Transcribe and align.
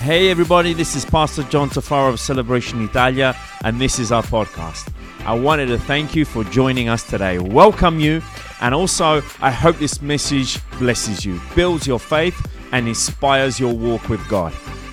Hey 0.00 0.30
everybody, 0.30 0.74
this 0.74 0.94
is 0.94 1.04
Pastor 1.04 1.42
John 1.42 1.68
Tafaro 1.68 2.10
of 2.10 2.20
Celebration 2.20 2.82
Italia, 2.84 3.36
and 3.64 3.80
this 3.80 3.98
is 3.98 4.12
our 4.12 4.22
podcast. 4.22 4.92
I 5.26 5.34
wanted 5.34 5.66
to 5.66 5.78
thank 5.78 6.14
you 6.14 6.24
for 6.24 6.44
joining 6.44 6.88
us 6.88 7.02
today, 7.02 7.40
welcome 7.40 7.98
you, 7.98 8.22
and 8.60 8.74
also 8.74 9.22
I 9.40 9.50
hope 9.50 9.76
this 9.78 10.00
message 10.00 10.60
blesses 10.78 11.26
you, 11.26 11.40
builds 11.56 11.84
your 11.86 11.98
faith, 11.98 12.40
and 12.70 12.86
inspires 12.86 13.58
your 13.58 13.74
walk 13.74 14.08
with 14.08 14.26
God. 14.28 14.52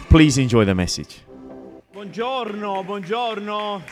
Please 0.10 0.40
enjoy 0.40 0.66
the 0.66 0.74
message. 0.74 1.22
Buongiorno, 1.94 2.84
buongiorno. 2.84 3.84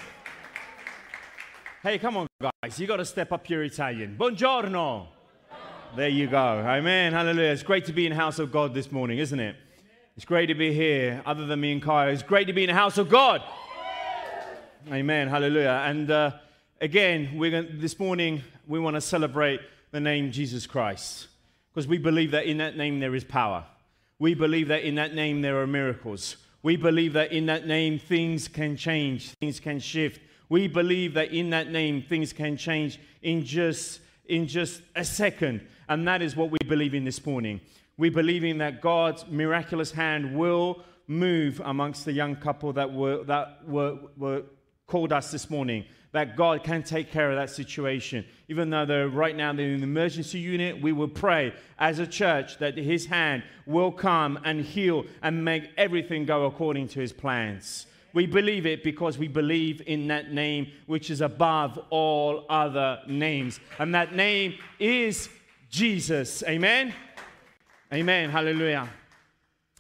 Hey, 1.84 2.00
come 2.00 2.18
on, 2.18 2.28
guys, 2.42 2.80
you 2.80 2.88
got 2.88 2.98
to 2.98 3.06
step 3.06 3.32
up 3.32 3.48
your 3.50 3.64
Italian. 3.64 4.18
Buongiorno. 4.20 5.08
There 5.96 6.10
you 6.10 6.26
go. 6.26 6.38
Amen. 6.66 7.14
Hallelujah. 7.14 7.52
It's 7.52 7.62
great 7.62 7.86
to 7.86 7.94
be 7.94 8.08
in 8.08 8.10
the 8.10 8.16
house 8.16 8.40
of 8.40 8.52
God 8.52 8.74
this 8.74 8.92
morning, 8.92 9.20
isn't 9.20 9.40
it? 9.40 9.56
It's 10.16 10.26
great 10.26 10.46
to 10.46 10.54
be 10.54 10.72
here, 10.72 11.24
other 11.26 11.48
than 11.48 11.60
me 11.60 11.72
and 11.72 11.82
Kyle. 11.82 12.08
It's 12.08 12.22
great 12.22 12.46
to 12.46 12.54
be 12.54 12.64
in 12.64 12.68
the 12.68 12.76
house 12.76 13.00
of 13.00 13.10
God. 13.10 13.42
Amen. 14.92 15.28
Hallelujah. 15.28 15.82
And 15.88 16.12
uh, 16.12 16.32
again, 16.80 17.32
we're 17.36 17.50
going 17.50 17.80
this 17.80 17.98
morning, 17.98 18.44
we 18.68 18.78
want 18.78 18.96
to 18.96 19.02
celebrate 19.02 19.60
the 19.90 20.00
name 20.00 20.32
Jesus 20.32 20.68
Christ 20.68 21.30
because 21.72 21.88
we 21.88 21.98
believe 21.98 22.30
that 22.30 22.46
in 22.46 22.60
that 22.60 22.78
name 22.78 23.00
there 23.00 23.16
is 23.16 23.24
power. 23.24 23.66
We 24.20 24.36
believe 24.36 24.68
that 24.68 24.84
in 24.84 24.94
that 24.96 25.16
name 25.16 25.42
there 25.42 25.60
are 25.60 25.66
miracles. 25.66 26.38
We 26.62 26.76
believe 26.76 27.14
that 27.14 27.32
in 27.32 27.48
that 27.48 27.66
name 27.66 27.98
things 27.98 28.48
can 28.48 28.78
change, 28.78 29.32
things 29.42 29.60
can 29.60 29.80
shift. 29.80 30.22
We 30.48 30.68
believe 30.68 31.16
that 31.16 31.34
in 31.34 31.50
that 31.50 31.72
name 31.72 32.04
things 32.04 32.34
can 32.34 32.56
change 32.56 33.00
in 33.24 33.44
just 33.44 34.00
in 34.26 34.46
just 34.46 34.84
a 34.96 35.04
second. 35.04 35.66
And 35.90 36.08
that 36.08 36.22
is 36.22 36.36
what 36.36 36.52
we 36.52 36.60
believe 36.68 36.94
in 36.94 37.04
this 37.04 37.26
morning. 37.26 37.62
We 37.98 38.10
believe 38.10 38.44
in 38.44 38.58
that 38.58 38.82
God's 38.82 39.26
miraculous 39.28 39.92
hand 39.92 40.36
will 40.36 40.84
move 41.08 41.62
amongst 41.64 42.06
the 42.06 42.12
young 42.12 42.36
couple 42.36 42.74
that 42.74 42.92
were, 42.92 43.24
that 43.26 43.68
were, 43.68 43.98
were 44.18 44.44
called 44.88 45.14
us 45.14 45.32
this 45.32 45.50
morning. 45.50 45.86
That 46.12 46.38
God 46.38 46.64
can 46.64 46.84
take 46.84 47.12
care 47.12 47.32
of 47.32 47.38
that 47.38 47.50
situation. 47.50 48.26
Even 48.48 48.70
though 48.70 48.86
they're 48.86 49.10
right 49.10 49.36
now 49.36 49.52
they're 49.52 49.74
in 49.74 49.80
the 49.80 49.84
emergency 49.84 50.40
unit, 50.40 50.80
we 50.80 50.92
will 50.92 51.08
pray 51.08 51.54
as 51.80 51.98
a 51.98 52.06
church 52.06 52.60
that 52.60 52.78
His 52.78 53.08
hand 53.08 53.44
will 53.66 53.92
come 53.92 54.40
and 54.46 54.62
heal 54.62 55.06
and 55.24 55.44
make 55.44 55.72
everything 55.76 56.26
go 56.26 56.46
according 56.46 56.88
to 56.90 57.00
His 57.00 57.12
plans. 57.12 57.88
We 58.14 58.28
believe 58.28 58.68
it 58.68 58.84
because 58.84 59.18
we 59.18 59.28
believe 59.28 59.82
in 59.88 60.08
that 60.10 60.32
name 60.32 60.68
which 60.86 61.10
is 61.10 61.22
above 61.22 61.80
all 61.90 62.46
other 62.48 63.00
names. 63.08 63.60
And 63.80 63.96
that 63.96 64.14
name 64.14 64.54
is 64.78 65.30
Jesus. 65.72 66.44
Amen. 66.44 66.94
Amen. 67.94 68.32
Hallelujah. 68.32 68.90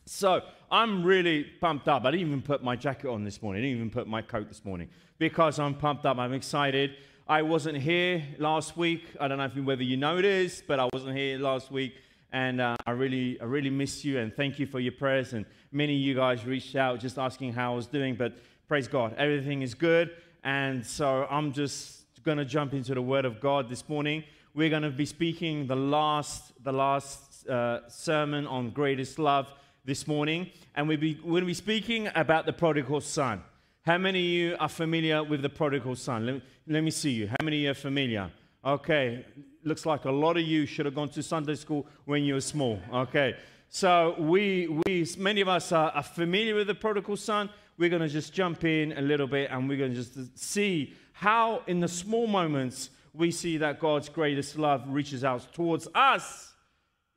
So 0.05 0.43
I'm 0.69 1.03
really 1.03 1.45
pumped 1.45 1.87
up. 1.87 2.05
I 2.05 2.11
didn't 2.11 2.27
even 2.27 2.43
put 2.43 2.63
my 2.63 2.75
jacket 2.75 3.09
on 3.09 3.23
this 3.23 3.41
morning. 3.41 3.63
I 3.63 3.65
didn't 3.65 3.77
even 3.77 3.89
put 3.89 4.05
my 4.05 4.21
coat 4.21 4.49
this 4.49 4.63
morning 4.63 4.89
because 5.17 5.57
I'm 5.57 5.73
pumped 5.73 6.05
up. 6.05 6.19
I'm 6.19 6.33
excited. 6.33 6.91
I 7.27 7.41
wasn't 7.41 7.79
here 7.79 8.23
last 8.37 8.77
week. 8.77 9.01
I 9.19 9.27
don't 9.27 9.39
know 9.39 9.45
if, 9.45 9.55
whether 9.55 9.81
you 9.81 9.97
noticed, 9.97 10.67
but 10.67 10.79
I 10.79 10.87
wasn't 10.93 11.17
here 11.17 11.39
last 11.39 11.71
week. 11.71 11.95
And 12.31 12.61
uh, 12.61 12.75
I 12.85 12.91
really, 12.91 13.41
I 13.41 13.45
really 13.45 13.71
miss 13.71 14.05
you 14.05 14.19
and 14.19 14.31
thank 14.31 14.59
you 14.59 14.67
for 14.67 14.79
your 14.79 14.91
prayers. 14.91 15.33
And 15.33 15.43
many 15.71 15.95
of 15.95 16.01
you 16.01 16.13
guys 16.13 16.45
reached 16.45 16.75
out 16.75 16.99
just 16.99 17.17
asking 17.17 17.53
how 17.53 17.73
I 17.73 17.75
was 17.75 17.87
doing. 17.87 18.13
But 18.13 18.37
praise 18.67 18.87
God, 18.87 19.15
everything 19.17 19.63
is 19.63 19.73
good. 19.73 20.11
And 20.43 20.85
so 20.85 21.25
I'm 21.31 21.51
just 21.51 22.03
going 22.21 22.37
to 22.37 22.45
jump 22.45 22.75
into 22.75 22.93
the 22.93 23.01
Word 23.01 23.25
of 23.25 23.39
God 23.39 23.69
this 23.69 23.89
morning. 23.89 24.23
We're 24.53 24.69
going 24.69 24.83
to 24.83 24.91
be 24.91 25.07
speaking 25.07 25.65
the 25.65 25.75
last, 25.75 26.51
the 26.63 26.71
last 26.71 27.32
uh, 27.49 27.79
sermon 27.87 28.47
on 28.47 28.69
greatest 28.71 29.19
love 29.19 29.51
this 29.85 30.07
morning, 30.07 30.49
and 30.75 30.87
we'll 30.87 30.97
be, 30.97 31.19
we'll 31.23 31.45
be 31.45 31.53
speaking 31.53 32.09
about 32.15 32.45
the 32.45 32.53
prodigal 32.53 33.01
son. 33.01 33.41
How 33.85 33.97
many 33.97 34.19
of 34.19 34.25
you 34.25 34.55
are 34.59 34.69
familiar 34.69 35.23
with 35.23 35.41
the 35.41 35.49
prodigal 35.49 35.95
son? 35.95 36.25
Let, 36.25 36.41
let 36.67 36.83
me 36.83 36.91
see 36.91 37.11
you. 37.11 37.27
How 37.27 37.43
many 37.43 37.57
you're 37.57 37.73
familiar? 37.73 38.31
Okay, 38.63 39.25
looks 39.63 39.85
like 39.85 40.05
a 40.05 40.11
lot 40.11 40.37
of 40.37 40.43
you 40.43 40.65
should 40.65 40.85
have 40.85 40.95
gone 40.95 41.09
to 41.09 41.21
Sunday 41.21 41.55
school 41.55 41.85
when 42.05 42.23
you 42.23 42.35
were 42.35 42.41
small. 42.41 42.79
Okay, 42.93 43.35
so 43.67 44.15
we, 44.17 44.69
we 44.85 45.05
many 45.17 45.41
of 45.41 45.49
us 45.49 45.73
are, 45.73 45.91
are 45.91 46.03
familiar 46.03 46.55
with 46.55 46.67
the 46.67 46.75
prodigal 46.75 47.17
son. 47.17 47.49
We're 47.77 47.89
going 47.89 48.03
to 48.03 48.07
just 48.07 48.33
jump 48.33 48.63
in 48.63 48.93
a 48.93 49.01
little 49.01 49.27
bit 49.27 49.49
and 49.51 49.67
we're 49.67 49.77
going 49.77 49.93
to 49.93 49.97
just 49.97 50.37
see 50.37 50.93
how, 51.11 51.63
in 51.67 51.81
the 51.81 51.87
small 51.87 52.27
moments, 52.27 52.89
we 53.13 53.31
see 53.31 53.57
that 53.57 53.79
God's 53.79 54.07
greatest 54.07 54.57
love 54.57 54.83
reaches 54.87 55.23
out 55.25 55.53
towards 55.53 55.87
us 55.93 56.52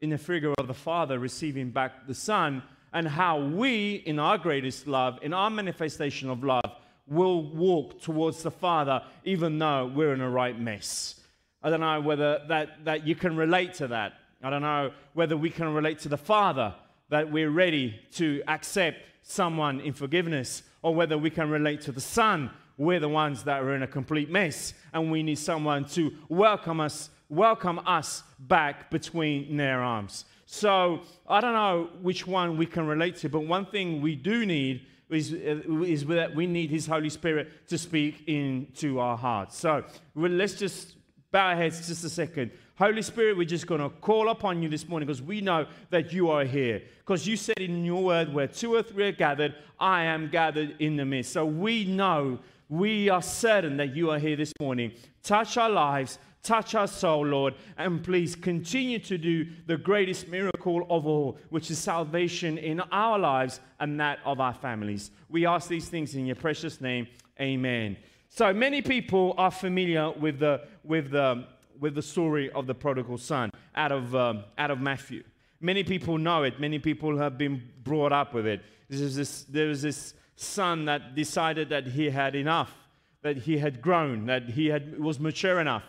in 0.01 0.11
the 0.11 0.19
figure 0.19 0.53
of 0.59 0.67
the 0.67 0.75
Father 0.75 1.19
receiving 1.19 1.71
back 1.71 2.07
the 2.07 2.15
Son, 2.15 2.62
and 2.93 3.09
how 3.09 3.41
we, 3.41 3.97
in 4.07 4.19
our 4.19 4.39
greatest 4.39 4.87
love, 4.87 5.19
in 5.23 5.33
our 5.33 5.51
manifestation 5.51 6.31
of 6.31 6.43
love, 6.45 6.71
will 7.07 7.43
walk 7.51 8.01
towards 8.01 8.43
the 8.43 8.51
Father 8.51 9.03
even 9.25 9.59
though 9.59 9.91
we're 9.95 10.15
in 10.15 10.21
a 10.21 10.31
right 10.31 10.59
mess. 10.59 11.21
I 11.62 11.71
don't 11.71 11.81
know 11.81 12.01
whether 12.01 12.43
that, 12.49 12.84
that 12.84 13.07
you 13.07 13.15
can 13.15 13.37
relate 13.37 13.75
to 13.75 13.89
that. 13.89 14.15
I 14.43 14.51
don't 14.51 14.62
know 14.62 14.93
whether 15.15 15.37
we 15.37 15.51
can 15.51 15.73
relate 15.73 15.99
to 16.01 16.09
the 16.09 16.17
Father, 16.17 16.75
that 17.09 17.31
we're 17.31 17.51
ready 17.51 18.01
to 18.13 18.43
accept 18.49 18.99
someone 19.23 19.81
in 19.81 19.93
forgiveness, 19.93 20.63
or 20.83 20.95
whether 20.95 21.19
we 21.19 21.31
can 21.31 21.51
relate 21.51 21.81
to 21.83 21.93
the 21.93 22.01
Son. 22.01 22.51
We're 22.78 23.01
the 23.01 23.09
ones 23.09 23.45
that 23.45 23.63
are 23.63 23.75
in 23.75 23.83
a 23.83 23.87
complete 23.87 24.31
mess, 24.31 24.75
and 24.93 25.11
we 25.11 25.23
need 25.23 25.39
someone 25.39 25.87
to 25.87 26.13
welcome 26.28 26.81
us 26.81 27.11
welcome 27.29 27.81
us 27.87 28.23
back 28.39 28.91
between 28.91 29.57
their 29.57 29.81
arms. 29.83 30.25
So 30.47 31.01
I 31.29 31.41
don't 31.41 31.55
know 31.55 31.91
which 32.01 32.27
one 32.27 32.57
we 32.57 32.67
can 32.67 32.87
relate 32.87 33.17
to, 33.17 33.29
but 33.29 33.41
one 33.41 33.67
thing 33.67 34.01
we 34.01 34.15
do 34.15 34.47
need 34.47 34.87
is, 35.11 35.33
uh, 35.33 35.83
is 35.83 36.05
that 36.07 36.35
we 36.35 36.47
need 36.47 36.71
His 36.71 36.87
Holy 36.87 37.11
Spirit 37.11 37.69
to 37.69 37.79
speak 37.79 38.25
into 38.27 38.99
our 38.99 39.17
hearts. 39.17 39.59
So 39.59 39.85
well, 40.15 40.31
let's 40.31 40.55
just 40.55 40.95
bow 41.31 41.49
our 41.49 41.57
heads 41.57 41.87
just 41.87 42.05
a 42.05 42.09
second. 42.09 42.51
Holy 42.79 43.03
Spirit, 43.03 43.37
we're 43.39 43.45
just 43.45 43.67
going 43.67 43.81
to 43.81 43.89
call 43.89 44.29
upon 44.29 44.63
you 44.63 44.69
this 44.69 44.87
morning 44.87 45.07
because 45.07 45.23
we 45.23 45.41
know 45.41 45.67
that 45.91 46.13
you 46.13 46.29
are 46.31 46.45
here. 46.45 46.83
Because 46.99 47.27
you 47.27 47.37
said 47.37 47.59
in 47.59 47.85
your 47.85 48.05
word, 48.05 48.33
where 48.33 48.47
two 48.47 48.75
or 48.75 48.83
three 48.83 49.09
are 49.09 49.13
gathered, 49.13 49.55
I 49.81 50.05
am 50.05 50.29
gathered 50.29 50.77
in 50.79 50.97
the 50.97 51.05
midst. 51.05 51.33
So 51.33 51.47
we 51.47 51.87
know, 51.87 52.39
we 52.69 53.09
are 53.09 53.23
certain 53.23 53.79
that 53.79 53.97
you 53.97 54.11
are 54.11 54.19
here 54.19 54.37
this 54.37 54.53
morning. 54.61 54.93
Touch 55.23 55.57
our 55.57 55.71
lives, 55.71 56.19
Touch 56.47 56.77
our 56.77 56.87
soul, 56.87 57.27
Lord, 57.27 57.55
and 57.77 58.05
please 58.05 58.37
continue 58.37 59.01
to 59.01 59.19
do 59.19 59.49
the 59.67 59.77
greatest 59.77 60.29
miracle 60.29 60.87
of 60.89 61.05
all, 61.05 61.39
which 61.51 61.73
is 61.73 61.79
salvation 61.81 62.57
in 62.57 62.79
our 62.93 63.19
lives 63.19 63.59
and 63.81 63.99
that 63.99 64.21
of 64.25 64.39
our 64.41 64.55
families. 64.55 65.11
We 65.29 65.45
ask 65.45 65.69
these 65.69 65.89
things 65.89 66.15
in 66.15 66.25
your 66.25 66.37
precious 66.37 66.81
name. 66.81 67.09
Amen. 67.41 67.97
So 68.29 68.53
many 68.53 68.81
people 68.81 69.34
are 69.37 69.51
familiar 69.51 70.12
with 70.12 70.39
the, 70.39 70.62
with 70.84 71.11
the, 71.11 71.49
with 71.81 71.97
the 71.97 72.03
story 72.03 72.49
of 72.53 72.69
the 72.69 72.77
prodigal 72.77 73.19
son 73.19 73.51
out 73.75 73.91
of, 73.91 74.15
um, 74.15 74.45
out 74.57 74.71
of 74.71 74.81
Matthew. 74.81 75.25
Many 75.61 75.83
people 75.83 76.17
know 76.17 76.45
it. 76.45 76.61
Many 76.61 76.78
people 76.78 77.19
have 77.19 77.37
been 77.37 77.61
brought 77.83 78.13
up 78.13 78.34
with 78.34 78.47
it. 78.47 78.63
This, 78.89 79.43
there 79.49 79.67
was 79.67 79.83
this 79.83 80.15
son 80.37 80.84
that 80.84 81.17
decided 81.17 81.71
that 81.71 81.89
he 81.89 82.09
had 82.09 82.37
enough, 82.37 82.73
that 83.23 83.37
he 83.37 83.59
had 83.59 83.83
grown, 83.83 84.27
that 84.27 84.51
he 84.51 84.67
had, 84.67 85.01
was 85.01 85.19
mature 85.19 85.61
enough 85.61 85.83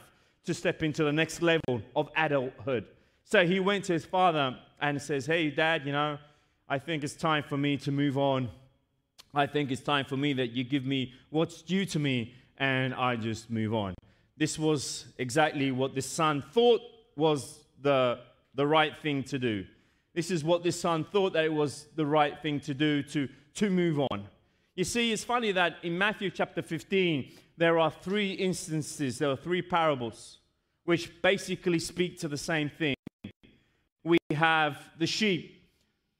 to 0.47 0.53
step 0.53 0.81
into 0.81 1.03
the 1.03 1.11
next 1.11 1.41
level 1.41 1.81
of 1.95 2.09
adulthood. 2.15 2.85
So 3.25 3.45
he 3.45 3.59
went 3.59 3.83
to 3.85 3.93
his 3.93 4.05
father 4.05 4.57
and 4.81 5.01
says, 5.01 5.25
Hey, 5.25 5.49
dad, 5.49 5.85
you 5.85 5.91
know, 5.91 6.17
I 6.69 6.79
think 6.79 7.03
it's 7.03 7.15
time 7.15 7.43
for 7.43 7.57
me 7.57 7.77
to 7.77 7.91
move 7.91 8.17
on. 8.17 8.49
I 9.33 9.45
think 9.45 9.71
it's 9.71 9.81
time 9.81 10.05
for 10.05 10.15
me 10.15 10.33
that 10.33 10.51
you 10.51 10.63
give 10.63 10.85
me 10.85 11.13
what's 11.29 11.61
due 11.61 11.85
to 11.87 11.99
me 11.99 12.33
and 12.57 12.93
I 12.93 13.17
just 13.17 13.51
move 13.51 13.73
on. 13.73 13.93
This 14.37 14.57
was 14.57 15.07
exactly 15.17 15.71
what 15.71 15.93
this 15.93 16.05
son 16.05 16.41
thought 16.53 16.81
was 17.17 17.59
the, 17.81 18.19
the 18.55 18.65
right 18.65 18.95
thing 18.97 19.23
to 19.23 19.37
do. 19.37 19.65
This 20.13 20.31
is 20.31 20.43
what 20.43 20.63
this 20.63 20.79
son 20.79 21.03
thought 21.03 21.33
that 21.33 21.43
it 21.43 21.53
was 21.53 21.87
the 21.95 22.05
right 22.05 22.41
thing 22.41 22.61
to 22.61 22.73
do 22.73 23.03
to, 23.03 23.27
to 23.55 23.69
move 23.69 23.99
on. 24.11 24.25
You 24.75 24.85
see, 24.85 25.11
it's 25.11 25.23
funny 25.23 25.51
that 25.51 25.77
in 25.83 25.97
Matthew 25.97 26.29
chapter 26.29 26.61
15, 26.61 27.31
there 27.57 27.79
are 27.79 27.89
three 27.89 28.33
instances, 28.33 29.17
there 29.17 29.31
are 29.31 29.35
three 29.35 29.61
parables, 29.61 30.37
which 30.87 31.21
basically 31.21 31.79
speak 31.79 32.17
to 32.17 32.29
the 32.29 32.37
same 32.37 32.69
thing. 32.69 32.95
We 34.05 34.17
have 34.31 34.77
the 34.97 35.05
sheep, 35.05 35.61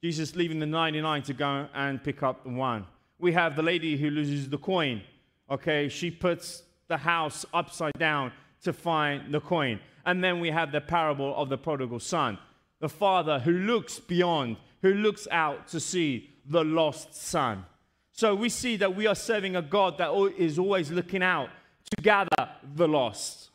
Jesus 0.04 0.36
leaving 0.36 0.60
the 0.60 0.66
99 0.66 1.22
to 1.24 1.34
go 1.34 1.70
and 1.74 2.04
pick 2.04 2.22
up 2.22 2.44
the 2.44 2.50
one. 2.50 2.86
We 3.18 3.32
have 3.32 3.56
the 3.56 3.62
lady 3.64 3.96
who 3.96 4.10
loses 4.10 4.50
the 4.50 4.58
coin. 4.58 5.04
Okay, 5.50 5.88
she 5.88 6.12
puts 6.12 6.64
the 6.90 6.98
house 6.98 7.46
upside 7.54 7.94
down 7.98 8.34
to 8.64 8.74
find 8.74 9.34
the 9.34 9.40
coin. 9.40 9.80
And 10.06 10.22
then 10.22 10.42
we 10.42 10.50
have 10.50 10.74
the 10.74 10.82
parable 10.82 11.34
of 11.38 11.48
the 11.48 11.58
prodigal 11.58 12.02
son, 12.02 12.38
the 12.82 12.90
father 12.90 13.40
who 13.40 13.54
looks 13.54 14.02
beyond, 14.02 14.58
who 14.82 14.94
looks 14.96 15.30
out 15.32 15.70
to 15.70 15.80
see 15.80 16.30
the 16.46 16.66
lost 16.66 17.16
son. 17.16 17.64
So 18.12 18.36
we 18.36 18.50
see 18.50 18.76
that 18.76 18.94
we 18.94 19.08
are 19.08 19.16
serving 19.16 19.56
a 19.56 19.62
God 19.62 19.98
that 20.00 20.12
is 20.38 20.60
always 20.60 20.92
looking 20.92 21.24
out 21.24 21.52
to 21.96 22.02
gather 22.02 22.50
the 22.76 22.90
lost. 22.90 23.52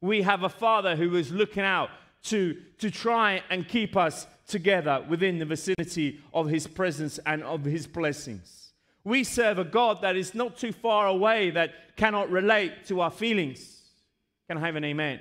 We 0.00 0.22
have 0.22 0.42
a 0.42 0.48
Father 0.48 0.96
who 0.96 1.16
is 1.16 1.32
looking 1.32 1.62
out 1.62 1.90
to, 2.24 2.56
to 2.78 2.90
try 2.90 3.42
and 3.50 3.68
keep 3.68 3.96
us 3.96 4.26
together 4.46 5.04
within 5.08 5.38
the 5.38 5.44
vicinity 5.44 6.20
of 6.32 6.48
His 6.48 6.66
presence 6.66 7.18
and 7.26 7.42
of 7.42 7.64
His 7.64 7.86
blessings. 7.86 8.72
We 9.04 9.24
serve 9.24 9.58
a 9.58 9.64
God 9.64 10.00
that 10.02 10.16
is 10.16 10.34
not 10.34 10.56
too 10.56 10.72
far 10.72 11.06
away, 11.06 11.50
that 11.50 11.96
cannot 11.96 12.30
relate 12.30 12.86
to 12.86 13.00
our 13.00 13.10
feelings. 13.10 13.82
Can 14.48 14.58
I 14.58 14.60
have 14.66 14.76
an 14.76 14.84
amen? 14.84 15.20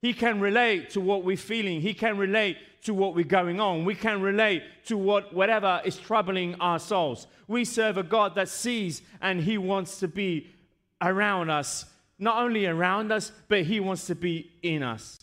He 0.00 0.12
can 0.12 0.40
relate 0.40 0.90
to 0.90 1.00
what 1.00 1.24
we're 1.24 1.36
feeling. 1.36 1.80
He 1.80 1.94
can 1.94 2.18
relate 2.18 2.56
to 2.84 2.94
what 2.94 3.14
we're 3.14 3.24
going 3.24 3.60
on. 3.60 3.84
We 3.84 3.94
can 3.94 4.20
relate 4.20 4.62
to 4.86 4.96
what, 4.96 5.34
whatever 5.34 5.80
is 5.84 5.96
troubling 5.96 6.54
our 6.56 6.78
souls. 6.78 7.26
We 7.48 7.64
serve 7.64 7.96
a 7.98 8.02
God 8.02 8.34
that 8.36 8.48
sees 8.48 9.02
and 9.20 9.40
He 9.40 9.58
wants 9.58 9.98
to 10.00 10.08
be 10.08 10.54
around 11.02 11.50
us. 11.50 11.86
Not 12.18 12.42
only 12.42 12.66
around 12.66 13.12
us, 13.12 13.32
but 13.48 13.62
He 13.62 13.80
wants 13.80 14.06
to 14.06 14.14
be 14.14 14.50
in 14.62 14.82
us. 14.82 15.18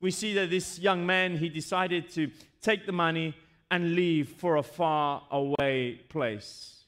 We 0.00 0.10
see 0.12 0.34
that 0.34 0.50
this 0.50 0.78
young 0.78 1.04
man, 1.04 1.36
he 1.36 1.48
decided 1.48 2.08
to 2.10 2.30
take 2.62 2.86
the 2.86 2.92
money 2.92 3.34
and 3.70 3.94
leave 3.94 4.28
for 4.28 4.56
a 4.56 4.62
far 4.62 5.22
away 5.30 6.00
place. 6.08 6.84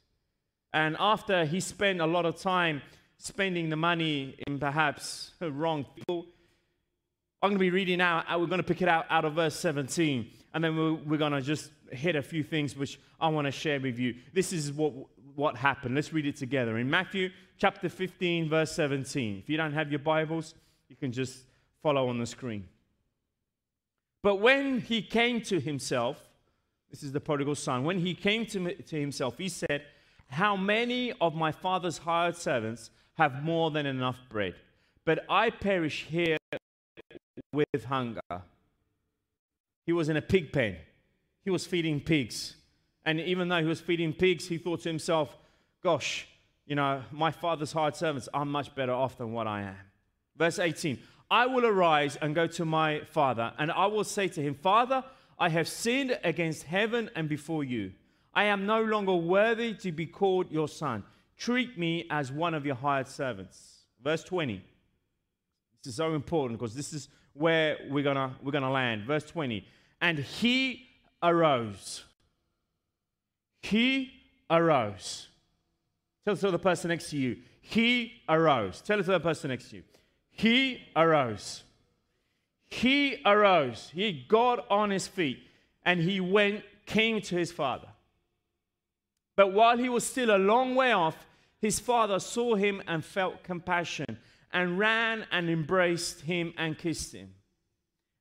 And 0.72 0.96
after 1.00 1.44
he 1.44 1.60
spent 1.60 2.00
a 2.00 2.06
lot 2.06 2.24
of 2.24 2.40
time 2.40 2.82
spending 3.18 3.68
the 3.68 3.76
money 3.76 4.36
in 4.46 4.58
perhaps 4.60 5.32
wrong 5.40 5.84
people, 5.96 6.26
I'm 7.42 7.50
going 7.50 7.58
to 7.58 7.60
be 7.60 7.70
reading 7.70 8.00
out, 8.00 8.26
uh, 8.28 8.38
we're 8.38 8.46
going 8.46 8.58
to 8.58 8.66
pick 8.66 8.82
it 8.82 8.88
out 8.88 9.06
out 9.10 9.24
of 9.24 9.34
verse 9.34 9.56
17, 9.56 10.30
and 10.54 10.62
then 10.62 10.76
we're, 10.76 10.92
we're 10.92 11.16
going 11.16 11.32
to 11.32 11.40
just 11.40 11.70
hit 11.90 12.14
a 12.14 12.22
few 12.22 12.44
things 12.44 12.76
which 12.76 13.00
I 13.20 13.28
want 13.28 13.46
to 13.46 13.50
share 13.50 13.80
with 13.80 13.98
you. 13.98 14.14
This 14.32 14.52
is 14.52 14.72
what, 14.72 14.92
what 15.34 15.56
happened. 15.56 15.94
Let's 15.94 16.12
read 16.12 16.26
it 16.26 16.36
together. 16.36 16.78
In 16.78 16.88
Matthew 16.88 17.30
chapter 17.58 17.88
15, 17.88 18.48
verse 18.48 18.72
17. 18.72 19.38
If 19.38 19.48
you 19.48 19.56
don't 19.56 19.72
have 19.72 19.90
your 19.90 19.98
Bibles, 19.98 20.54
you 20.88 20.96
can 20.96 21.12
just 21.12 21.44
follow 21.82 22.08
on 22.08 22.18
the 22.18 22.26
screen. 22.26 22.68
But 24.22 24.36
when 24.36 24.80
he 24.80 25.02
came 25.02 25.40
to 25.42 25.60
himself, 25.60 26.18
this 26.90 27.02
is 27.02 27.12
the 27.12 27.20
prodigal 27.20 27.54
son, 27.54 27.84
when 27.84 28.00
he 28.00 28.14
came 28.14 28.44
to, 28.46 28.74
to 28.74 29.00
himself, 29.00 29.38
he 29.38 29.48
said, 29.48 29.84
How 30.28 30.56
many 30.56 31.12
of 31.20 31.34
my 31.34 31.52
father's 31.52 31.98
hired 31.98 32.36
servants 32.36 32.90
have 33.14 33.42
more 33.42 33.70
than 33.70 33.86
enough 33.86 34.18
bread? 34.28 34.54
But 35.04 35.24
I 35.28 35.50
perish 35.50 36.06
here 36.08 36.36
with 37.52 37.84
hunger. 37.84 38.20
He 39.86 39.92
was 39.92 40.08
in 40.08 40.16
a 40.16 40.22
pig 40.22 40.52
pen. 40.52 40.76
He 41.44 41.50
was 41.50 41.66
feeding 41.66 42.00
pigs. 42.00 42.56
And 43.04 43.20
even 43.20 43.48
though 43.48 43.60
he 43.60 43.66
was 43.66 43.80
feeding 43.80 44.12
pigs, 44.12 44.46
he 44.46 44.58
thought 44.58 44.82
to 44.82 44.88
himself, 44.88 45.36
gosh, 45.82 46.26
you 46.66 46.76
know, 46.76 47.02
my 47.10 47.30
father's 47.30 47.72
hired 47.72 47.96
servants 47.96 48.28
are 48.32 48.44
much 48.44 48.74
better 48.74 48.92
off 48.92 49.18
than 49.18 49.32
what 49.32 49.46
I 49.46 49.62
am. 49.62 49.76
Verse 50.36 50.58
18 50.58 50.98
I 51.30 51.46
will 51.46 51.64
arise 51.64 52.16
and 52.16 52.34
go 52.34 52.46
to 52.48 52.64
my 52.64 53.02
father, 53.04 53.52
and 53.58 53.70
I 53.70 53.86
will 53.86 54.04
say 54.04 54.26
to 54.28 54.42
him, 54.42 54.54
Father, 54.54 55.04
I 55.38 55.48
have 55.48 55.68
sinned 55.68 56.18
against 56.24 56.64
heaven 56.64 57.08
and 57.14 57.28
before 57.28 57.62
you. 57.62 57.92
I 58.34 58.44
am 58.44 58.66
no 58.66 58.82
longer 58.82 59.14
worthy 59.14 59.74
to 59.74 59.92
be 59.92 60.06
called 60.06 60.50
your 60.50 60.68
son. 60.68 61.04
Treat 61.36 61.78
me 61.78 62.06
as 62.10 62.30
one 62.30 62.54
of 62.54 62.66
your 62.66 62.74
hired 62.74 63.08
servants. 63.08 63.84
Verse 64.02 64.22
20. 64.24 64.62
This 65.82 65.92
is 65.92 65.96
so 65.96 66.14
important 66.14 66.58
because 66.58 66.74
this 66.74 66.92
is 66.92 67.08
where 67.32 67.78
we're 67.88 68.04
gonna 68.04 68.36
we're 68.42 68.52
gonna 68.52 68.70
land. 68.70 69.04
Verse 69.04 69.24
20. 69.24 69.64
And 70.00 70.18
he 70.18 70.86
arose. 71.22 72.04
He 73.62 74.12
arose. 74.50 75.28
Tell, 76.24 76.34
the 76.34 76.58
person 76.58 76.88
next 76.88 77.10
to 77.10 77.16
you. 77.16 77.38
He 77.60 78.12
arose. 78.28 78.80
Tell 78.80 79.02
the 79.02 79.20
person 79.20 79.50
next 79.50 79.70
to 79.70 79.76
you. 79.76 79.82
He 80.30 80.82
arose. 80.96 81.64
He 82.68 83.20
arose. 83.24 83.90
He 83.94 84.24
got 84.28 84.70
on 84.70 84.90
his 84.90 85.06
feet 85.06 85.40
and 85.84 86.00
he 86.00 86.20
went, 86.20 86.62
came 86.86 87.20
to 87.22 87.36
his 87.36 87.52
father. 87.52 87.88
But 89.36 89.52
while 89.52 89.78
he 89.78 89.88
was 89.88 90.06
still 90.06 90.34
a 90.34 90.38
long 90.38 90.74
way 90.74 90.92
off, 90.92 91.16
his 91.60 91.80
father 91.80 92.18
saw 92.18 92.54
him 92.54 92.82
and 92.86 93.04
felt 93.04 93.42
compassion 93.42 94.18
and 94.52 94.78
ran 94.78 95.26
and 95.30 95.48
embraced 95.48 96.22
him 96.22 96.52
and 96.56 96.78
kissed 96.78 97.14
him. 97.14 97.34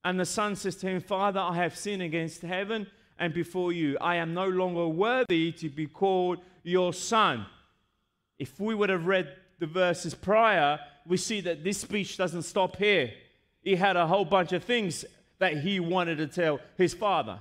And 0.03 0.19
the 0.19 0.25
son 0.25 0.56
says 0.56 0.75
to 0.77 0.88
him, 0.88 1.01
Father, 1.01 1.39
I 1.39 1.56
have 1.56 1.77
sinned 1.77 2.01
against 2.01 2.41
heaven 2.41 2.88
and 3.19 3.33
before 3.33 3.71
you. 3.71 3.98
I 4.00 4.16
am 4.16 4.33
no 4.33 4.48
longer 4.48 4.88
worthy 4.88 5.51
to 5.51 5.69
be 5.69 5.86
called 5.86 6.39
your 6.63 6.94
son. 6.94 7.45
If 8.39 8.60
we 8.60 8.74
would 8.74 8.89
have 8.89 9.06
read 9.06 9.36
the 9.60 9.68
verses 9.68 10.16
prior, 10.16 10.80
we 11.06 11.18
see 11.18 11.42
that 11.42 11.63
this 11.63 11.80
speech 11.80 12.18
doesn't 12.18 12.44
stop 12.44 12.77
here. 12.77 13.12
He 13.62 13.75
had 13.75 13.98
a 13.98 14.07
whole 14.07 14.25
bunch 14.25 14.54
of 14.54 14.63
things 14.63 15.04
that 15.39 15.57
he 15.57 15.80
wanted 15.80 16.18
to 16.18 16.27
tell 16.27 16.60
his 16.77 16.94
father. 16.94 17.39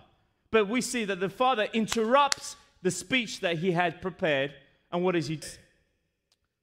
But 0.50 0.68
we 0.68 0.80
see 0.80 1.04
that 1.04 1.20
the 1.20 1.28
father 1.28 1.68
interrupts 1.72 2.56
the 2.82 2.90
speech 2.90 3.40
that 3.40 3.58
he 3.58 3.72
had 3.72 4.02
prepared. 4.02 4.52
And 4.90 5.04
what 5.04 5.14
is 5.14 5.28
he? 5.28 5.40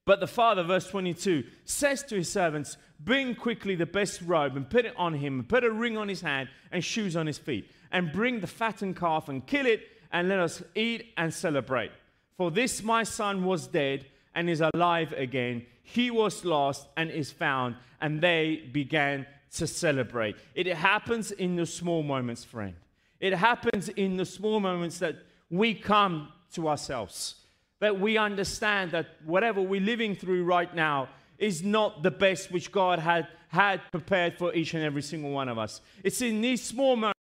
But 0.05 0.19
the 0.19 0.27
father, 0.27 0.63
verse 0.63 0.87
22, 0.87 1.43
says 1.63 2.03
to 2.03 2.15
his 2.15 2.31
servants, 2.31 2.77
Bring 2.99 3.35
quickly 3.35 3.75
the 3.75 3.85
best 3.85 4.21
robe 4.21 4.55
and 4.55 4.69
put 4.69 4.85
it 4.85 4.93
on 4.97 5.13
him, 5.13 5.39
and 5.39 5.49
put 5.49 5.63
a 5.63 5.71
ring 5.71 5.97
on 5.97 6.07
his 6.07 6.21
hand 6.21 6.49
and 6.71 6.83
shoes 6.83 7.15
on 7.15 7.27
his 7.27 7.37
feet, 7.37 7.69
and 7.91 8.11
bring 8.11 8.39
the 8.39 8.47
fattened 8.47 8.95
calf 8.95 9.29
and 9.29 9.45
kill 9.45 9.65
it, 9.65 9.87
and 10.11 10.29
let 10.29 10.39
us 10.39 10.63
eat 10.75 11.13
and 11.17 11.33
celebrate. 11.33 11.91
For 12.37 12.51
this 12.51 12.83
my 12.83 13.03
son 13.03 13.43
was 13.43 13.67
dead 13.67 14.05
and 14.33 14.49
is 14.49 14.61
alive 14.73 15.13
again. 15.13 15.65
He 15.83 16.11
was 16.11 16.43
lost 16.43 16.87
and 16.97 17.09
is 17.09 17.31
found. 17.31 17.75
And 18.01 18.21
they 18.21 18.69
began 18.71 19.25
to 19.55 19.67
celebrate. 19.67 20.35
It 20.53 20.67
happens 20.67 21.31
in 21.31 21.55
the 21.55 21.65
small 21.65 22.03
moments, 22.03 22.43
friend. 22.43 22.75
It 23.19 23.33
happens 23.33 23.89
in 23.89 24.17
the 24.17 24.25
small 24.25 24.59
moments 24.59 24.99
that 24.99 25.15
we 25.49 25.73
come 25.73 26.29
to 26.53 26.67
ourselves 26.67 27.35
that 27.79 27.99
we 27.99 28.17
understand 28.17 28.91
that 28.91 29.07
whatever 29.25 29.61
we're 29.61 29.81
living 29.81 30.15
through 30.15 30.43
right 30.43 30.73
now 30.73 31.09
is 31.37 31.63
not 31.63 32.03
the 32.03 32.11
best 32.11 32.51
which 32.51 32.71
God 32.71 32.99
had, 32.99 33.27
had 33.49 33.81
prepared 33.91 34.37
for 34.37 34.53
each 34.53 34.73
and 34.73 34.83
every 34.83 35.01
single 35.01 35.31
one 35.31 35.49
of 35.49 35.57
us. 35.57 35.81
It's 36.03 36.21
in 36.21 36.41
these 36.41 36.63
small 36.63 36.95
moments, 36.95 37.19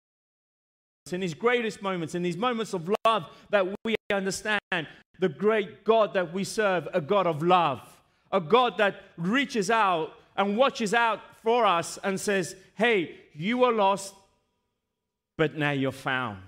in 1.12 1.20
these 1.20 1.34
greatest 1.34 1.82
moments, 1.82 2.14
in 2.14 2.22
these 2.22 2.36
moments 2.36 2.72
of 2.74 2.90
love 3.04 3.26
that 3.50 3.66
we 3.84 3.96
understand 4.12 4.60
the 5.18 5.28
great 5.28 5.84
God 5.84 6.14
that 6.14 6.32
we 6.32 6.44
serve, 6.44 6.88
a 6.92 7.00
God 7.00 7.26
of 7.26 7.42
love, 7.42 7.80
a 8.30 8.40
God 8.40 8.78
that 8.78 8.96
reaches 9.16 9.70
out 9.70 10.12
and 10.36 10.56
watches 10.56 10.94
out 10.94 11.20
for 11.42 11.66
us 11.66 11.98
and 12.04 12.18
says, 12.20 12.54
Hey, 12.74 13.16
you 13.34 13.58
were 13.58 13.72
lost, 13.72 14.14
but 15.36 15.56
now 15.56 15.70
you're 15.70 15.92
found. 15.92 16.47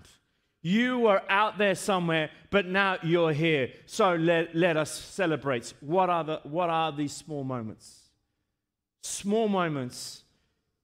You 0.63 0.99
were 0.99 1.23
out 1.29 1.57
there 1.57 1.75
somewhere, 1.75 2.31
but 2.51 2.67
now 2.67 2.99
you're 3.03 3.33
here. 3.33 3.71
So 3.87 4.15
let, 4.15 4.55
let 4.55 4.77
us 4.77 4.93
celebrate. 4.93 5.73
What 5.81 6.11
are, 6.11 6.25
the, 6.25 6.41
what 6.45 6.69
are 6.69 6.93
these 6.93 7.13
small 7.13 7.45
moments? 7.45 8.11
Small 9.03 9.49
moments. 9.49 10.23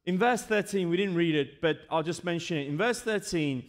In 0.06 0.16
verse 0.18 0.42
13, 0.42 0.88
we 0.88 0.96
didn't 0.96 1.14
read 1.14 1.34
it, 1.34 1.60
but 1.60 1.80
I'll 1.90 2.02
just 2.02 2.24
mention 2.24 2.56
it. 2.56 2.68
In 2.68 2.78
verse 2.78 3.02
13, 3.02 3.64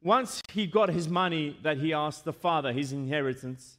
once 0.00 0.40
he 0.52 0.66
got 0.66 0.90
his 0.90 1.08
money 1.08 1.58
that 1.62 1.78
he 1.78 1.92
asked 1.92 2.24
the 2.24 2.32
father, 2.32 2.72
his 2.72 2.92
inheritance, 2.92 3.78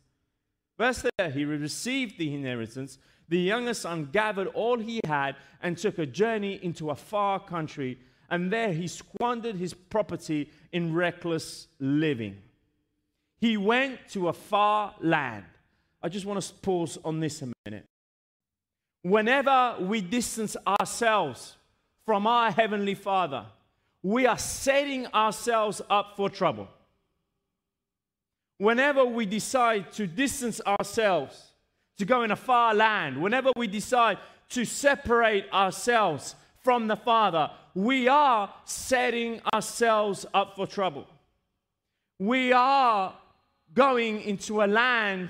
verse 0.77 1.05
there, 1.17 1.29
he 1.29 1.45
received 1.45 2.17
the 2.17 2.33
inheritance. 2.33 2.97
The 3.29 3.39
younger 3.39 3.73
son 3.73 4.09
gathered 4.11 4.47
all 4.47 4.79
he 4.79 4.99
had 5.05 5.37
and 5.61 5.77
took 5.77 5.97
a 5.97 6.05
journey 6.05 6.59
into 6.61 6.89
a 6.89 6.95
far 6.95 7.39
country 7.39 7.99
and 8.29 8.51
there 8.51 8.71
he 8.71 8.87
squandered 8.87 9.55
his 9.55 9.73
property 9.73 10.49
in 10.71 10.93
reckless 10.93 11.67
living. 11.79 12.37
He 13.39 13.57
went 13.57 13.99
to 14.09 14.27
a 14.27 14.33
far 14.33 14.93
land. 14.99 15.45
I 16.01 16.09
just 16.09 16.25
want 16.25 16.41
to 16.41 16.53
pause 16.55 16.97
on 17.03 17.19
this 17.19 17.41
a 17.41 17.49
minute. 17.65 17.85
Whenever 19.01 19.77
we 19.79 20.01
distance 20.01 20.57
ourselves 20.67 21.55
from 22.05 22.27
our 22.27 22.51
Heavenly 22.51 22.95
Father, 22.95 23.45
we 24.03 24.25
are 24.25 24.37
setting 24.37 25.07
ourselves 25.07 25.81
up 25.89 26.15
for 26.15 26.29
trouble. 26.29 26.67
Whenever 28.57 29.05
we 29.05 29.25
decide 29.25 29.91
to 29.93 30.05
distance 30.05 30.59
ourselves, 30.65 31.51
to 31.97 32.05
go 32.05 32.23
in 32.23 32.31
a 32.31 32.35
far 32.35 32.73
land, 32.73 33.21
whenever 33.21 33.51
we 33.55 33.67
decide 33.67 34.17
to 34.49 34.65
separate 34.65 35.45
ourselves 35.53 36.35
from 36.63 36.87
the 36.87 36.95
Father, 36.95 37.51
we 37.73 38.07
are 38.07 38.53
setting 38.65 39.41
ourselves 39.53 40.25
up 40.33 40.55
for 40.55 40.67
trouble. 40.67 41.07
We 42.17 42.51
are 42.51 43.13
going 43.73 44.21
into 44.21 44.61
a 44.61 44.67
land 44.67 45.29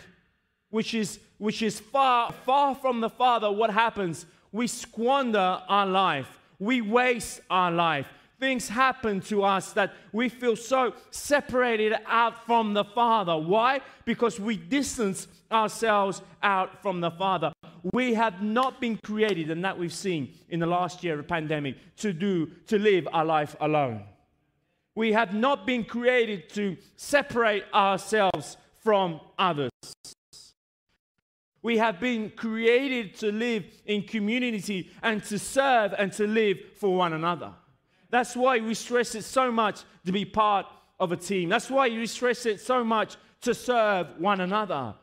which 0.70 0.94
is, 0.94 1.20
which 1.38 1.62
is 1.62 1.80
far, 1.80 2.32
far 2.46 2.76
from 2.76 3.02
the 3.02 3.10
Father. 3.10 3.52
What 3.52 3.70
happens? 3.70 4.26
We 4.52 4.68
squander 4.68 5.62
our 5.68 5.86
life, 5.86 6.40
we 6.60 6.82
waste 6.82 7.42
our 7.50 7.72
life. 7.72 8.08
Things 8.40 8.70
happen 8.70 9.20
to 9.22 9.44
us 9.44 9.74
that 9.74 9.94
we 10.14 10.30
feel 10.30 10.56
so 10.56 10.94
separated 11.12 11.94
out 12.08 12.46
from 12.46 12.74
the 12.74 12.86
Father. 12.86 13.38
Why? 13.38 13.82
Because 14.06 14.40
we 14.40 14.56
distance 14.56 15.28
ourselves 15.52 16.22
out 16.42 16.82
from 16.82 17.02
the 17.02 17.12
Father. 17.12 17.52
We 17.94 18.14
have 18.14 18.42
not 18.42 18.82
been 18.82 18.98
created, 18.98 19.52
and 19.52 19.64
that 19.64 19.78
we've 19.78 19.94
seen 19.94 20.34
in 20.50 20.60
the 20.60 20.66
last 20.66 21.04
year 21.04 21.20
of 21.20 21.28
pandemic, 21.28 21.76
to 21.98 22.14
do, 22.14 22.52
to 22.68 22.78
live 22.78 23.08
our 23.12 23.26
life 23.26 23.56
alone. 23.60 24.04
We 24.96 25.14
have 25.14 25.34
not 25.34 25.66
been 25.66 25.84
created 25.86 26.50
to 26.50 26.76
separate 26.96 27.64
ourselves 27.74 28.58
from 28.80 29.22
others. 29.38 29.72
We 31.62 31.78
have 31.78 32.00
been 32.00 32.32
created 32.32 33.16
to 33.16 33.32
live 33.32 33.66
in 33.86 34.04
community 34.04 34.90
and 35.04 35.24
to 35.26 35.38
serve 35.38 35.94
and 35.98 36.12
to 36.14 36.26
live 36.26 36.58
for 36.76 36.96
one 36.96 37.14
another. 37.14 37.54
That's 38.10 38.36
why 38.36 38.60
we 38.60 38.74
stress 38.74 39.14
it 39.16 39.24
so 39.24 39.52
much 39.52 39.84
to 40.06 40.12
be 40.12 40.26
part 40.26 40.66
of 41.00 41.12
a 41.12 41.18
team. 41.18 41.50
That's 41.50 41.70
why 41.70 41.90
we 41.90 42.08
stress 42.08 42.46
it 42.46 42.60
so 42.60 42.84
much 42.84 43.18
to 43.42 43.54
serve 43.54 44.08
one 44.18 44.42
another. 44.42 44.96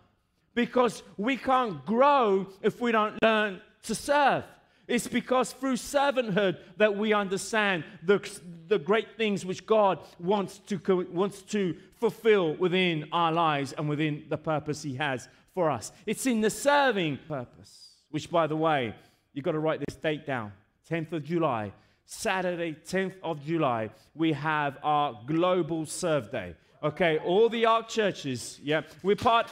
Because 0.56 1.02
we 1.18 1.36
can't 1.36 1.84
grow 1.84 2.48
if 2.62 2.80
we 2.80 2.90
don't 2.90 3.22
learn 3.22 3.60
to 3.82 3.94
serve. 3.94 4.42
It's 4.88 5.06
because 5.06 5.52
through 5.52 5.75
servanthood 5.75 6.56
that 6.78 6.96
we 6.96 7.12
understand 7.12 7.84
the, 8.02 8.18
the 8.66 8.78
great 8.78 9.18
things 9.18 9.44
which 9.44 9.66
God 9.66 9.98
wants 10.18 10.58
to, 10.60 11.06
wants 11.12 11.42
to 11.42 11.76
fulfill 11.96 12.54
within 12.54 13.06
our 13.12 13.32
lives 13.32 13.75
and 13.76 13.86
within 13.86 14.25
the 14.30 14.38
purpose 14.38 14.82
He 14.82 14.94
has 14.94 15.28
for 15.52 15.70
us. 15.70 15.92
It's 16.06 16.26
in 16.26 16.40
the 16.40 16.50
serving 16.50 17.18
purpose, 17.28 17.90
which, 18.10 18.30
by 18.30 18.46
the 18.46 18.56
way, 18.56 18.94
you've 19.34 19.44
got 19.44 19.52
to 19.52 19.58
write 19.58 19.80
this 19.86 19.96
date 19.96 20.26
down 20.26 20.52
10th 20.90 21.12
of 21.12 21.25
July. 21.25 21.72
Saturday, 22.06 22.76
10th 22.86 23.14
of 23.22 23.44
July, 23.44 23.90
we 24.14 24.32
have 24.32 24.78
our 24.82 25.20
global 25.26 25.84
serve 25.84 26.30
day. 26.30 26.54
Okay, 26.82 27.18
all 27.18 27.48
the 27.50 27.66
ARC 27.66 27.88
churches, 27.88 28.58
yeah, 28.62 28.82
we're 29.02 29.16
part. 29.16 29.50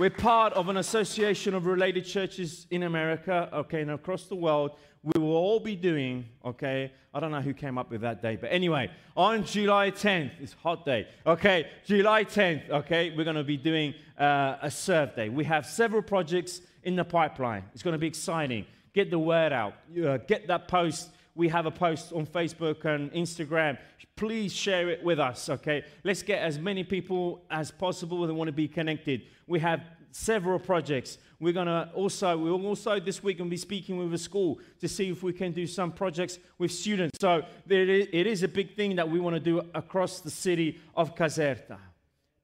We're 0.00 0.08
part 0.08 0.54
of 0.54 0.70
an 0.70 0.78
association 0.78 1.52
of 1.52 1.66
related 1.66 2.06
churches 2.06 2.66
in 2.70 2.84
America, 2.84 3.50
okay, 3.52 3.82
and 3.82 3.90
across 3.90 4.24
the 4.28 4.34
world. 4.34 4.70
We 5.02 5.20
will 5.20 5.36
all 5.36 5.60
be 5.60 5.76
doing, 5.76 6.24
okay, 6.42 6.90
I 7.12 7.20
don't 7.20 7.30
know 7.30 7.42
who 7.42 7.52
came 7.52 7.76
up 7.76 7.90
with 7.90 8.00
that 8.00 8.22
day, 8.22 8.36
but 8.36 8.46
anyway, 8.46 8.90
on 9.14 9.44
July 9.44 9.90
10th, 9.90 10.30
it's 10.40 10.54
hot 10.54 10.86
day, 10.86 11.06
okay, 11.26 11.66
July 11.84 12.24
10th, 12.24 12.70
okay, 12.70 13.12
we're 13.14 13.24
going 13.24 13.36
to 13.36 13.44
be 13.44 13.58
doing 13.58 13.92
uh, 14.18 14.56
a 14.62 14.70
serve 14.70 15.14
day. 15.14 15.28
We 15.28 15.44
have 15.44 15.66
several 15.66 16.00
projects 16.00 16.62
in 16.82 16.96
the 16.96 17.04
pipeline. 17.04 17.64
It's 17.74 17.82
going 17.82 17.92
to 17.92 17.98
be 17.98 18.06
exciting. 18.06 18.64
Get 18.94 19.10
the 19.10 19.18
word 19.18 19.52
out, 19.52 19.74
uh, 20.02 20.16
get 20.16 20.46
that 20.46 20.66
post. 20.66 21.10
We 21.34 21.48
have 21.48 21.66
a 21.66 21.70
post 21.70 22.12
on 22.12 22.26
Facebook 22.26 22.84
and 22.84 23.12
Instagram. 23.12 23.78
Please 24.16 24.52
share 24.52 24.90
it 24.90 25.02
with 25.02 25.18
us, 25.18 25.48
okay? 25.48 25.84
Let's 26.04 26.22
get 26.22 26.42
as 26.42 26.58
many 26.58 26.84
people 26.84 27.44
as 27.50 27.70
possible 27.70 28.26
that 28.26 28.34
want 28.34 28.48
to 28.48 28.52
be 28.52 28.68
connected 28.68 29.22
we 29.50 29.58
have 29.58 29.82
several 30.12 30.60
projects. 30.60 31.18
We're 31.40 31.52
to 31.66 31.90
also, 31.94 32.38
we'll 32.38 32.64
also 32.66 33.00
this 33.00 33.20
week 33.22 33.38
to 33.38 33.44
be 33.44 33.56
speaking 33.56 33.98
with 33.98 34.14
a 34.14 34.18
school 34.18 34.60
to 34.78 34.88
see 34.88 35.10
if 35.10 35.24
we 35.24 35.32
can 35.32 35.50
do 35.50 35.66
some 35.66 35.90
projects 35.90 36.38
with 36.56 36.70
students. 36.70 37.18
So 37.20 37.42
it 37.68 38.26
is 38.26 38.44
a 38.44 38.48
big 38.48 38.76
thing 38.76 38.94
that 38.96 39.08
we 39.08 39.18
want 39.18 39.34
to 39.34 39.40
do 39.40 39.60
across 39.74 40.20
the 40.20 40.30
city 40.30 40.80
of 40.94 41.16
Caserta. 41.16 41.78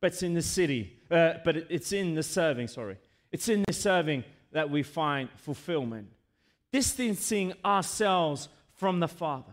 But 0.00 0.12
it's 0.12 0.22
in 0.24 0.34
the 0.34 0.42
city, 0.42 0.98
uh, 1.10 1.34
but 1.44 1.56
it's 1.56 1.92
in 1.92 2.14
the 2.14 2.24
serving, 2.24 2.68
sorry. 2.68 2.96
It's 3.30 3.48
in 3.48 3.62
the 3.66 3.72
serving 3.72 4.24
that 4.50 4.68
we 4.68 4.82
find 4.82 5.28
fulfillment. 5.36 6.08
Distancing 6.72 7.52
ourselves 7.64 8.48
from 8.76 9.00
the 9.00 9.08
Father. 9.08 9.52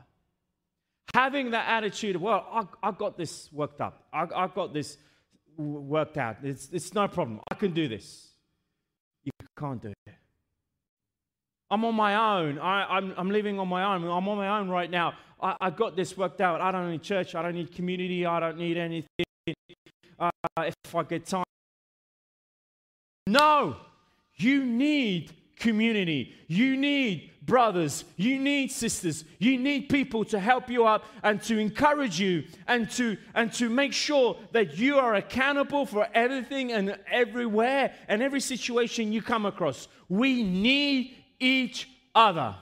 Having 1.14 1.52
that 1.52 1.68
attitude 1.68 2.16
of, 2.16 2.22
well, 2.22 2.48
I, 2.52 2.90
I 2.90 2.92
got 2.92 3.18
this 3.18 3.50
worked 3.52 3.82
up. 3.82 4.04
I, 4.12 4.28
I 4.36 4.48
got 4.48 4.74
this 4.74 4.98
worked 5.58 6.18
out. 6.18 6.38
It's, 6.44 6.70
it's 6.72 6.94
no 6.94 7.08
problem. 7.08 7.40
I 7.52 7.56
can 7.56 7.74
do 7.74 7.88
this. 7.88 8.30
You 9.24 9.32
can't 9.58 9.82
do 9.82 9.90
it. 9.90 10.14
I'm 11.70 11.84
on 11.86 11.96
my 11.96 12.40
own. 12.40 12.60
I, 12.60 12.98
am 12.98 13.32
living 13.32 13.60
on 13.60 13.68
my 13.68 13.84
own. 13.84 14.04
I'm 14.04 14.28
on 14.28 14.38
my 14.38 14.60
own 14.60 14.70
right 14.70 14.90
now. 14.90 15.14
I, 15.42 15.56
I 15.60 15.70
got 15.70 15.96
this 15.96 16.16
worked 16.16 16.42
out. 16.42 16.62
I 16.62 16.72
don't 16.72 16.92
need 16.92 17.02
church. 17.02 17.36
I 17.36 17.42
don't 17.42 17.56
need 17.56 17.74
community. 17.74 18.26
I 18.26 18.40
don't 18.40 18.58
need 18.58 18.78
anything. 18.78 19.26
Uh, 20.20 20.30
if 20.60 20.96
I 20.96 21.04
get 21.04 21.26
time. 21.26 21.44
No, 23.28 23.78
you 24.36 24.66
need 24.66 25.34
community. 25.58 26.34
You 26.48 26.78
need 26.78 27.32
brothers, 27.46 28.06
you 28.16 28.40
need 28.40 28.72
sisters, 28.72 29.26
you 29.40 29.58
need 29.58 29.90
people 29.90 30.24
to 30.26 30.40
help 30.40 30.70
you 30.70 30.86
up 30.86 31.06
and 31.24 31.42
to 31.44 31.58
encourage 31.58 32.20
you 32.20 32.44
and 32.68 32.90
to 32.92 33.18
and 33.36 33.52
to 33.54 33.70
make 33.70 33.94
sure 33.94 34.38
that 34.52 34.78
you 34.78 34.98
are 34.98 35.16
accountable 35.16 35.86
for 35.86 36.08
everything 36.14 36.72
and 36.72 36.98
everywhere 37.10 37.94
and 38.08 38.22
every 38.22 38.40
situation 38.40 39.12
you 39.12 39.22
come 39.22 39.46
across. 39.46 39.88
We 40.10 40.44
need 40.44 41.16
each 41.40 41.90
other. 42.16 42.56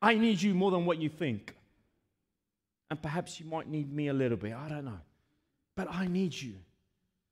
I 0.00 0.14
need 0.14 0.42
you 0.42 0.54
more 0.54 0.70
than 0.70 0.84
what 0.84 0.98
you 0.98 1.08
think. 1.08 1.54
And 2.90 3.00
perhaps 3.00 3.40
you 3.40 3.46
might 3.46 3.68
need 3.68 3.92
me 3.92 4.08
a 4.08 4.12
little 4.12 4.36
bit. 4.36 4.52
I 4.52 4.68
don't 4.68 4.84
know. 4.84 5.00
But 5.76 5.88
I 5.90 6.06
need 6.06 6.34
you. 6.34 6.54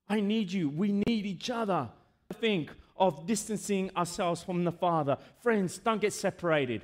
I 0.09 0.21
need 0.21 0.51
you. 0.51 0.71
We 0.71 0.93
need 1.07 1.27
each 1.27 1.51
other. 1.51 1.89
I 2.31 2.35
think 2.35 2.71
of 3.01 3.27
distancing 3.27 3.91
ourselves 3.97 4.45
from 4.45 4.63
the 4.63 4.71
Father. 4.71 5.17
Friends, 5.43 5.79
don't 5.79 6.01
get 6.01 6.13
separated. 6.13 6.83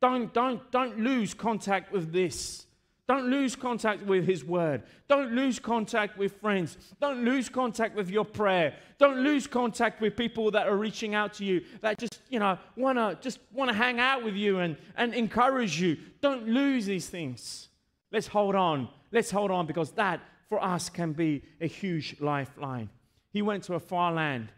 Don't, 0.00 0.32
don't, 0.32 0.70
don't 0.70 1.00
lose 1.00 1.34
contact 1.34 1.92
with 1.92 2.12
this. 2.12 2.66
Don't 3.08 3.28
lose 3.28 3.54
contact 3.54 4.02
with 4.02 4.26
His 4.26 4.44
Word. 4.44 4.82
Don't 5.08 5.32
lose 5.32 5.58
contact 5.58 6.18
with 6.18 6.40
friends. 6.40 6.76
Don't 7.00 7.24
lose 7.24 7.48
contact 7.48 7.94
with 7.94 8.10
your 8.10 8.24
prayer. 8.24 8.74
Don't 8.98 9.18
lose 9.18 9.46
contact 9.46 10.00
with 10.00 10.16
people 10.16 10.50
that 10.52 10.66
are 10.66 10.76
reaching 10.76 11.14
out 11.14 11.34
to 11.34 11.44
you 11.44 11.62
that 11.82 11.98
just, 11.98 12.20
you 12.30 12.40
know, 12.40 12.58
wanna 12.76 13.16
just 13.20 13.38
wanna 13.52 13.74
hang 13.74 14.00
out 14.00 14.24
with 14.24 14.34
you 14.34 14.58
and, 14.58 14.76
and 14.96 15.14
encourage 15.14 15.80
you. 15.80 15.96
Don't 16.20 16.48
lose 16.48 16.86
these 16.86 17.08
things. 17.08 17.68
Let's 18.10 18.26
hold 18.26 18.56
on. 18.56 18.88
Let's 19.12 19.30
hold 19.30 19.52
on 19.52 19.66
because 19.66 19.92
that 19.92 20.20
for 20.48 20.62
us 20.62 20.88
can 20.88 21.12
be 21.12 21.42
a 21.60 21.66
huge 21.66 22.16
lifeline. 22.20 22.90
He 23.32 23.42
went 23.42 23.64
to 23.64 23.74
a 23.74 23.80
far 23.80 24.12
land 24.12 24.48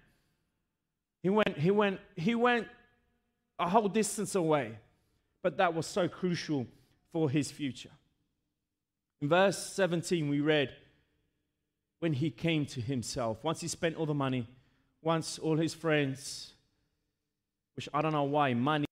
he 1.22 1.30
went, 1.30 1.58
he 1.58 1.70
went, 1.70 2.00
he 2.16 2.34
went 2.34 2.68
a 3.58 3.68
whole 3.68 3.88
distance 3.88 4.34
away, 4.34 4.78
but 5.42 5.56
that 5.56 5.74
was 5.74 5.86
so 5.86 6.08
crucial 6.08 6.66
for 7.12 7.28
his 7.28 7.50
future. 7.50 7.90
In 9.20 9.28
verse 9.28 9.58
17, 9.72 10.28
we 10.28 10.40
read, 10.40 10.70
when 11.98 12.12
he 12.12 12.30
came 12.30 12.64
to 12.66 12.80
himself, 12.80 13.42
once 13.42 13.60
he 13.60 13.66
spent 13.66 13.96
all 13.96 14.06
the 14.06 14.14
money, 14.14 14.46
once 15.02 15.38
all 15.38 15.56
his 15.56 15.74
friends, 15.74 16.52
which 17.74 17.88
I 17.92 18.02
don't 18.02 18.12
know 18.12 18.22
why, 18.24 18.54
money, 18.54 18.86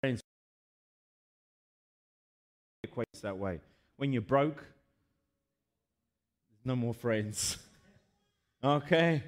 friends 0.00 0.20
equates 2.84 3.20
that 3.22 3.38
way. 3.38 3.60
When 3.96 4.12
you're 4.12 4.22
broke, 4.22 4.64
no 6.64 6.74
more 6.74 6.94
friends. 6.94 7.58
okay? 8.64 9.22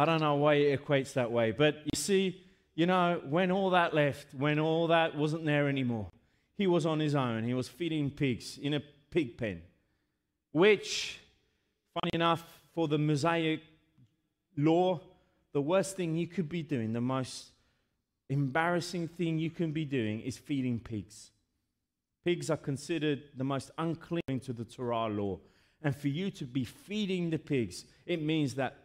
I 0.00 0.06
don't 0.06 0.22
know 0.22 0.36
why 0.36 0.54
it 0.54 0.82
equates 0.82 1.12
that 1.12 1.30
way. 1.30 1.50
But 1.50 1.82
you 1.84 1.94
see, 1.94 2.42
you 2.74 2.86
know, 2.86 3.20
when 3.28 3.50
all 3.50 3.68
that 3.70 3.92
left, 3.92 4.32
when 4.32 4.58
all 4.58 4.86
that 4.86 5.14
wasn't 5.14 5.44
there 5.44 5.68
anymore, 5.68 6.08
he 6.56 6.66
was 6.66 6.86
on 6.86 7.00
his 7.00 7.14
own. 7.14 7.44
He 7.44 7.52
was 7.52 7.68
feeding 7.68 8.10
pigs 8.10 8.56
in 8.56 8.72
a 8.72 8.80
pig 9.10 9.36
pen, 9.36 9.60
which, 10.52 11.20
funny 11.92 12.12
enough, 12.14 12.42
for 12.72 12.88
the 12.88 12.96
Mosaic 12.96 13.60
law, 14.56 15.02
the 15.52 15.60
worst 15.60 15.96
thing 15.96 16.16
you 16.16 16.28
could 16.28 16.48
be 16.48 16.62
doing, 16.62 16.94
the 16.94 17.00
most 17.02 17.50
embarrassing 18.30 19.06
thing 19.06 19.38
you 19.38 19.50
can 19.50 19.70
be 19.70 19.84
doing 19.84 20.22
is 20.22 20.38
feeding 20.38 20.80
pigs. 20.80 21.30
Pigs 22.24 22.48
are 22.48 22.56
considered 22.56 23.24
the 23.36 23.44
most 23.44 23.70
unclean 23.76 24.40
to 24.44 24.54
the 24.54 24.64
Torah 24.64 25.08
law. 25.08 25.38
And 25.82 25.94
for 25.94 26.08
you 26.08 26.30
to 26.30 26.46
be 26.46 26.64
feeding 26.64 27.28
the 27.28 27.38
pigs, 27.38 27.84
it 28.06 28.22
means 28.22 28.54
that 28.54 28.78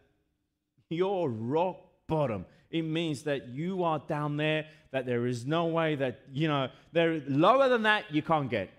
you're 0.89 1.29
rock 1.29 1.77
bottom. 2.07 2.45
It 2.69 2.83
means 2.83 3.23
that 3.23 3.49
you 3.49 3.83
are 3.83 3.99
down 3.99 4.37
there, 4.37 4.65
that 4.91 5.05
there 5.05 5.25
is 5.25 5.45
no 5.45 5.65
way 5.65 5.95
that, 5.95 6.21
you 6.31 6.47
know, 6.47 6.69
there 6.91 7.21
lower 7.27 7.69
than 7.69 7.83
that 7.83 8.05
you 8.11 8.21
can't 8.21 8.49
get. 8.49 8.69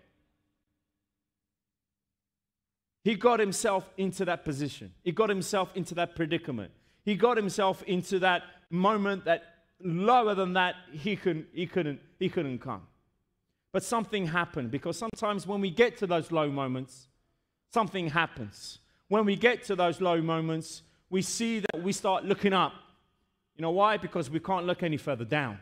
He 3.05 3.15
got 3.15 3.39
himself 3.39 3.89
into 3.97 4.25
that 4.25 4.45
position. 4.45 4.93
He 5.05 5.13
got 5.13 5.29
himself 5.29 5.71
into 5.77 5.95
that 5.95 6.17
predicament. 6.17 6.73
He 7.05 7.15
got 7.15 7.37
himself 7.37 7.83
into 7.85 8.19
that 8.19 8.43
moment 8.69 9.25
that 9.27 9.45
lower 9.81 10.35
than 10.35 10.55
that 10.55 10.75
he 10.93 11.15
couldn't, 11.15 11.47
he 11.53 11.67
couldn't, 11.67 12.01
he 12.19 12.29
couldn't 12.29 12.59
come. 12.59 12.83
But 13.73 13.85
something 13.85 14.27
happened 14.27 14.71
because 14.71 14.99
sometimes 14.99 15.47
when 15.47 15.61
we 15.61 15.71
get 15.71 15.99
to 15.99 16.07
those 16.07 16.33
low 16.33 16.51
moments, 16.51 17.07
something 17.73 18.09
happens. 18.09 18.79
When 19.09 19.25
we 19.25 19.37
get 19.37 19.63
to 19.65 19.77
those 19.77 20.01
low 20.01 20.21
moments, 20.21 20.83
we 21.11 21.23
see 21.23 21.61
that 21.61 21.83
we 21.83 21.93
start 21.93 22.25
looking 22.25 22.53
up. 22.53 22.73
You 23.57 23.63
know 23.63 23.71
why? 23.71 23.97
Because 23.97 24.31
we 24.31 24.41
can't 24.41 24.67
look 24.67 24.83
any 24.83 24.97
further 24.97 25.25
down. 25.25 25.59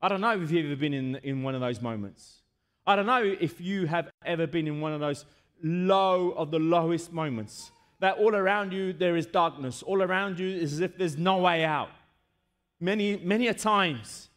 I 0.00 0.08
don't 0.08 0.20
know 0.20 0.40
if 0.40 0.50
you've 0.50 0.66
ever 0.66 0.76
been 0.76 0.94
in, 0.94 1.16
in 1.16 1.42
one 1.42 1.54
of 1.54 1.60
those 1.60 1.82
moments. 1.82 2.42
I 2.86 2.96
don't 2.96 3.06
know 3.06 3.22
if 3.22 3.60
you 3.60 3.86
have 3.86 4.10
ever 4.24 4.46
been 4.46 4.66
in 4.66 4.80
one 4.80 4.92
of 4.92 5.00
those 5.00 5.26
low 5.62 6.30
of 6.30 6.50
the 6.50 6.58
lowest 6.58 7.12
moments. 7.12 7.72
That 8.00 8.16
all 8.16 8.34
around 8.34 8.72
you 8.72 8.94
there 8.94 9.16
is 9.16 9.26
darkness. 9.26 9.82
All 9.82 10.02
around 10.02 10.38
you 10.38 10.48
is 10.48 10.74
as 10.74 10.80
if 10.80 10.96
there's 10.96 11.18
no 11.18 11.38
way 11.38 11.64
out. 11.64 11.90
Many, 12.80 13.18
many 13.18 13.48
a 13.48 13.54
times 13.54 14.30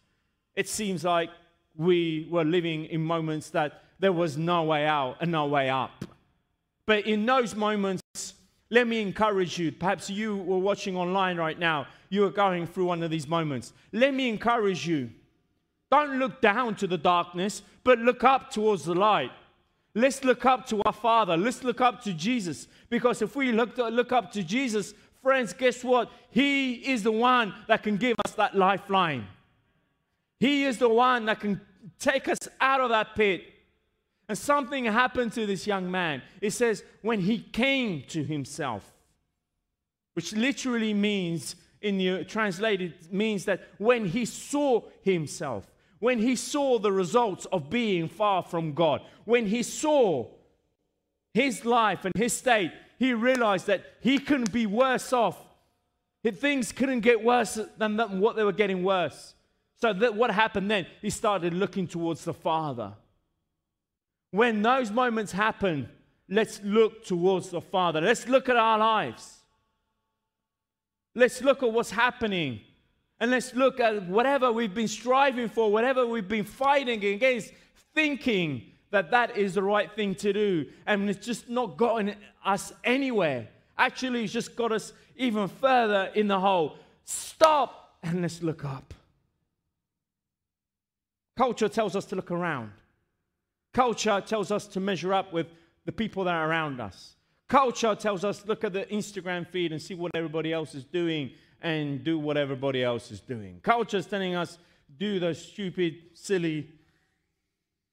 it 0.56 0.68
seems 0.68 1.04
like 1.04 1.30
we 1.76 2.28
were 2.30 2.44
living 2.44 2.86
in 2.86 3.02
moments 3.02 3.50
that 3.52 3.84
there 4.00 4.12
was 4.12 4.38
no 4.38 4.64
way 4.64 4.86
out 4.86 5.18
and 5.22 5.32
no 5.32 5.46
way 5.46 5.70
up. 5.70 6.06
But 6.86 7.08
in 7.08 7.26
those 7.26 7.56
moments, 7.56 8.03
let 8.74 8.88
me 8.88 9.02
encourage 9.02 9.60
you. 9.60 9.72
Perhaps 9.72 10.10
you 10.10 10.36
were 10.36 10.58
watching 10.58 10.98
online 10.98 11.38
right 11.38 11.60
now, 11.60 11.86
you 12.10 12.26
are 12.26 12.32
going 12.32 12.66
through 12.66 12.86
one 12.86 13.04
of 13.04 13.12
these 13.12 13.28
moments. 13.28 13.72
Let 13.92 14.16
me 14.16 14.28
encourage 14.28 14.88
you. 14.88 15.12
Don't 15.92 16.18
look 16.18 16.42
down 16.42 16.74
to 16.78 16.88
the 16.88 16.98
darkness, 16.98 17.62
but 17.84 18.00
look 18.00 18.24
up 18.24 18.50
towards 18.50 18.84
the 18.84 18.96
light. 18.96 19.30
Let's 19.94 20.24
look 20.24 20.44
up 20.48 20.66
to 20.70 20.82
our 20.88 20.94
Father. 20.94 21.38
Let's 21.38 21.64
look 21.64 21.82
up 21.82 22.02
to 22.06 22.14
Jesus. 22.14 22.68
Because 22.90 23.22
if 23.22 23.36
we 23.36 23.52
look, 23.52 23.76
to, 23.76 23.90
look 23.90 24.12
up 24.12 24.32
to 24.32 24.42
Jesus, 24.42 24.96
friends, 25.22 25.54
guess 25.54 25.84
what? 25.84 26.10
He 26.32 26.74
is 26.74 27.04
the 27.04 27.12
one 27.12 27.54
that 27.68 27.84
can 27.84 27.98
give 27.98 28.18
us 28.26 28.32
that 28.32 28.56
lifeline. 28.56 29.28
He 30.40 30.64
is 30.64 30.80
the 30.80 30.90
one 30.90 31.26
that 31.26 31.40
can 31.40 31.62
take 32.00 32.28
us 32.28 32.40
out 32.60 32.82
of 32.82 32.90
that 32.90 33.16
pit. 33.16 33.44
And 34.30 34.38
something 34.38 34.86
happened 34.86 35.34
to 35.34 35.46
this 35.46 35.68
young 35.68 35.92
man. 35.92 36.22
It 36.40 36.52
says, 36.52 36.84
when 37.02 37.20
he 37.20 37.40
came 37.40 38.04
to 38.10 38.24
himself, 38.24 38.94
which 40.14 40.34
literally 40.34 40.94
means, 40.94 41.56
in 41.82 41.98
the 41.98 42.24
translated, 42.24 42.94
means 43.12 43.46
that 43.46 43.68
when 43.78 44.06
he 44.06 44.26
saw 44.26 44.82
himself, 45.02 45.70
when 46.00 46.20
he 46.20 46.36
saw 46.36 46.80
the 46.80 46.92
results 46.92 47.46
of 47.46 47.70
being 47.70 48.08
far 48.08 48.44
from 48.44 48.74
God, 48.74 49.02
when 49.26 49.48
he 49.48 49.64
saw 49.64 50.28
his 51.34 51.66
life 51.66 52.06
and 52.06 52.14
his 52.16 52.34
state, 52.34 52.72
he 53.00 53.14
realized 53.14 53.68
that 53.68 53.84
he 54.02 54.20
couldn't 54.20 54.54
be 54.54 54.66
worse 54.66 55.12
off. 55.12 55.38
Things 56.24 56.72
couldn't 56.72 57.02
get 57.02 57.22
worse 57.22 57.60
than 57.78 57.98
what 58.20 58.36
they 58.36 58.44
were 58.44 58.54
getting 58.54 58.84
worse. 58.84 59.34
So 59.82 59.92
that 59.92 60.16
what 60.16 60.32
happened 60.32 60.72
then? 60.72 60.88
He 61.02 61.10
started 61.10 61.54
looking 61.54 61.88
towards 61.88 62.24
the 62.24 62.34
Father. 62.34 62.94
When 64.34 64.64
those 64.64 64.90
moments 64.90 65.32
happen, 65.32 65.88
let's 66.28 66.60
look 66.64 67.06
towards 67.06 67.52
the 67.52 67.62
Father. 67.62 68.02
Let's 68.02 68.28
look 68.28 68.50
at 68.50 68.56
our 68.56 68.80
lives. 68.80 69.44
Let's 71.14 71.44
look 71.44 71.62
at 71.62 71.72
what's 71.72 71.92
happening. 71.92 72.62
And 73.20 73.30
let's 73.30 73.54
look 73.54 73.80
at 73.80 74.08
whatever 74.08 74.52
we've 74.52 74.74
been 74.74 74.88
striving 74.88 75.50
for, 75.50 75.72
whatever 75.72 76.08
we've 76.08 76.28
been 76.28 76.46
fighting 76.46 77.06
against, 77.06 77.54
thinking 77.94 78.64
that 78.90 79.12
that 79.12 79.38
is 79.38 79.54
the 79.54 79.62
right 79.62 79.92
thing 79.96 80.16
to 80.16 80.34
do. 80.34 80.66
And 80.88 81.08
it's 81.12 81.24
just 81.24 81.48
not 81.48 81.78
gotten 81.78 82.16
us 82.44 82.74
anywhere. 82.84 83.48
Actually, 83.78 84.24
it's 84.24 84.34
just 84.34 84.56
got 84.56 84.72
us 84.72 84.94
even 85.16 85.48
further 85.48 86.10
in 86.16 86.28
the 86.28 86.40
hole. 86.40 86.80
Stop 87.04 87.98
and 88.02 88.24
let's 88.24 88.42
look 88.42 88.66
up. 88.66 88.96
Culture 91.38 91.70
tells 91.70 91.96
us 91.96 92.06
to 92.06 92.16
look 92.16 92.32
around. 92.32 92.72
Culture 93.74 94.22
tells 94.26 94.52
us 94.52 94.68
to 94.68 94.80
measure 94.80 95.14
up 95.14 95.34
with 95.34 95.48
the 95.86 95.92
people 95.92 96.24
that 96.26 96.34
are 96.34 96.50
around 96.50 96.80
us. 96.80 97.16
Culture 97.48 97.96
tells 97.96 98.24
us 98.24 98.46
look 98.46 98.64
at 98.64 98.74
the 98.74 98.86
Instagram 98.86 99.48
feed 99.48 99.72
and 99.72 99.82
see 99.82 99.96
what 99.96 100.12
everybody 100.16 100.54
else 100.54 100.76
is 100.76 100.84
doing 100.84 101.32
and 101.62 102.04
do 102.04 102.18
what 102.20 102.38
everybody 102.38 102.84
else 102.84 103.12
is 103.12 103.20
doing. 103.20 103.60
Culture 103.62 103.98
is 103.98 104.06
telling 104.06 104.36
us 104.36 104.58
do 104.98 105.20
those 105.20 105.44
stupid, 105.44 105.96
silly 106.14 106.70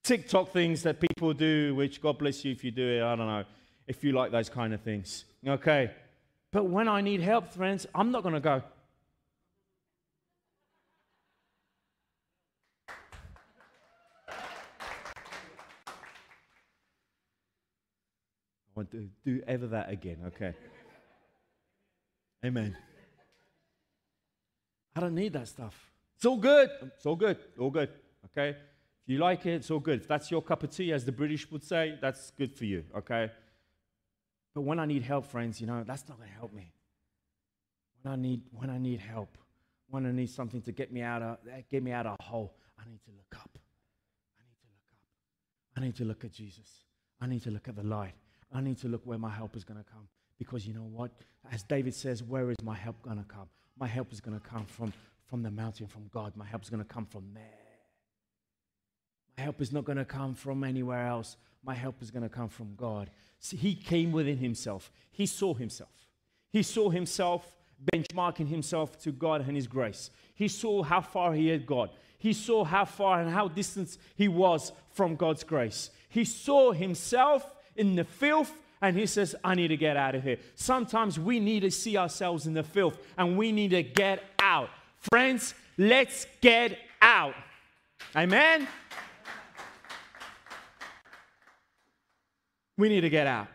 TikTok 0.03 0.53
things 0.53 0.83
that 0.83 1.01
people 1.01 1.33
do, 1.33 1.75
which 1.75 2.01
God 2.01 2.19
bless 2.19 2.45
you 2.45 2.53
if 2.53 2.65
you 2.65 2.71
do 2.71 2.87
it. 2.87 3.03
I 3.03 3.17
don't 3.17 3.27
know 3.27 3.45
if 3.87 4.03
you 4.05 4.13
like 4.13 4.33
those 4.33 4.49
kind 4.49 4.75
of 4.75 4.81
things. 4.81 5.25
Okay. 5.47 5.91
But 6.53 6.65
when 6.65 6.89
I 6.89 7.01
need 7.01 7.21
help, 7.21 7.53
friends, 7.53 7.87
I'm 7.95 8.11
not 8.11 8.23
going 8.23 8.35
to 8.35 8.41
go, 8.41 8.63
want 18.75 18.91
to 18.93 19.09
do 19.25 19.43
ever 19.47 19.67
that 19.69 19.91
again, 19.91 20.19
okay? 20.27 20.55
Amen. 22.45 22.77
I 24.95 25.01
don't 25.01 25.15
need 25.15 25.33
that 25.35 25.49
stuff. 25.49 25.91
It's 26.17 26.27
all 26.27 26.37
good. 26.37 26.71
It's 26.83 27.07
all 27.07 27.17
good. 27.17 27.39
All 27.59 27.71
good. 27.71 27.91
Okay? 28.27 28.51
If 28.51 29.09
you 29.09 29.19
like 29.19 29.47
it, 29.47 29.55
it's 29.55 29.71
all 29.71 29.79
good. 29.79 30.01
If 30.01 30.09
that's 30.09 30.31
your 30.31 30.43
cup 30.43 30.63
of 30.63 30.71
tea, 30.71 30.93
as 30.93 31.05
the 31.05 31.13
British 31.13 31.51
would 31.51 31.65
say, 31.65 31.99
that's 32.01 32.31
good 32.33 32.55
for 32.55 32.65
you. 32.65 32.85
Okay? 32.97 33.31
But 34.55 34.63
when 34.63 34.79
I 34.79 34.87
need 34.87 35.03
help, 35.03 35.27
friends, 35.27 35.61
you 35.61 35.67
know, 35.67 35.85
that's 35.87 36.09
not 36.09 36.19
going 36.19 36.29
to 36.29 36.35
help 36.35 36.53
me. 36.53 36.73
When 38.03 38.13
I 38.13 38.17
need, 38.17 38.43
when 38.53 38.71
I 38.71 38.79
need 38.79 39.01
help, 39.01 39.37
when 39.89 40.07
I 40.07 40.13
need 40.13 40.31
something 40.31 40.63
to 40.63 40.73
get 40.73 40.93
me 40.93 41.03
out 41.03 41.23
of, 41.23 41.39
eh, 41.51 41.63
get 41.71 41.83
me 41.83 41.93
out 41.93 42.07
of 42.07 42.17
a 42.19 42.23
hole, 42.23 42.55
I 42.79 42.89
need 42.89 43.03
to 43.05 43.11
look 43.11 43.35
up. 43.41 43.59
I 44.39 44.43
need 44.49 44.57
to 44.61 44.69
look 44.75 44.87
up. 44.93 45.77
I 45.77 45.81
need 45.85 45.97
to 45.97 46.05
look 46.05 46.25
at 46.25 46.33
Jesus. 46.33 46.69
I 47.21 47.27
need 47.27 47.43
to 47.43 47.51
look 47.51 47.69
at 47.69 47.77
the 47.77 47.83
light. 47.83 48.15
I 48.53 48.61
need 48.61 48.79
to 48.79 48.89
look 48.89 49.03
where 49.05 49.19
my 49.19 49.31
help 49.31 49.57
is 49.57 49.65
going 49.65 49.79
to 49.79 49.91
come. 49.91 50.09
Because 50.39 50.67
you 50.67 50.75
know 50.75 50.89
what? 50.91 51.11
As 51.53 51.63
David 51.63 51.95
says, 51.95 52.23
where 52.23 52.51
is 52.51 52.57
my 52.63 52.75
help 52.75 53.01
going 53.03 53.19
to 53.19 53.25
come? 53.25 53.49
My 53.79 53.87
help 53.87 54.13
is 54.13 54.21
going 54.21 54.39
to 54.39 54.47
come 54.47 54.65
from, 54.67 54.93
from 55.27 55.43
the 55.43 55.51
mountain, 55.51 55.87
from 55.87 56.09
God. 56.13 56.37
My 56.37 56.47
help 56.47 56.63
is 56.63 56.71
going 56.71 56.83
to 56.83 56.89
come 56.89 57.07
from 57.07 57.25
there. 57.35 57.45
My 59.37 59.45
help 59.45 59.61
is 59.61 59.73
not 59.73 59.85
going 59.85 59.99
to 59.99 60.05
come 60.05 60.35
from 60.35 60.65
anywhere 60.65 61.07
else. 61.07 61.37
My 61.65 61.75
help 61.75 62.03
is 62.03 62.11
going 62.11 62.23
to 62.23 62.29
come 62.29 62.49
from 62.49 62.75
God. 62.77 63.11
See, 63.39 63.57
he 63.57 63.75
came 63.75 64.13
within 64.13 64.39
himself. 64.39 64.91
He 65.11 65.27
saw 65.27 65.55
himself. 65.55 65.91
He 66.51 66.63
saw 66.63 66.91
himself 66.91 67.57
benchmarking 67.93 68.49
himself 68.49 69.01
to 69.03 69.13
God 69.13 69.47
and 69.47 69.57
his 69.57 69.67
grace. 69.67 70.11
He 70.35 70.49
saw 70.49 70.83
how 70.83 71.01
far 71.01 71.33
he 71.33 71.49
had 71.49 71.67
got. 71.67 71.93
He 72.19 72.33
saw 72.35 72.65
how 72.65 72.85
far 72.85 73.21
and 73.21 73.31
how 73.31 73.49
distant 73.49 73.97
he 74.15 74.29
was 74.29 74.73
from 74.91 75.17
God's 75.17 75.45
grace. 75.45 75.91
He 76.09 76.25
saw 76.25 76.73
himself 76.73 77.55
in 77.81 77.97
the 77.97 78.05
filth 78.05 78.53
and 78.83 78.97
he 78.97 79.07
says, 79.07 79.35
I 79.43 79.55
need 79.55 79.69
to 79.69 79.77
get 79.77 79.97
out 79.97 80.15
of 80.15 80.23
here. 80.23 80.37
Sometimes 80.55 81.19
we 81.19 81.41
need 81.41 81.61
to 81.61 81.71
see 81.71 81.97
ourselves 81.97 82.47
in 82.47 82.53
the 82.53 82.63
filth 82.63 82.99
and 83.17 83.39
we 83.39 83.53
need 83.53 83.71
to 83.71 83.83
get 83.83 84.23
out. 84.39 84.69
Friends, 85.11 85.55
let's 85.79 86.27
get 86.43 86.79
out. 87.01 87.35
Amen? 88.15 88.69
We 92.77 92.91
need 92.91 93.01
to 93.01 93.11
get 93.11 93.27
out. 93.27 93.49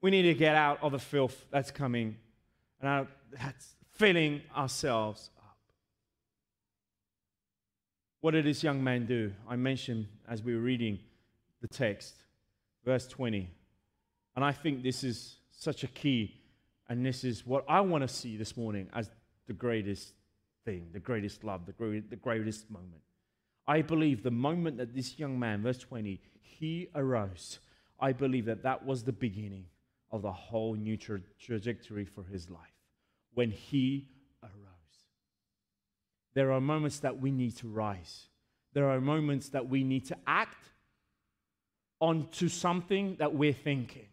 We 0.00 0.10
need 0.10 0.22
to 0.22 0.34
get 0.34 0.54
out 0.54 0.78
of 0.82 0.92
the 0.92 0.98
filth 1.00 1.44
that's 1.50 1.72
coming 1.72 2.16
and 2.80 3.08
that's 3.36 3.74
filling 3.94 4.42
ourselves 4.56 5.30
up. 5.38 5.56
What 8.20 8.32
did 8.32 8.44
this 8.44 8.62
young 8.62 8.82
man 8.82 9.06
do? 9.06 9.32
I 9.48 9.56
mentioned 9.56 10.06
as 10.28 10.42
we 10.42 10.54
were 10.54 10.60
reading 10.60 11.00
the 11.60 11.68
text 11.68 12.21
verse 12.84 13.06
20. 13.06 13.50
And 14.36 14.44
I 14.44 14.52
think 14.52 14.82
this 14.82 15.04
is 15.04 15.36
such 15.50 15.84
a 15.84 15.86
key, 15.86 16.40
and 16.88 17.04
this 17.04 17.24
is 17.24 17.46
what 17.46 17.64
I 17.68 17.80
want 17.80 18.02
to 18.02 18.08
see 18.08 18.36
this 18.36 18.56
morning 18.56 18.88
as 18.94 19.10
the 19.46 19.52
greatest 19.52 20.14
thing, 20.64 20.88
the 20.92 21.00
greatest 21.00 21.44
love, 21.44 21.66
the, 21.66 21.72
great, 21.72 22.10
the 22.10 22.16
greatest 22.16 22.70
moment. 22.70 23.02
I 23.66 23.82
believe 23.82 24.22
the 24.22 24.30
moment 24.30 24.78
that 24.78 24.94
this 24.94 25.18
young 25.18 25.38
man, 25.38 25.62
verse 25.62 25.78
20, 25.78 26.20
he 26.40 26.88
arose, 26.94 27.60
I 28.00 28.12
believe 28.12 28.46
that 28.46 28.62
that 28.64 28.84
was 28.84 29.04
the 29.04 29.12
beginning 29.12 29.66
of 30.10 30.22
the 30.22 30.32
whole 30.32 30.74
new 30.74 30.96
tra- 30.96 31.20
trajectory 31.40 32.04
for 32.04 32.24
his 32.24 32.50
life. 32.50 32.60
When 33.34 33.50
he 33.50 34.08
arose. 34.42 34.52
There 36.34 36.52
are 36.52 36.60
moments 36.60 37.00
that 37.00 37.20
we 37.20 37.30
need 37.30 37.56
to 37.58 37.68
rise. 37.68 38.26
There 38.74 38.88
are 38.88 39.00
moments 39.00 39.50
that 39.50 39.68
we 39.68 39.84
need 39.84 40.06
to 40.06 40.16
act 40.26 40.71
onto 42.02 42.48
something 42.48 43.14
that 43.20 43.32
we're 43.32 43.52
thinking. 43.52 44.06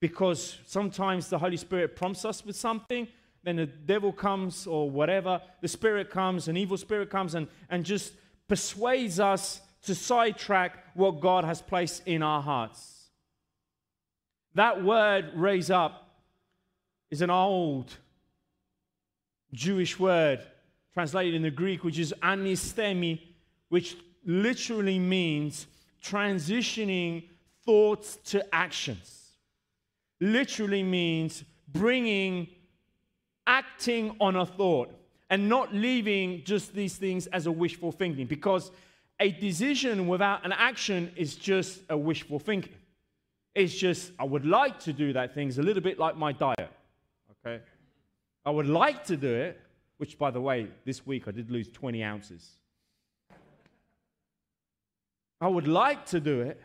Because 0.00 0.58
sometimes 0.64 1.28
the 1.28 1.38
Holy 1.38 1.56
Spirit 1.56 1.96
prompts 1.96 2.24
us 2.24 2.46
with 2.46 2.54
something, 2.54 3.08
then 3.42 3.56
the 3.56 3.66
devil 3.66 4.12
comes 4.12 4.64
or 4.66 4.88
whatever, 4.88 5.42
the 5.60 5.66
spirit 5.66 6.08
comes, 6.08 6.46
an 6.46 6.56
evil 6.56 6.76
spirit 6.76 7.10
comes 7.10 7.34
and, 7.34 7.48
and 7.68 7.84
just 7.84 8.12
persuades 8.46 9.18
us 9.18 9.60
to 9.82 9.94
sidetrack 9.94 10.84
what 10.94 11.20
God 11.20 11.44
has 11.44 11.60
placed 11.60 12.06
in 12.06 12.22
our 12.22 12.40
hearts. 12.40 13.08
That 14.54 14.84
word 14.84 15.32
raise 15.34 15.70
up 15.70 16.08
is 17.10 17.22
an 17.22 17.30
old 17.30 17.92
Jewish 19.52 19.98
word 19.98 20.40
translated 20.92 21.34
in 21.34 21.42
the 21.42 21.50
Greek, 21.50 21.82
which 21.82 21.98
is 21.98 22.14
anistemi, 22.22 23.20
which 23.68 23.96
literally 24.24 25.00
means 25.00 25.66
transitioning 26.04 27.24
thoughts 27.64 28.16
to 28.26 28.54
actions. 28.54 29.32
Literally 30.20 30.82
means 30.82 31.44
bringing, 31.68 32.48
acting 33.46 34.16
on 34.20 34.36
a 34.36 34.46
thought 34.46 34.94
and 35.30 35.48
not 35.48 35.74
leaving 35.74 36.44
just 36.44 36.74
these 36.74 36.96
things 36.96 37.26
as 37.28 37.46
a 37.46 37.52
wishful 37.52 37.90
thinking 37.90 38.26
because 38.26 38.70
a 39.20 39.30
decision 39.30 40.06
without 40.06 40.44
an 40.44 40.52
action 40.52 41.10
is 41.16 41.36
just 41.36 41.80
a 41.88 41.96
wishful 41.96 42.38
thinking. 42.38 42.74
It's 43.54 43.74
just, 43.74 44.12
I 44.18 44.24
would 44.24 44.44
like 44.44 44.80
to 44.80 44.92
do 44.92 45.12
that 45.12 45.34
thing. 45.34 45.48
It's 45.48 45.58
a 45.58 45.62
little 45.62 45.82
bit 45.82 45.98
like 45.98 46.16
my 46.16 46.32
diet. 46.32 46.70
Okay? 47.46 47.62
I 48.44 48.50
would 48.50 48.66
like 48.66 49.04
to 49.04 49.16
do 49.16 49.32
it, 49.32 49.60
which, 49.98 50.18
by 50.18 50.30
the 50.30 50.40
way, 50.40 50.68
this 50.84 51.06
week 51.06 51.28
I 51.28 51.30
did 51.30 51.50
lose 51.50 51.68
20 51.68 52.02
ounces. 52.02 52.50
I 55.40 55.48
would 55.48 55.68
like 55.68 56.06
to 56.06 56.20
do 56.20 56.40
it. 56.42 56.60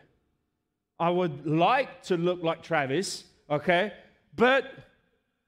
I 0.98 1.10
would 1.10 1.46
like 1.46 2.02
to 2.04 2.16
look 2.16 2.42
like 2.42 2.62
Travis, 2.62 3.24
okay? 3.48 3.92
But 4.36 4.72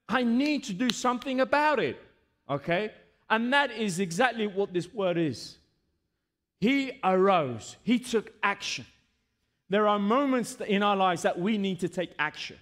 I 0.09 0.23
need 0.23 0.65
to 0.65 0.73
do 0.73 0.91
something 0.91 1.41
about 1.41 1.79
it, 1.79 2.01
okay? 2.49 2.93
And 3.29 3.53
that 3.53 3.71
is 3.71 4.01
exactly 4.01 4.47
what 4.47 4.73
this 4.73 4.93
word 4.93 5.19
is. 5.19 5.59
He 6.61 6.99
arose, 7.03 7.77
he 7.83 7.99
took 7.99 8.33
action. 8.43 8.87
There 9.69 9.89
are 9.89 9.99
moments 9.99 10.57
in 10.67 10.83
our 10.83 10.97
lives 10.97 11.23
that 11.23 11.39
we 11.39 11.59
need 11.59 11.81
to 11.81 11.89
take 11.89 12.13
action. 12.19 12.59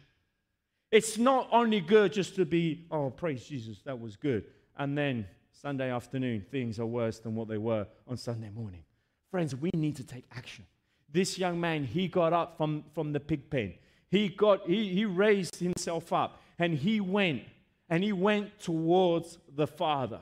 It's 0.91 1.19
not 1.19 1.49
only 1.53 1.81
good 1.81 2.13
just 2.13 2.35
to 2.37 2.45
be, 2.45 2.87
oh, 2.91 3.11
praise 3.11 3.45
Jesus, 3.45 3.83
that 3.85 4.01
was 4.01 4.17
good. 4.17 4.45
And 4.79 4.97
then 4.97 5.27
Sunday 5.53 5.91
afternoon, 5.91 6.45
things 6.51 6.81
are 6.81 6.87
worse 6.87 7.19
than 7.19 7.35
what 7.35 7.49
they 7.49 7.59
were 7.59 7.87
on 8.09 8.17
Sunday 8.17 8.51
morning. 8.51 8.83
Friends, 9.31 9.55
we 9.55 9.71
need 9.75 9.97
to 9.97 10.05
take 10.05 10.25
action. 10.33 10.67
This 11.13 11.39
young 11.39 11.61
man, 11.61 11.85
he 11.85 12.09
got 12.09 12.33
up 12.33 12.57
from, 12.57 12.85
from 12.95 13.13
the 13.13 13.21
pig 13.21 13.51
pen. 13.51 13.75
He, 14.11 14.29
got, 14.29 14.67
he, 14.67 14.89
he 14.93 15.05
raised 15.05 15.57
himself 15.57 16.13
up 16.13 16.43
and 16.59 16.75
he 16.75 17.01
went 17.01 17.43
and 17.89 18.03
he 18.03 18.13
went 18.13 18.59
towards 18.61 19.39
the 19.55 19.67
Father. 19.67 20.21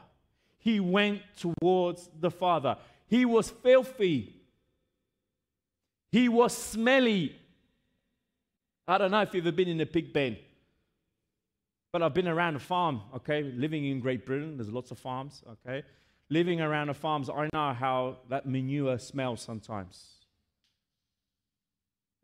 He 0.59 0.81
went 0.81 1.23
towards 1.37 2.09
the 2.19 2.31
Father. 2.31 2.77
He 3.07 3.25
was 3.25 3.51
filthy. 3.51 4.35
He 6.11 6.29
was 6.29 6.57
smelly. 6.57 7.37
I 8.87 8.99
don't 8.99 9.11
know 9.11 9.21
if 9.21 9.35
you've 9.35 9.47
ever 9.47 9.55
been 9.55 9.69
in 9.69 9.81
a 9.81 9.87
pig 9.87 10.13
pen. 10.13 10.37
But 11.93 12.03
I've 12.03 12.15
been 12.15 12.29
around 12.29 12.57
a 12.57 12.59
farm, 12.59 13.01
okay, 13.17 13.43
living 13.43 13.87
in 13.87 14.01
Great 14.01 14.27
Britain. 14.27 14.57
There's 14.57 14.71
lots 14.71 14.91
of 14.91 14.99
farms, 14.99 15.43
okay. 15.51 15.83
Living 16.31 16.61
around 16.61 16.89
the 16.89 16.95
farms, 16.95 17.31
I 17.31 17.49
know 17.53 17.73
how 17.73 18.19
that 18.29 18.47
manure 18.47 18.99
smells 18.99 19.41
sometimes. 19.41 20.19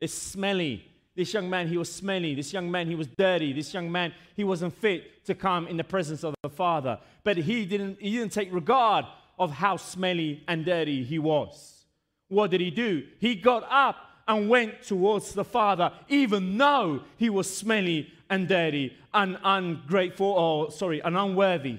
It's 0.01 0.13
smelly. 0.13 0.87
This 1.17 1.33
young 1.33 1.49
man, 1.49 1.69
he 1.69 1.79
was 1.79 1.91
smelly. 1.91 2.35
This 2.35 2.53
young 2.53 2.71
man, 2.71 2.87
he 2.87 2.95
was 2.95 3.07
dirty. 3.07 3.53
This 3.53 3.73
young 3.73 3.91
man, 3.91 4.13
he 4.35 4.45
wasn't 4.45 4.75
fit 4.75 5.25
to 5.27 5.35
come 5.35 5.67
in 5.69 5.77
the 5.77 5.85
presence 5.85 6.25
of 6.25 6.35
the 6.43 6.51
Father. 6.51 6.99
But 7.23 7.39
he 7.39 7.65
didn't, 7.65 8.01
he 8.01 8.19
didn't 8.19 8.33
take 8.33 8.53
regard 8.53 9.07
of 9.39 9.53
how 9.53 9.77
smelly 9.77 10.43
and 10.49 10.65
dirty 10.65 11.03
he 11.05 11.19
was. 11.19 11.87
What 12.29 12.51
did 12.51 12.61
he 12.61 12.71
do? 12.71 13.05
He 13.21 13.35
got 13.35 13.67
up 13.71 13.97
and 14.27 14.49
went 14.49 14.83
towards 14.83 15.33
the 15.33 15.45
Father, 15.45 15.93
even 16.09 16.59
though 16.59 17.03
he 17.17 17.31
was 17.31 17.55
smelly 17.55 18.13
and 18.29 18.49
dirty 18.49 18.97
and 19.13 19.39
ungrateful, 19.45 20.27
or 20.27 20.71
sorry, 20.71 21.01
and 21.01 21.17
unworthy. 21.17 21.79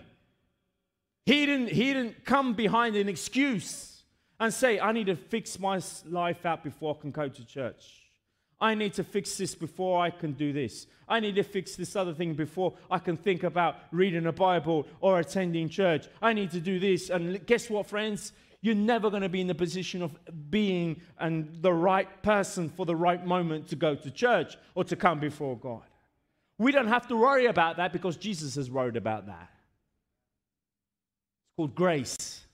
He 1.25 1.45
didn't, 1.45 1.69
he 1.69 1.93
didn't 1.93 2.23
come 2.23 2.53
behind 2.53 2.95
an 2.95 3.09
excuse 3.09 4.03
and 4.39 4.53
say, 4.53 4.79
I 4.79 4.91
need 4.91 5.07
to 5.07 5.15
fix 5.15 5.59
my 5.59 5.81
life 6.05 6.45
out 6.45 6.63
before 6.63 6.95
I 6.97 7.01
can 7.01 7.11
go 7.11 7.27
to 7.27 7.45
church. 7.45 8.05
I 8.59 8.75
need 8.75 8.93
to 8.93 9.03
fix 9.03 9.37
this 9.37 9.55
before 9.55 10.01
I 10.01 10.09
can 10.09 10.33
do 10.33 10.53
this. 10.53 10.87
I 11.07 11.19
need 11.19 11.35
to 11.35 11.43
fix 11.43 11.75
this 11.75 11.95
other 11.95 12.13
thing 12.13 12.33
before 12.33 12.73
I 12.89 12.99
can 12.99 13.17
think 13.17 13.43
about 13.43 13.77
reading 13.91 14.25
a 14.27 14.31
Bible 14.31 14.87
or 15.01 15.19
attending 15.19 15.69
church. 15.69 16.07
I 16.21 16.33
need 16.33 16.51
to 16.51 16.59
do 16.59 16.79
this. 16.79 17.09
And 17.09 17.45
guess 17.45 17.69
what, 17.69 17.87
friends? 17.87 18.31
You're 18.61 18.75
never 18.75 19.09
going 19.09 19.21
to 19.21 19.29
be 19.29 19.41
in 19.41 19.47
the 19.47 19.55
position 19.55 20.01
of 20.01 20.17
being 20.49 21.01
and 21.19 21.61
the 21.61 21.73
right 21.73 22.23
person 22.23 22.69
for 22.69 22.85
the 22.85 22.95
right 22.95 23.23
moment 23.23 23.67
to 23.69 23.75
go 23.75 23.93
to 23.93 24.09
church 24.09 24.57
or 24.73 24.83
to 24.85 24.95
come 24.95 25.19
before 25.19 25.57
God. 25.57 25.83
We 26.57 26.71
don't 26.71 26.87
have 26.87 27.07
to 27.09 27.15
worry 27.15 27.45
about 27.47 27.77
that 27.77 27.93
because 27.93 28.17
Jesus 28.17 28.55
has 28.55 28.71
worried 28.71 28.95
about 28.95 29.27
that. 29.27 29.49
Called 31.57 31.75
grace. 31.75 32.45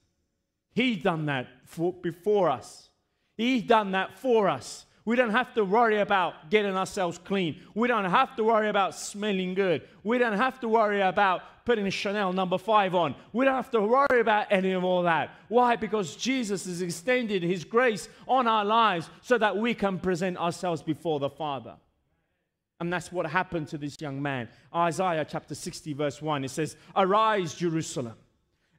He 0.73 0.95
done 0.95 1.25
that 1.25 1.47
for, 1.65 1.93
before 1.93 2.49
us. 2.49 2.89
He 3.37 3.61
done 3.61 3.91
that 3.91 4.17
for 4.17 4.47
us. 4.47 4.85
We 5.03 5.15
don't 5.15 5.31
have 5.31 5.53
to 5.55 5.65
worry 5.65 5.99
about 5.99 6.51
getting 6.51 6.77
ourselves 6.77 7.17
clean. 7.17 7.59
We 7.73 7.87
don't 7.87 8.05
have 8.05 8.35
to 8.35 8.43
worry 8.43 8.69
about 8.69 8.93
smelling 8.93 9.55
good. 9.55 9.81
We 10.03 10.19
don't 10.19 10.37
have 10.37 10.59
to 10.59 10.67
worry 10.67 11.01
about 11.01 11.41
putting 11.65 11.89
Chanel 11.89 12.33
number 12.33 12.57
five 12.57 12.93
on. 12.93 13.15
We 13.33 13.45
don't 13.45 13.55
have 13.55 13.71
to 13.71 13.81
worry 13.81 14.19
about 14.19 14.47
any 14.51 14.71
of 14.73 14.83
all 14.83 15.03
that. 15.03 15.31
Why? 15.47 15.75
Because 15.75 16.15
Jesus 16.15 16.65
has 16.65 16.81
extended 16.81 17.41
his 17.41 17.63
grace 17.63 18.09
on 18.27 18.47
our 18.47 18.63
lives 18.63 19.09
so 19.21 19.37
that 19.39 19.57
we 19.57 19.73
can 19.73 19.97
present 19.97 20.37
ourselves 20.37 20.83
before 20.83 21.19
the 21.19 21.29
Father. 21.29 21.75
And 22.79 22.91
that's 22.91 23.11
what 23.11 23.25
happened 23.25 23.67
to 23.69 23.77
this 23.77 23.99
young 23.99 24.21
man. 24.21 24.49
Isaiah 24.73 25.25
chapter 25.27 25.55
60, 25.55 25.93
verse 25.93 26.21
1, 26.21 26.45
it 26.45 26.51
says, 26.51 26.75
Arise, 26.95 27.53
Jerusalem. 27.55 28.15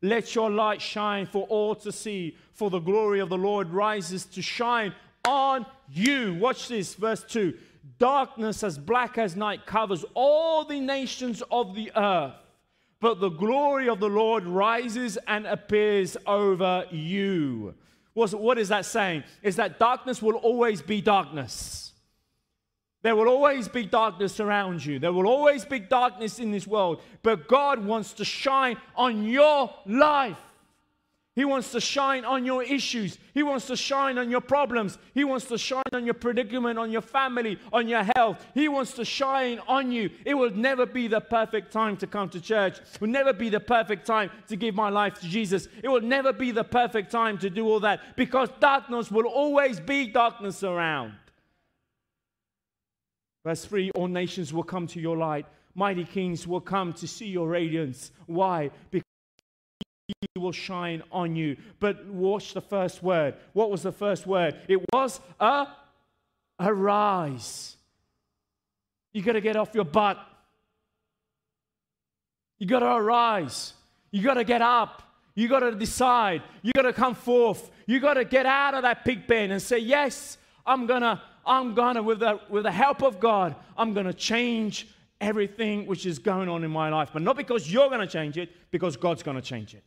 Let 0.02 0.34
your 0.34 0.50
light 0.50 0.82
shine 0.82 1.26
for 1.26 1.46
all 1.46 1.76
to 1.76 1.92
see, 1.92 2.36
for 2.52 2.68
the 2.68 2.80
glory 2.80 3.20
of 3.20 3.28
the 3.28 3.38
Lord 3.38 3.70
rises 3.70 4.24
to 4.26 4.42
shine 4.42 4.92
on 5.24 5.64
you. 5.88 6.34
Watch 6.34 6.68
this, 6.68 6.94
verse 6.94 7.24
2. 7.28 7.54
Darkness 7.98 8.64
as 8.64 8.78
black 8.78 9.16
as 9.16 9.36
night 9.36 9.64
covers 9.64 10.04
all 10.14 10.64
the 10.64 10.80
nations 10.80 11.42
of 11.52 11.76
the 11.76 11.92
earth, 11.94 12.34
but 13.00 13.20
the 13.20 13.28
glory 13.28 13.88
of 13.88 14.00
the 14.00 14.08
Lord 14.08 14.44
rises 14.44 15.18
and 15.28 15.46
appears 15.46 16.16
over 16.26 16.86
you. 16.90 17.74
What 18.14 18.58
is 18.58 18.68
that 18.68 18.84
saying? 18.84 19.22
Is 19.42 19.56
that 19.56 19.78
darkness 19.78 20.20
will 20.20 20.34
always 20.36 20.82
be 20.82 21.00
darkness. 21.00 21.91
There 23.02 23.16
will 23.16 23.28
always 23.28 23.68
be 23.68 23.84
darkness 23.84 24.38
around 24.38 24.84
you. 24.84 24.98
There 24.98 25.12
will 25.12 25.26
always 25.26 25.64
be 25.64 25.80
darkness 25.80 26.38
in 26.38 26.52
this 26.52 26.66
world. 26.66 27.02
But 27.22 27.48
God 27.48 27.84
wants 27.84 28.12
to 28.14 28.24
shine 28.24 28.76
on 28.94 29.24
your 29.24 29.70
life. 29.86 30.38
He 31.34 31.46
wants 31.46 31.72
to 31.72 31.80
shine 31.80 32.26
on 32.26 32.44
your 32.44 32.62
issues. 32.62 33.18
He 33.32 33.42
wants 33.42 33.66
to 33.68 33.76
shine 33.76 34.18
on 34.18 34.30
your 34.30 34.42
problems. 34.42 34.98
He 35.14 35.24
wants 35.24 35.46
to 35.46 35.56
shine 35.56 35.82
on 35.94 36.04
your 36.04 36.14
predicament, 36.14 36.78
on 36.78 36.90
your 36.90 37.00
family, 37.00 37.58
on 37.72 37.88
your 37.88 38.04
health. 38.14 38.44
He 38.52 38.68
wants 38.68 38.92
to 38.94 39.04
shine 39.04 39.58
on 39.66 39.90
you. 39.90 40.10
It 40.26 40.34
will 40.34 40.50
never 40.50 40.84
be 40.84 41.08
the 41.08 41.22
perfect 41.22 41.72
time 41.72 41.96
to 41.96 42.06
come 42.06 42.28
to 42.28 42.40
church. 42.40 42.78
It 42.78 43.00
will 43.00 43.08
never 43.08 43.32
be 43.32 43.48
the 43.48 43.60
perfect 43.60 44.06
time 44.06 44.30
to 44.48 44.56
give 44.56 44.74
my 44.74 44.90
life 44.90 45.20
to 45.20 45.26
Jesus. 45.26 45.68
It 45.82 45.88
will 45.88 46.02
never 46.02 46.34
be 46.34 46.50
the 46.50 46.64
perfect 46.64 47.10
time 47.10 47.38
to 47.38 47.48
do 47.48 47.66
all 47.66 47.80
that 47.80 48.14
because 48.14 48.50
darkness 48.60 49.10
will 49.10 49.26
always 49.26 49.80
be 49.80 50.08
darkness 50.08 50.62
around. 50.62 51.14
Verse 53.44 53.64
3 53.64 53.90
All 53.92 54.09
nations 54.09 54.52
will 54.52 54.62
come 54.62 54.87
to 54.88 55.00
your 55.00 55.16
light. 55.16 55.46
Mighty 55.74 56.05
kings 56.05 56.46
will 56.46 56.61
come 56.61 56.92
to 56.94 57.09
see 57.09 57.26
your 57.26 57.48
radiance. 57.48 58.12
Why? 58.26 58.70
Because 58.90 59.07
he 60.07 60.38
will 60.38 60.52
shine 60.52 61.02
on 61.11 61.35
you. 61.35 61.57
But 61.81 62.07
watch 62.07 62.52
the 62.55 62.61
first 62.61 63.02
word. 63.02 63.35
What 63.52 63.70
was 63.70 63.83
the 63.83 63.92
first 63.92 64.26
word? 64.26 64.57
It 64.68 64.81
was 64.92 65.20
a 65.40 65.68
arise. 66.61 67.76
You 69.12 69.22
got 69.22 69.33
to 69.33 69.40
get 69.40 69.57
off 69.57 69.74
your 69.74 69.85
butt. 69.85 70.18
You 72.59 72.66
got 72.66 72.81
to 72.81 72.94
arise. 72.94 73.74
You 74.11 74.22
got 74.22 74.35
to 74.35 74.44
get 74.44 74.62
up. 74.62 75.02
You 75.35 75.48
got 75.48 75.61
to 75.61 75.74
decide. 75.74 76.42
You 76.62 76.72
got 76.74 76.83
to 76.83 76.92
come 76.92 77.14
forth. 77.14 77.70
You 77.87 77.98
got 78.00 78.14
to 78.14 78.24
get 78.24 78.46
out 78.46 78.74
of 78.74 78.83
that 78.83 79.05
pig 79.05 79.26
pen 79.26 79.50
and 79.50 79.61
say, 79.61 79.78
Yes, 79.78 80.38
I'm 80.64 80.87
going 80.87 81.02
to 81.02 81.20
I'm 81.44 81.74
to, 81.96 82.02
with 82.02 82.20
the, 82.20 82.40
with 82.48 82.64
the 82.64 82.72
help 82.72 83.02
of 83.02 83.20
God, 83.20 83.57
I'm 83.76 83.94
to 84.07 84.14
change 84.14 84.88
everything 85.20 85.87
which 85.87 86.07
is 86.07 86.18
going 86.18 86.48
on 86.48 86.64
in 86.64 86.70
my 86.70 86.88
life. 86.88 87.11
But 87.12 87.22
not 87.22 87.37
because 87.37 87.72
you're 87.72 87.88
to 88.00 88.07
change 88.07 88.37
it, 88.38 88.50
because 88.70 88.96
God's 88.96 89.22
to 89.37 89.42
change 89.42 89.74
it. 89.74 89.83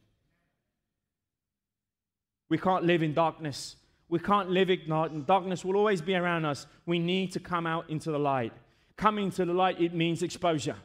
We 2.49 2.57
can't 2.57 2.83
live 2.83 3.03
in 3.03 3.13
darkness. 3.13 3.75
We 4.07 4.19
can't 4.19 4.49
live 4.49 4.69
in 4.69 5.23
darkness. 5.25 5.65
will 5.65 5.77
always 5.77 6.01
be 6.01 6.15
around 6.15 6.45
us. 6.45 6.67
We 6.85 6.99
need 6.99 7.31
to 7.33 7.39
come 7.39 7.65
out 7.65 7.89
into 7.89 8.11
the 8.11 8.19
light. 8.19 8.53
Coming 8.97 9.31
to 9.31 9.45
the 9.45 9.53
light, 9.53 9.81
it 9.81 9.93
means 9.93 10.23
exposure. 10.23 10.77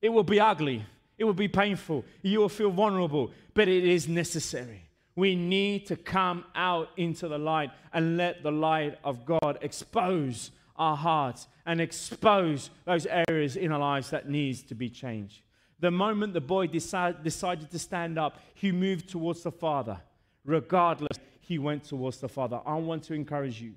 It 0.00 0.08
will 0.08 0.24
be 0.24 0.40
ugly. 0.40 0.84
It 1.18 1.24
will 1.24 1.34
be 1.34 1.48
painful. 1.48 2.04
You 2.22 2.40
will 2.40 2.48
feel 2.48 2.70
vulnerable, 2.70 3.30
but 3.54 3.68
it 3.68 3.84
is 3.84 4.08
necessary. 4.08 4.82
We 5.14 5.36
need 5.36 5.86
to 5.86 5.96
come 5.96 6.44
out 6.54 6.88
into 6.96 7.28
the 7.28 7.38
light 7.38 7.70
and 7.92 8.16
let 8.16 8.42
the 8.42 8.52
light 8.52 8.98
of 9.04 9.26
God 9.26 9.58
expose 9.60 10.50
our 10.76 10.96
hearts 10.96 11.48
and 11.66 11.80
expose 11.80 12.70
those 12.84 13.06
areas 13.28 13.56
in 13.56 13.72
our 13.72 13.78
lives 13.78 14.10
that 14.10 14.28
needs 14.28 14.62
to 14.62 14.74
be 14.74 14.88
changed. 14.88 15.42
The 15.80 15.90
moment 15.90 16.32
the 16.32 16.40
boy 16.40 16.68
decide, 16.68 17.22
decided 17.22 17.70
to 17.70 17.78
stand 17.78 18.18
up, 18.18 18.38
he 18.54 18.72
moved 18.72 19.08
towards 19.08 19.42
the 19.42 19.52
Father. 19.52 20.00
Regardless, 20.44 21.18
he 21.40 21.58
went 21.58 21.84
towards 21.84 22.18
the 22.18 22.28
Father. 22.28 22.60
I 22.64 22.74
want 22.76 23.02
to 23.04 23.14
encourage 23.14 23.60
you 23.60 23.74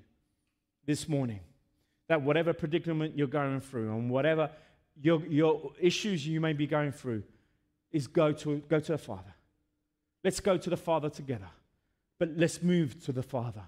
this 0.86 1.08
morning 1.08 1.40
that 2.08 2.22
whatever 2.22 2.52
predicament 2.52 3.18
you're 3.18 3.26
going 3.26 3.60
through 3.60 3.90
and 3.90 4.08
whatever 4.08 4.50
your, 5.00 5.24
your 5.26 5.72
issues 5.80 6.26
you 6.26 6.40
may 6.40 6.52
be 6.52 6.66
going 6.66 6.92
through, 6.92 7.22
is 7.92 8.06
go 8.06 8.32
to, 8.32 8.62
go 8.68 8.80
to 8.80 8.92
the 8.92 8.98
Father. 8.98 9.34
Let's 10.26 10.40
go 10.40 10.56
to 10.56 10.70
the 10.70 10.76
Father 10.76 11.08
together. 11.08 11.46
But 12.18 12.30
let's 12.36 12.60
move 12.60 13.00
to 13.04 13.12
the 13.12 13.22
Father. 13.22 13.62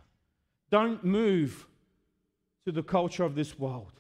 Don't 0.73 1.05
move 1.05 1.69
to 2.65 2.73
the 2.73 2.83
culture 2.83 3.23
of 3.23 3.37
this 3.37 3.57
world. 3.57 3.93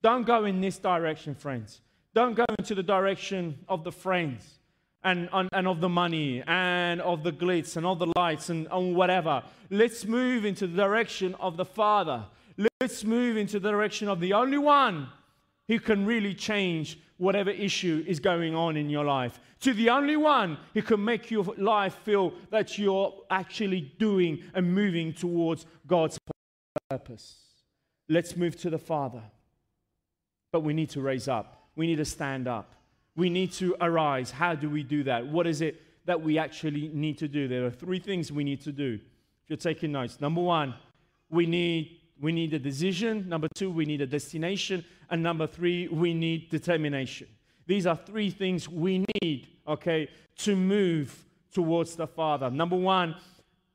Don't 0.00 0.24
go 0.24 0.44
in 0.44 0.60
this 0.60 0.78
direction, 0.78 1.34
friends. 1.34 1.80
Don't 2.14 2.36
go 2.36 2.44
into 2.56 2.76
the 2.76 2.84
direction 2.84 3.58
of 3.68 3.82
the 3.82 3.90
friends 3.90 4.60
and, 5.02 5.28
and, 5.32 5.48
and 5.52 5.66
of 5.66 5.80
the 5.80 5.88
money 5.88 6.40
and 6.46 7.00
of 7.00 7.24
the 7.24 7.32
glitz 7.32 7.76
and 7.76 7.84
of 7.84 7.98
the 7.98 8.12
lights 8.14 8.48
and, 8.48 8.68
and 8.70 8.94
whatever. 8.94 9.42
Let's 9.68 10.04
move 10.04 10.44
into 10.44 10.68
the 10.68 10.76
direction 10.76 11.34
of 11.40 11.56
the 11.56 11.64
Father. 11.64 12.26
Let's 12.80 13.02
move 13.02 13.36
into 13.36 13.58
the 13.58 13.72
direction 13.72 14.06
of 14.06 14.20
the 14.20 14.34
only 14.34 14.58
one 14.58 15.08
who 15.66 15.80
can 15.80 16.06
really 16.06 16.34
change 16.34 16.96
whatever 17.16 17.50
issue 17.50 18.04
is 18.06 18.20
going 18.20 18.54
on 18.54 18.76
in 18.76 18.90
your 18.90 19.04
life. 19.04 19.40
To 19.60 19.72
the 19.72 19.90
only 19.90 20.16
one 20.16 20.58
who 20.74 20.82
can 20.82 21.04
make 21.04 21.30
your 21.30 21.44
life 21.56 21.94
feel 22.04 22.32
that 22.50 22.76
you're 22.78 23.14
actually 23.30 23.92
doing 23.98 24.42
and 24.54 24.74
moving 24.74 25.12
towards 25.12 25.66
God's 25.86 26.18
purpose. 26.90 27.36
Let's 28.08 28.36
move 28.36 28.56
to 28.62 28.70
the 28.70 28.78
Father. 28.78 29.22
But 30.52 30.60
we 30.60 30.74
need 30.74 30.90
to 30.90 31.00
raise 31.00 31.28
up, 31.28 31.68
we 31.76 31.86
need 31.86 31.96
to 31.96 32.04
stand 32.04 32.46
up. 32.46 32.74
We 33.16 33.30
need 33.30 33.52
to 33.52 33.76
arise. 33.80 34.32
How 34.32 34.54
do 34.54 34.68
we 34.68 34.82
do 34.82 35.04
that? 35.04 35.26
What 35.26 35.46
is 35.46 35.60
it 35.60 35.80
that 36.04 36.20
we 36.20 36.36
actually 36.38 36.90
need 36.92 37.18
to 37.18 37.28
do? 37.28 37.46
There 37.46 37.64
are 37.64 37.70
three 37.70 38.00
things 38.00 38.32
we 38.32 38.44
need 38.44 38.60
to 38.62 38.72
do. 38.72 38.98
If 39.44 39.50
you're 39.50 39.56
taking 39.56 39.92
notes, 39.92 40.20
number 40.20 40.40
one, 40.40 40.74
we 41.30 41.46
need 41.46 42.00
we 42.20 42.32
need 42.32 42.54
a 42.54 42.58
decision. 42.58 43.28
Number 43.28 43.48
two, 43.54 43.70
we 43.70 43.84
need 43.84 44.00
a 44.00 44.06
destination. 44.06 44.84
And 45.10 45.22
number 45.22 45.46
three, 45.46 45.88
we 45.88 46.14
need 46.14 46.50
determination. 46.50 47.28
These 47.66 47.86
are 47.86 47.96
three 47.96 48.30
things 48.30 48.68
we 48.68 49.04
need, 49.22 49.48
okay, 49.66 50.08
to 50.38 50.56
move 50.56 51.24
towards 51.52 51.96
the 51.96 52.06
Father. 52.06 52.50
Number 52.50 52.76
one, 52.76 53.16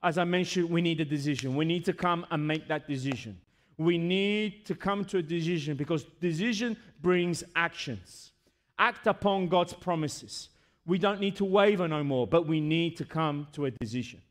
as 0.04 0.17
I 0.17 0.23
mentioned, 0.23 0.69
we 0.69 0.82
need 0.82 1.02
a 1.02 1.06
decision. 1.06 1.56
We 1.56 1.65
need 1.65 1.86
to 1.86 1.93
come 1.93 2.25
and 2.32 2.47
make 2.47 2.67
that 2.67 2.88
decision. 2.88 3.39
We 3.78 3.97
need 3.97 4.65
to 4.65 4.75
come 4.75 5.06
to 5.06 5.17
a 5.17 5.21
decision 5.21 5.75
because 5.75 6.04
decision 6.19 6.78
brings 7.02 7.43
actions 7.56 8.30
act 8.80 9.08
upon 9.08 9.47
God's 9.47 9.73
promises. 9.73 10.49
We 10.86 10.97
don't 10.97 11.19
need 11.19 11.36
to 11.36 11.45
waver 11.45 11.88
no 11.88 12.04
more, 12.04 12.25
but 12.25 12.47
we 12.47 12.62
need 12.62 12.97
to 12.97 13.06
come 13.06 13.47
to 13.52 13.65
a 13.65 13.71
decision. 13.71 14.21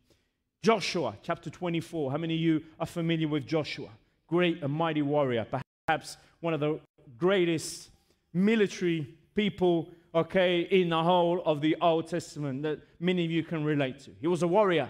Joshua 0.63 1.17
chapter 1.23 1.51
24. 1.51 2.11
How 2.11 2.17
many 2.17 2.35
of 2.35 2.41
you 2.41 2.63
are 2.81 2.87
familiar 2.87 3.29
with 3.29 3.47
Joshua? 3.47 3.91
Great 4.27 4.63
and 4.63 4.73
mighty 4.73 5.03
warrior, 5.03 5.47
perhaps 5.87 6.17
one 6.41 6.53
of 6.53 6.59
the 6.59 6.81
greatest 7.17 7.91
military 8.35 9.15
people, 9.37 9.89
okay, 10.15 10.63
in 10.63 10.89
the 10.89 11.03
whole 11.03 11.43
of 11.47 11.61
the 11.61 11.77
Old 11.81 12.09
Testament 12.09 12.63
that 12.63 12.81
many 12.99 13.25
of 13.25 13.31
you 13.31 13.45
can 13.45 13.65
relate 13.65 14.01
to. 14.01 14.11
He 14.21 14.27
was 14.27 14.43
a 14.43 14.49
warrior, 14.49 14.89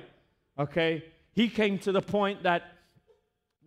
okay? 0.59 1.05
He 1.33 1.51
came 1.51 1.79
to 1.81 1.93
the 1.93 2.03
point 2.03 2.43
that 2.45 2.78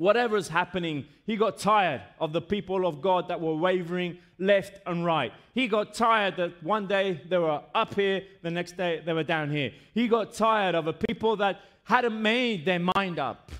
whatever 0.01 0.35
is 0.35 0.47
happening, 0.47 1.05
he 1.27 1.35
got 1.35 1.59
tired 1.59 2.01
of 2.19 2.33
the 2.33 2.41
people 2.41 2.87
of 2.87 3.03
God 3.03 3.27
that 3.27 3.39
were 3.39 3.53
wavering 3.53 4.17
left 4.39 4.79
and 4.87 5.05
right. 5.05 5.31
He 5.53 5.67
got 5.67 5.93
tired 5.93 6.37
that 6.37 6.63
one 6.63 6.87
day 6.87 7.21
they 7.29 7.37
were 7.37 7.61
up 7.75 7.93
here, 7.93 8.23
the 8.41 8.49
next 8.49 8.77
day 8.77 9.03
they 9.05 9.13
were 9.13 9.21
down 9.21 9.51
here. 9.51 9.71
He 9.93 10.07
got 10.07 10.33
tired 10.33 10.73
of 10.73 10.87
a 10.87 10.93
people 10.93 11.35
that 11.35 11.59
hadn't 11.83 12.19
made 12.19 12.65
their 12.65 12.79
mind 12.79 13.19
up. 13.19 13.51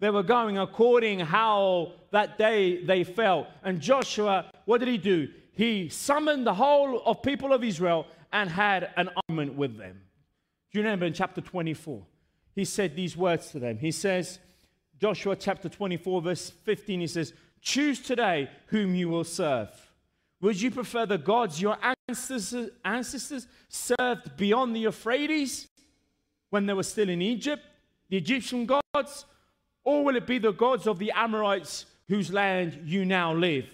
They 0.00 0.10
were 0.10 0.22
going 0.22 0.58
according 0.58 1.20
how 1.20 1.92
that 2.10 2.36
day 2.36 2.84
they 2.84 3.02
felt. 3.02 3.46
And 3.64 3.80
Joshua, 3.80 4.50
what 4.66 4.80
did 4.80 4.88
he 4.88 4.98
do? 4.98 5.28
He 5.52 5.88
summoned 5.88 6.46
the 6.46 6.52
whole 6.52 7.00
of 7.06 7.22
people 7.22 7.54
of 7.54 7.64
Israel 7.64 8.06
and 8.34 8.50
had 8.50 8.90
an 8.98 9.08
argument 9.16 9.56
with 9.56 9.78
them. 9.78 9.98
Do 10.72 10.78
you 10.78 10.84
remember 10.84 11.06
in 11.06 11.14
chapter 11.14 11.40
24? 11.40 12.02
He 12.54 12.66
said 12.66 12.94
these 12.94 13.16
words 13.16 13.50
to 13.52 13.58
them. 13.58 13.78
He 13.78 13.92
says, 13.92 14.40
Joshua 15.00 15.34
chapter 15.34 15.70
24, 15.70 16.20
verse 16.20 16.50
15, 16.50 17.00
he 17.00 17.06
says, 17.06 17.32
Choose 17.62 18.00
today 18.00 18.50
whom 18.66 18.94
you 18.94 19.08
will 19.08 19.24
serve. 19.24 19.70
Would 20.42 20.60
you 20.60 20.70
prefer 20.70 21.06
the 21.06 21.16
gods 21.16 21.60
your 21.60 21.78
ancestors, 22.08 22.70
ancestors 22.84 23.46
served 23.68 24.36
beyond 24.36 24.76
the 24.76 24.80
Euphrates 24.80 25.68
when 26.50 26.66
they 26.66 26.74
were 26.74 26.82
still 26.82 27.08
in 27.08 27.22
Egypt, 27.22 27.62
the 28.10 28.18
Egyptian 28.18 28.66
gods? 28.66 29.24
Or 29.84 30.04
will 30.04 30.16
it 30.16 30.26
be 30.26 30.38
the 30.38 30.52
gods 30.52 30.86
of 30.86 30.98
the 30.98 31.12
Amorites 31.12 31.86
whose 32.08 32.30
land 32.30 32.82
you 32.84 33.06
now 33.06 33.32
live? 33.32 33.72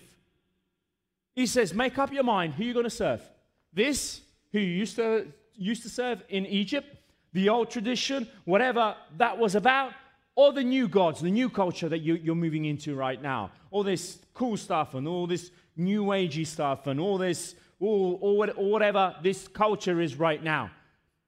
He 1.35 1.47
says, 1.47 1.75
Make 1.75 1.99
up 1.99 2.13
your 2.13 2.25
mind 2.25 2.55
who 2.55 2.65
you're 2.65 2.75
going 2.75 2.85
to 2.85 2.91
serve. 2.91 3.29
This, 3.73 4.21
who 4.53 4.61
you 4.61 4.79
used 4.79 4.97
to, 4.97 5.27
used 5.57 5.83
to 5.83 5.89
serve 5.89 6.23
in 6.29 6.47
Egypt, 6.47 6.87
the 7.33 7.49
old 7.49 7.71
tradition, 7.71 8.29
whatever 8.45 8.95
that 9.17 9.37
was 9.37 9.57
about, 9.57 9.93
or 10.37 10.53
the 10.53 10.63
new 10.63 10.87
gods, 10.87 11.21
the 11.21 11.31
new 11.31 11.51
culture 11.51 11.89
that 11.89 12.01
you, 12.01 12.31
are 12.31 12.37
moving 12.37 12.67
into 12.67 12.95
right 12.95 13.21
now. 13.21 13.51
All 13.71 13.83
this 13.83 14.19
cool 14.35 14.57
stuff 14.57 14.95
and 14.95 15.09
all 15.09 15.27
this 15.27 15.51
new 15.77 16.05
agey 16.05 16.47
stuff 16.47 16.87
and 16.87 17.01
all 17.01 17.19
this, 17.19 17.55
or, 17.81 18.19
or 18.21 18.71
whatever 18.71 19.17
this 19.23 19.49
culture 19.49 20.01
is 20.01 20.17
right 20.17 20.43
now. 20.43 20.71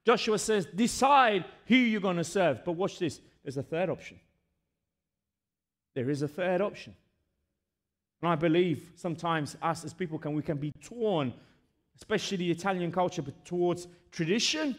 Joshua 0.06 0.38
says, 0.38 0.66
decide 0.66 1.46
who 1.66 1.74
you're 1.74 2.00
going 2.00 2.16
to 2.18 2.24
serve. 2.24 2.64
But 2.64 2.72
watch 2.72 2.98
this 2.98 3.20
there's 3.42 3.56
a 3.56 3.62
third 3.62 3.88
option. 3.88 4.20
There 5.94 6.10
is 6.10 6.22
a 6.22 6.28
third 6.28 6.60
option. 6.60 6.94
And 8.20 8.30
I 8.30 8.34
believe 8.34 8.92
sometimes 8.94 9.56
us 9.62 9.84
as 9.84 9.94
people 9.94 10.18
can 10.18 10.34
we 10.34 10.42
can 10.42 10.58
be 10.58 10.72
torn, 10.82 11.32
especially 11.96 12.36
the 12.36 12.50
Italian 12.50 12.92
culture, 12.92 13.22
but 13.22 13.42
towards 13.44 13.86
tradition 14.10 14.76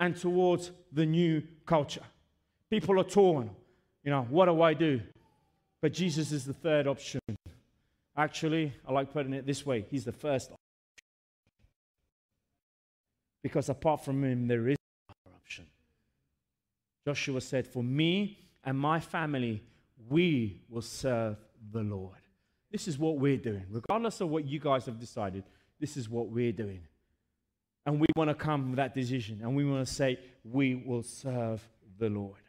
and 0.00 0.16
towards 0.16 0.72
the 0.92 1.06
new 1.06 1.42
culture. 1.66 2.02
People 2.72 2.98
are 2.98 3.04
torn. 3.04 3.50
You 4.02 4.10
know, 4.12 4.22
what 4.30 4.46
do 4.46 4.62
I 4.62 4.72
do? 4.72 5.02
But 5.82 5.92
Jesus 5.92 6.32
is 6.32 6.46
the 6.46 6.54
third 6.54 6.86
option. 6.86 7.20
Actually, 8.16 8.72
I 8.88 8.92
like 8.92 9.12
putting 9.12 9.34
it 9.34 9.44
this 9.44 9.66
way 9.66 9.84
He's 9.90 10.06
the 10.06 10.12
first 10.12 10.46
option. 10.46 10.56
Because 13.42 13.68
apart 13.68 14.02
from 14.02 14.24
Him, 14.24 14.48
there 14.48 14.68
is 14.68 14.78
no 15.26 15.32
option. 15.34 15.66
Joshua 17.06 17.42
said, 17.42 17.66
For 17.66 17.82
me 17.82 18.38
and 18.64 18.78
my 18.78 19.00
family, 19.00 19.62
we 20.08 20.62
will 20.70 20.80
serve 20.80 21.36
the 21.72 21.82
Lord. 21.82 22.16
This 22.70 22.88
is 22.88 22.98
what 22.98 23.18
we're 23.18 23.36
doing. 23.36 23.66
Regardless 23.70 24.22
of 24.22 24.30
what 24.30 24.46
you 24.46 24.58
guys 24.58 24.86
have 24.86 24.98
decided, 24.98 25.44
this 25.78 25.98
is 25.98 26.08
what 26.08 26.30
we're 26.30 26.52
doing. 26.52 26.80
And 27.84 28.00
we 28.00 28.06
want 28.16 28.30
to 28.30 28.34
come 28.34 28.70
with 28.70 28.76
that 28.78 28.94
decision 28.94 29.40
and 29.42 29.54
we 29.54 29.66
want 29.66 29.86
to 29.86 29.92
say, 29.92 30.18
We 30.42 30.74
will 30.74 31.02
serve 31.02 31.68
the 31.98 32.08
Lord. 32.08 32.41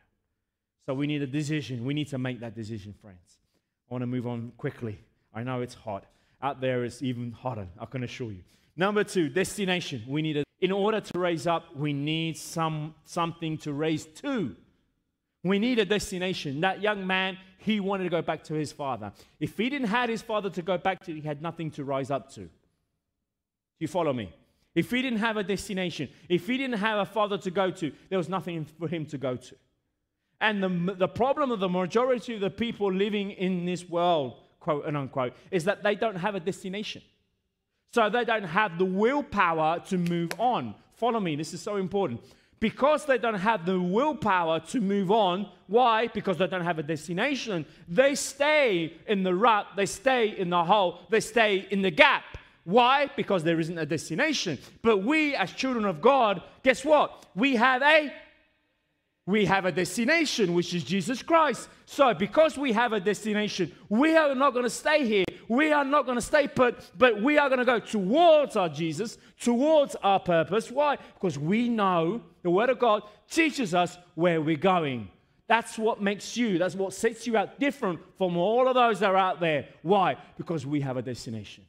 So 0.85 0.93
we 0.93 1.07
need 1.07 1.21
a 1.21 1.27
decision. 1.27 1.85
We 1.85 1.93
need 1.93 2.09
to 2.09 2.17
make 2.17 2.39
that 2.41 2.55
decision, 2.55 2.93
friends. 3.01 3.37
I 3.89 3.93
want 3.93 4.01
to 4.01 4.07
move 4.07 4.27
on 4.27 4.51
quickly. 4.57 4.99
I 5.33 5.43
know 5.43 5.61
it's 5.61 5.73
hot. 5.73 6.05
Out 6.41 6.59
there, 6.59 6.83
it's 6.83 7.01
even 7.01 7.31
hotter, 7.31 7.67
I 7.79 7.85
can 7.85 8.03
assure 8.03 8.31
you. 8.31 8.43
Number 8.75 9.03
two, 9.03 9.29
destination. 9.29 10.03
We 10.07 10.21
need 10.21 10.37
a, 10.37 10.43
in 10.59 10.71
order 10.71 10.99
to 10.99 11.19
raise 11.19 11.47
up, 11.47 11.75
we 11.75 11.93
need 11.93 12.37
some, 12.37 12.95
something 13.05 13.57
to 13.59 13.71
raise 13.71 14.05
to. 14.05 14.55
We 15.43 15.59
need 15.59 15.79
a 15.79 15.85
destination. 15.85 16.61
That 16.61 16.81
young 16.81 17.05
man, 17.05 17.37
he 17.57 17.79
wanted 17.79 18.05
to 18.05 18.09
go 18.09 18.21
back 18.21 18.43
to 18.45 18.53
his 18.53 18.71
father. 18.71 19.13
If 19.39 19.57
he 19.57 19.69
didn't 19.69 19.87
have 19.87 20.09
his 20.09 20.21
father 20.21 20.49
to 20.49 20.61
go 20.61 20.77
back 20.77 21.05
to, 21.05 21.13
he 21.13 21.21
had 21.21 21.41
nothing 21.41 21.71
to 21.71 21.83
rise 21.83 22.11
up 22.11 22.29
to. 22.33 22.41
Do 22.41 22.49
you 23.79 23.87
follow 23.87 24.11
me? 24.11 24.33
If 24.75 24.89
he 24.89 25.01
didn't 25.01 25.19
have 25.19 25.37
a 25.37 25.43
destination, 25.43 26.09
if 26.27 26.47
he 26.47 26.57
didn't 26.57 26.79
have 26.79 26.99
a 26.99 27.05
father 27.05 27.37
to 27.37 27.51
go 27.51 27.71
to, 27.71 27.91
there 28.09 28.17
was 28.17 28.27
nothing 28.27 28.65
for 28.65 28.87
him 28.87 29.05
to 29.07 29.17
go 29.17 29.35
to. 29.35 29.55
And 30.43 30.61
the, 30.61 30.95
the 30.95 31.07
problem 31.07 31.51
of 31.51 31.61
the 31.61 31.69
majority 31.69 32.35
of 32.35 32.41
the 32.41 32.49
people 32.49 32.91
living 32.91 33.31
in 33.31 33.65
this 33.65 33.87
world, 33.87 34.33
quote 34.59 34.85
and 34.85 34.97
unquote, 34.97 35.33
is 35.51 35.63
that 35.63 35.83
they 35.83 35.95
don't 35.95 36.17
have 36.17 36.35
a 36.35 36.39
destination. 36.41 37.01
So 37.93 38.09
they 38.09 38.25
don't 38.25 38.43
have 38.43 38.77
the 38.77 38.83
willpower 38.83 39.79
to 39.87 39.97
move 39.97 40.31
on. 40.37 40.75
Follow 40.95 41.21
me, 41.21 41.37
this 41.37 41.53
is 41.53 41.61
so 41.61 41.77
important. 41.77 42.19
Because 42.59 43.05
they 43.05 43.17
don't 43.17 43.39
have 43.39 43.65
the 43.65 43.79
willpower 43.79 44.59
to 44.71 44.81
move 44.81 45.11
on, 45.11 45.49
why? 45.67 46.07
Because 46.07 46.37
they 46.37 46.47
don't 46.47 46.65
have 46.65 46.77
a 46.77 46.83
destination. 46.83 47.65
They 47.87 48.13
stay 48.15 48.93
in 49.07 49.23
the 49.23 49.33
rut, 49.33 49.67
they 49.77 49.85
stay 49.85 50.37
in 50.37 50.49
the 50.49 50.63
hole, 50.65 50.99
they 51.09 51.21
stay 51.21 51.67
in 51.71 51.81
the 51.81 51.91
gap. 51.91 52.23
Why? 52.65 53.09
Because 53.15 53.45
there 53.45 53.61
isn't 53.61 53.77
a 53.77 53.85
destination. 53.85 54.57
But 54.81 55.03
we, 55.03 55.35
as 55.35 55.53
children 55.53 55.85
of 55.85 56.01
God, 56.01 56.41
guess 56.63 56.83
what? 56.83 57.27
We 57.33 57.55
have 57.55 57.81
a 57.81 58.11
we 59.25 59.45
have 59.45 59.65
a 59.65 59.71
destination, 59.71 60.53
which 60.53 60.73
is 60.73 60.83
Jesus 60.83 61.21
Christ. 61.21 61.69
So, 61.85 62.13
because 62.13 62.57
we 62.57 62.73
have 62.73 62.91
a 62.91 62.99
destination, 62.99 63.71
we 63.87 64.17
are 64.17 64.35
not 64.35 64.51
going 64.51 64.65
to 64.65 64.69
stay 64.69 65.05
here. 65.05 65.25
We 65.47 65.71
are 65.71 65.85
not 65.85 66.05
going 66.05 66.17
to 66.17 66.21
stay 66.21 66.47
put, 66.47 66.91
but 66.97 67.21
we 67.21 67.37
are 67.37 67.47
going 67.47 67.59
to 67.59 67.65
go 67.65 67.79
towards 67.79 68.55
our 68.55 68.69
Jesus, 68.69 69.17
towards 69.39 69.95
our 70.03 70.19
purpose. 70.19 70.71
Why? 70.71 70.97
Because 71.13 71.37
we 71.37 71.69
know 71.69 72.21
the 72.41 72.49
Word 72.49 72.69
of 72.69 72.79
God 72.79 73.03
teaches 73.29 73.73
us 73.73 73.97
where 74.15 74.41
we're 74.41 74.57
going. 74.57 75.09
That's 75.47 75.77
what 75.77 76.01
makes 76.01 76.35
you, 76.35 76.57
that's 76.57 76.75
what 76.75 76.93
sets 76.93 77.27
you 77.27 77.37
out 77.37 77.59
different 77.59 77.99
from 78.17 78.37
all 78.37 78.67
of 78.67 78.75
those 78.75 78.99
that 79.01 79.09
are 79.09 79.17
out 79.17 79.39
there. 79.39 79.67
Why? 79.81 80.17
Because 80.37 80.65
we 80.65 80.81
have 80.81 80.97
a 80.97 81.01
destination. 81.01 81.65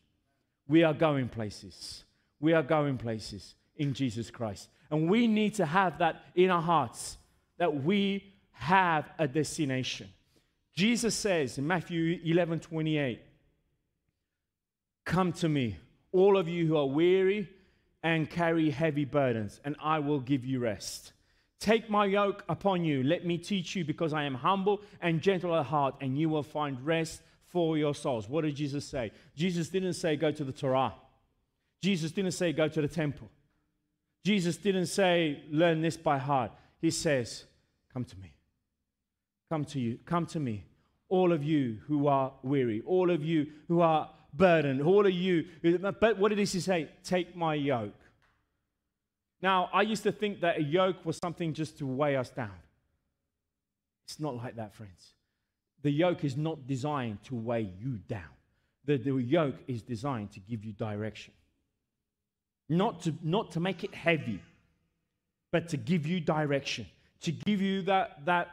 We 0.69 0.83
are 0.85 0.95
going 0.95 1.29
places. 1.29 2.05
We 2.41 2.53
are 2.53 2.63
going 2.63 2.97
places 2.99 3.55
in 3.77 3.93
Jesus 3.93 4.31
Christ. 4.31 4.69
And 4.91 5.09
we 5.11 5.27
need 5.27 5.55
to 5.55 5.67
have 5.67 5.99
that 5.99 6.23
in 6.35 6.51
our 6.51 6.63
hearts 6.63 7.19
that 7.59 7.85
we 7.85 8.33
have 8.53 9.09
a 9.19 9.27
destination. 9.27 10.09
Jesus 10.75 11.15
says 11.15 11.59
in 11.59 11.67
Matthew 11.67 12.21
11 12.25 12.61
28, 12.61 13.21
Come 15.05 15.33
to 15.35 15.49
me, 15.49 15.77
all 16.13 16.37
of 16.37 16.49
you 16.49 16.67
who 16.67 16.77
are 16.77 16.87
weary 16.87 17.49
and 18.03 18.29
carry 18.29 18.71
heavy 18.71 19.05
burdens, 19.05 19.61
and 19.65 19.77
I 19.83 19.99
will 19.99 20.21
give 20.21 20.45
you 20.45 20.61
rest. 20.61 21.13
Take 21.61 21.89
my 21.89 22.05
yoke 22.07 22.45
upon 22.49 22.85
you. 22.85 23.03
Let 23.03 23.25
me 23.25 23.39
teach 23.39 23.75
you, 23.77 23.85
because 23.85 24.13
I 24.13 24.25
am 24.25 24.35
humble 24.35 24.83
and 25.01 25.21
gentle 25.21 25.55
at 25.57 25.67
heart, 25.67 25.95
and 26.01 26.19
you 26.19 26.29
will 26.29 26.43
find 26.43 26.85
rest 26.85 27.23
for 27.47 27.79
your 27.79 27.95
souls. 27.95 28.29
What 28.29 28.43
did 28.43 28.57
Jesus 28.57 28.85
say? 28.85 29.13
Jesus 29.37 29.69
didn't 29.69 29.95
say, 29.95 30.17
Go 30.17 30.31
to 30.33 30.45
the 30.45 30.53
Torah. 30.53 30.95
Jesus 31.81 32.11
didn't 32.11 32.33
say, 32.33 32.53
Go 32.53 32.69
to 32.69 32.83
the 32.83 32.89
temple. 32.89 33.31
Jesus 34.25 34.57
didn't 34.57 34.87
say, 34.87 35.43
Learn 35.51 35.81
this 35.81 35.97
by 35.97 36.19
heart. 36.19 36.51
He 36.85 36.91
says, 36.91 37.45
Come 37.95 38.05
to 38.05 38.19
me. 38.19 38.35
Come 39.49 39.65
to 39.65 39.81
you. 39.81 39.99
Come 40.05 40.27
to 40.27 40.39
me. 40.39 40.67
All 41.09 41.33
of 41.33 41.43
you 41.43 41.79
who 41.87 42.09
are 42.09 42.35
weary, 42.43 42.83
all 42.85 43.11
of 43.11 43.25
you 43.25 43.47
who 43.69 43.81
are 43.81 44.11
burdened, 44.35 44.83
all 44.83 45.07
of 45.07 45.13
you. 45.13 45.47
But 45.63 46.19
what 46.19 46.29
did 46.29 46.37
he 46.37 46.45
say? 46.45 46.91
Take 47.03 47.35
my 47.35 47.55
yoke. 47.55 47.99
Now, 49.41 49.71
I 49.73 49.81
used 49.81 50.03
to 50.03 50.13
think 50.13 50.43
that 50.43 50.59
a 50.59 50.63
yoke 50.63 51.07
was 51.07 51.17
something 51.17 51.55
just 51.55 51.79
to 51.79 51.87
weigh 51.87 52.17
us 52.17 52.29
down. 52.29 52.59
It's 54.07 54.21
not 54.21 54.37
like 54.37 54.57
that, 54.57 54.75
friends. 54.75 55.15
The 55.81 55.91
yoke 55.91 56.23
is 56.23 56.37
not 56.37 56.67
designed 56.67 57.25
to 57.25 57.35
weigh 57.35 57.71
you 57.81 57.97
down. 58.09 58.35
The, 58.85 58.99
the 58.99 59.15
yoke 59.15 59.57
is 59.67 59.81
designed 59.81 60.33
to 60.33 60.41
give 60.41 60.67
you 60.67 60.75
direction. 60.75 61.33
Not 62.69 63.01
to, 63.05 63.15
not 63.23 63.53
to 63.53 63.61
make 63.61 63.85
it 63.85 63.95
heavy, 63.95 64.43
but 65.55 65.69
to 65.69 65.77
give 65.77 66.05
you 66.05 66.19
direction, 66.19 66.85
to 67.21 67.31
give 67.31 67.61
you 67.61 67.81
that, 67.83 68.25
that 68.25 68.49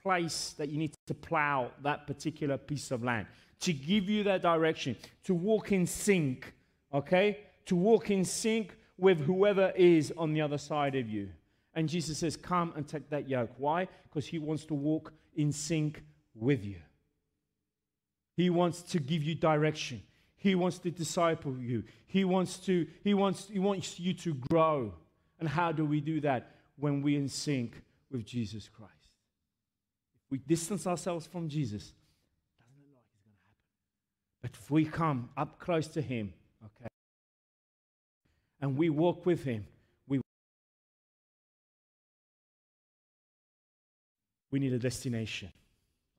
place 0.00 0.54
that 0.56 0.68
you 0.68 0.78
need 0.78 0.94
to 1.04 1.12
plow 1.12 1.72
that 1.82 2.06
particular 2.06 2.56
piece 2.56 2.92
of 2.92 3.02
land, 3.02 3.26
to 3.58 3.72
give 3.72 4.08
you 4.08 4.22
that 4.22 4.40
direction, 4.40 4.96
to 5.24 5.34
walk 5.34 5.72
in 5.72 5.84
sync, 5.84 6.54
okay? 6.92 7.40
To 7.66 7.74
walk 7.74 8.12
in 8.12 8.24
sync 8.24 8.76
with 8.96 9.18
whoever 9.18 9.72
is 9.74 10.12
on 10.16 10.32
the 10.32 10.42
other 10.42 10.56
side 10.56 10.94
of 10.94 11.10
you. 11.10 11.28
And 11.74 11.88
Jesus 11.88 12.18
says, 12.18 12.36
Come 12.36 12.72
and 12.76 12.86
take 12.86 13.10
that 13.10 13.28
yoke. 13.28 13.50
Why? 13.58 13.88
Because 14.04 14.24
he 14.24 14.38
wants 14.38 14.64
to 14.66 14.74
walk 14.74 15.12
in 15.34 15.50
sync 15.50 16.04
with 16.36 16.64
you. 16.64 16.78
He 18.36 18.48
wants 18.48 18.80
to 18.92 19.00
give 19.00 19.24
you 19.24 19.34
direction. 19.34 20.04
He 20.36 20.54
wants 20.54 20.78
to 20.78 20.92
disciple 20.92 21.56
you. 21.58 21.82
He 22.06 22.24
wants 22.24 22.58
to 22.58 22.86
he 23.02 23.12
wants 23.12 23.48
he 23.48 23.58
wants 23.58 23.98
you 23.98 24.14
to 24.14 24.34
grow. 24.34 24.94
And 25.38 25.48
how 25.48 25.72
do 25.72 25.84
we 25.84 26.00
do 26.00 26.20
that? 26.20 26.50
When 26.76 27.02
we're 27.02 27.18
in 27.18 27.28
sync 27.28 27.80
with 28.10 28.24
Jesus 28.24 28.68
Christ. 28.68 28.92
If 30.24 30.30
we 30.30 30.38
distance 30.38 30.86
ourselves 30.86 31.26
from 31.26 31.48
Jesus, 31.48 31.92
doesn't 32.58 32.76
look 32.78 32.94
like 32.94 33.04
it's 33.10 33.20
going 33.22 33.34
to 33.34 33.50
happen. 33.50 33.60
But 34.42 34.50
if 34.54 34.70
we 34.70 34.84
come 34.84 35.30
up 35.36 35.58
close 35.58 35.88
to 35.88 36.02
him, 36.02 36.32
okay, 36.64 36.88
and 38.60 38.76
we 38.76 38.88
walk 38.88 39.26
with 39.26 39.44
him, 39.44 39.66
we 40.08 40.20
we 44.50 44.58
need 44.58 44.72
a 44.72 44.78
destination. 44.78 45.52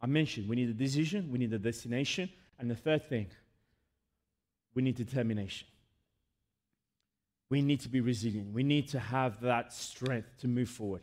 I 0.01 0.08
mentioned 0.08 0.47
we 0.47 0.56
need 0.56 0.69
a 0.69 0.73
decision, 0.73 1.32
we 1.32 1.39
need 1.39 1.54
a 1.54 1.60
destination, 1.60 2.30
and 2.60 2.69
the 2.69 2.75
third 2.75 3.10
thing, 3.10 3.28
we 4.73 4.82
need 4.84 4.95
determination. 4.95 5.67
We 7.49 7.62
need 7.62 7.79
to 7.81 7.89
be 7.89 8.01
resilient. 8.01 8.53
We 8.53 8.63
need 8.63 8.88
to 8.89 8.99
have 8.99 9.39
that 9.41 9.71
strength 9.71 10.29
to 10.41 10.47
move 10.47 10.69
forward. 10.69 11.01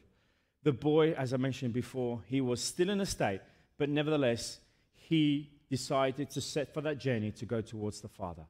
The 0.64 0.72
boy, 0.72 1.12
as 1.12 1.32
I 1.32 1.36
mentioned 1.36 1.72
before, 1.72 2.22
he 2.26 2.40
was 2.40 2.62
still 2.62 2.90
in 2.90 3.00
a 3.00 3.06
state, 3.06 3.40
but 3.78 3.88
nevertheless, 3.88 4.58
he 4.94 5.50
decided 5.70 6.30
to 6.30 6.40
set 6.40 6.72
for 6.74 6.80
that 6.82 6.98
journey 6.98 7.30
to 7.32 7.46
go 7.46 7.60
towards 7.60 8.00
the 8.00 8.08
Father. 8.08 8.44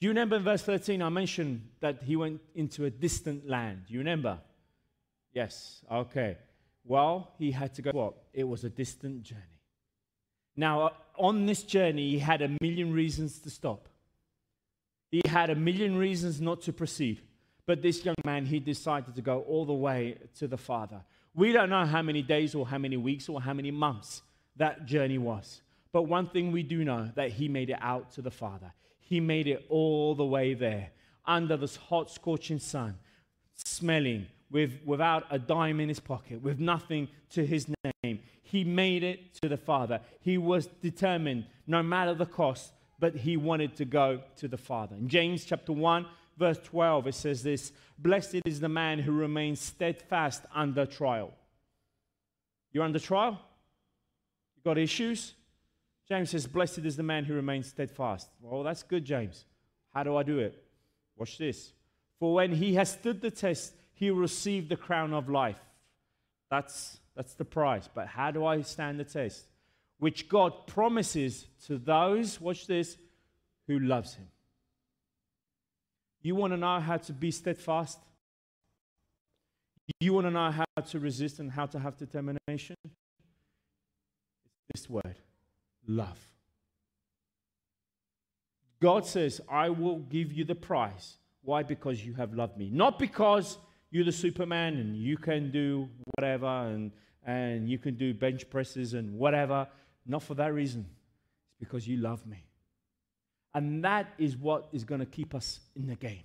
Do 0.00 0.06
you 0.06 0.10
remember 0.10 0.36
in 0.36 0.44
verse 0.44 0.62
13 0.62 1.02
I 1.02 1.08
mentioned 1.08 1.68
that 1.80 2.02
he 2.02 2.16
went 2.16 2.40
into 2.54 2.84
a 2.84 2.90
distant 2.90 3.48
land? 3.48 3.84
You 3.88 3.98
remember? 3.98 4.38
Yes. 5.32 5.82
Okay. 5.90 6.36
Well, 6.84 7.32
he 7.38 7.50
had 7.50 7.74
to 7.74 7.82
go 7.82 7.90
what? 7.92 8.14
It 8.32 8.44
was 8.44 8.64
a 8.64 8.68
distant 8.68 9.22
journey. 9.22 9.40
Now, 10.56 10.86
uh, 10.86 10.90
on 11.18 11.46
this 11.46 11.62
journey, 11.62 12.10
he 12.10 12.18
had 12.18 12.42
a 12.42 12.50
million 12.60 12.92
reasons 12.92 13.38
to 13.40 13.50
stop. 13.50 13.88
He 15.14 15.22
had 15.28 15.48
a 15.48 15.54
million 15.54 15.96
reasons 15.96 16.40
not 16.40 16.60
to 16.62 16.72
proceed. 16.72 17.20
But 17.66 17.82
this 17.82 18.04
young 18.04 18.16
man, 18.24 18.46
he 18.46 18.58
decided 18.58 19.14
to 19.14 19.22
go 19.22 19.42
all 19.42 19.64
the 19.64 19.72
way 19.72 20.18
to 20.40 20.48
the 20.48 20.56
Father. 20.56 21.02
We 21.36 21.52
don't 21.52 21.70
know 21.70 21.86
how 21.86 22.02
many 22.02 22.20
days 22.20 22.52
or 22.52 22.66
how 22.66 22.78
many 22.78 22.96
weeks 22.96 23.28
or 23.28 23.40
how 23.40 23.54
many 23.54 23.70
months 23.70 24.22
that 24.56 24.86
journey 24.86 25.18
was. 25.18 25.62
But 25.92 26.02
one 26.02 26.26
thing 26.26 26.50
we 26.50 26.64
do 26.64 26.82
know 26.82 27.12
that 27.14 27.30
he 27.30 27.48
made 27.48 27.70
it 27.70 27.78
out 27.80 28.10
to 28.14 28.22
the 28.22 28.30
Father. 28.32 28.72
He 28.98 29.20
made 29.20 29.46
it 29.46 29.64
all 29.68 30.16
the 30.16 30.24
way 30.24 30.52
there 30.52 30.90
under 31.24 31.56
this 31.56 31.76
hot, 31.76 32.10
scorching 32.10 32.58
sun, 32.58 32.98
smelling, 33.54 34.26
with, 34.50 34.80
without 34.84 35.26
a 35.30 35.38
dime 35.38 35.78
in 35.78 35.88
his 35.88 36.00
pocket, 36.00 36.42
with 36.42 36.58
nothing 36.58 37.06
to 37.30 37.46
his 37.46 37.68
name. 38.02 38.18
He 38.42 38.64
made 38.64 39.04
it 39.04 39.34
to 39.42 39.48
the 39.48 39.56
Father. 39.56 40.00
He 40.22 40.38
was 40.38 40.66
determined, 40.82 41.46
no 41.68 41.84
matter 41.84 42.14
the 42.14 42.26
cost, 42.26 42.72
but 43.04 43.16
he 43.16 43.36
wanted 43.36 43.76
to 43.76 43.84
go 43.84 44.22
to 44.34 44.48
the 44.48 44.56
Father. 44.56 44.96
In 44.96 45.08
James 45.10 45.44
chapter 45.44 45.74
1, 45.74 46.06
verse 46.38 46.58
12, 46.64 47.08
it 47.08 47.14
says 47.14 47.42
this 47.42 47.70
Blessed 47.98 48.40
is 48.46 48.60
the 48.60 48.68
man 48.70 48.98
who 48.98 49.12
remains 49.12 49.60
steadfast 49.60 50.44
under 50.54 50.86
trial. 50.86 51.30
You're 52.72 52.82
under 52.82 52.98
trial? 52.98 53.38
You 54.56 54.62
got 54.64 54.78
issues? 54.78 55.34
James 56.08 56.30
says, 56.30 56.46
Blessed 56.46 56.78
is 56.78 56.96
the 56.96 57.02
man 57.02 57.26
who 57.26 57.34
remains 57.34 57.66
steadfast. 57.66 58.30
Well, 58.40 58.62
that's 58.62 58.82
good, 58.82 59.04
James. 59.04 59.44
How 59.92 60.02
do 60.02 60.16
I 60.16 60.22
do 60.22 60.38
it? 60.38 60.64
Watch 61.14 61.36
this. 61.36 61.74
For 62.18 62.32
when 62.32 62.52
he 62.52 62.72
has 62.76 62.92
stood 62.92 63.20
the 63.20 63.30
test, 63.30 63.74
he 63.92 64.10
will 64.10 64.20
receive 64.20 64.70
the 64.70 64.76
crown 64.76 65.12
of 65.12 65.28
life. 65.28 65.60
That's, 66.50 67.00
that's 67.14 67.34
the 67.34 67.44
prize. 67.44 67.86
But 67.94 68.06
how 68.06 68.30
do 68.30 68.46
I 68.46 68.62
stand 68.62 68.98
the 68.98 69.04
test? 69.04 69.44
Which 69.98 70.28
God 70.28 70.66
promises 70.66 71.46
to 71.66 71.78
those, 71.78 72.40
watch 72.40 72.66
this, 72.66 72.96
who 73.66 73.78
loves 73.78 74.14
him. 74.14 74.28
You 76.22 76.34
want 76.34 76.52
to 76.52 76.56
know 76.56 76.80
how 76.80 76.96
to 76.96 77.12
be 77.12 77.30
steadfast? 77.30 77.98
You 80.00 80.14
want 80.14 80.26
to 80.26 80.30
know 80.30 80.50
how 80.50 80.82
to 80.82 80.98
resist 80.98 81.38
and 81.38 81.50
how 81.50 81.66
to 81.66 81.78
have 81.78 81.96
determination? 81.96 82.76
It's 82.84 84.82
this 84.82 84.90
word 84.90 85.18
love. 85.86 86.18
God 88.80 89.06
says, 89.06 89.40
I 89.48 89.70
will 89.70 89.98
give 89.98 90.32
you 90.32 90.44
the 90.44 90.54
prize. 90.54 91.16
Why? 91.42 91.62
Because 91.62 92.04
you 92.04 92.14
have 92.14 92.34
loved 92.34 92.56
me. 92.56 92.70
Not 92.70 92.98
because 92.98 93.58
you're 93.90 94.04
the 94.04 94.12
Superman 94.12 94.76
and 94.76 94.96
you 94.96 95.16
can 95.16 95.50
do 95.50 95.88
whatever 96.14 96.46
and, 96.46 96.90
and 97.24 97.68
you 97.68 97.78
can 97.78 97.96
do 97.96 98.12
bench 98.14 98.48
presses 98.50 98.94
and 98.94 99.14
whatever. 99.14 99.66
Not 100.06 100.22
for 100.22 100.34
that 100.34 100.52
reason. 100.52 100.86
It's 101.48 101.56
because 101.58 101.86
you 101.88 101.98
love 101.98 102.26
me. 102.26 102.44
And 103.54 103.84
that 103.84 104.12
is 104.18 104.36
what 104.36 104.68
is 104.72 104.84
going 104.84 105.00
to 105.00 105.06
keep 105.06 105.34
us 105.34 105.60
in 105.76 105.86
the 105.86 105.94
game. 105.94 106.24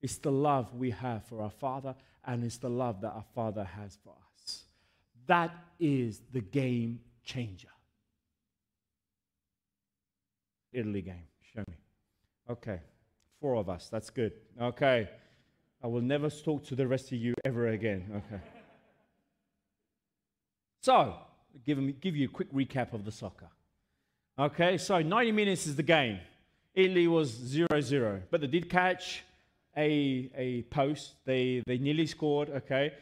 It's 0.00 0.16
the 0.16 0.32
love 0.32 0.74
we 0.74 0.90
have 0.90 1.24
for 1.26 1.42
our 1.42 1.50
Father, 1.50 1.94
and 2.24 2.42
it's 2.42 2.56
the 2.56 2.70
love 2.70 3.02
that 3.02 3.10
our 3.10 3.24
Father 3.34 3.64
has 3.64 3.98
for 4.02 4.10
us. 4.10 4.64
That 5.26 5.54
is 5.78 6.20
the 6.32 6.40
game 6.40 7.00
changer. 7.22 7.68
Italy 10.72 11.02
game. 11.02 11.26
Show 11.54 11.62
me. 11.68 11.76
Okay. 12.50 12.80
Four 13.40 13.56
of 13.56 13.68
us. 13.68 13.88
That's 13.90 14.10
good. 14.10 14.32
Okay. 14.60 15.08
I 15.82 15.86
will 15.86 16.00
never 16.00 16.30
talk 16.30 16.64
to 16.66 16.74
the 16.74 16.86
rest 16.86 17.12
of 17.12 17.18
you 17.18 17.34
ever 17.44 17.68
again. 17.68 18.22
Okay. 18.32 18.42
so, 20.80 21.16
give, 21.64 21.78
me, 21.78 21.94
give 22.00 22.16
you 22.16 22.26
a 22.26 22.30
quick 22.30 22.52
recap 22.52 22.92
of 22.92 23.04
the 23.04 23.12
soccer. 23.12 23.48
Okay, 24.38 24.78
so 24.78 25.00
90 25.00 25.32
minutes 25.32 25.66
is 25.66 25.76
the 25.76 25.82
game. 25.82 26.18
Italy 26.74 27.06
was 27.06 27.28
0 27.28 27.80
0, 27.80 28.22
but 28.30 28.40
they 28.40 28.46
did 28.46 28.70
catch 28.70 29.24
a, 29.76 30.30
a 30.34 30.62
post. 30.70 31.14
They, 31.24 31.62
they 31.66 31.78
nearly 31.78 32.06
scored, 32.06 32.48
okay? 32.50 32.92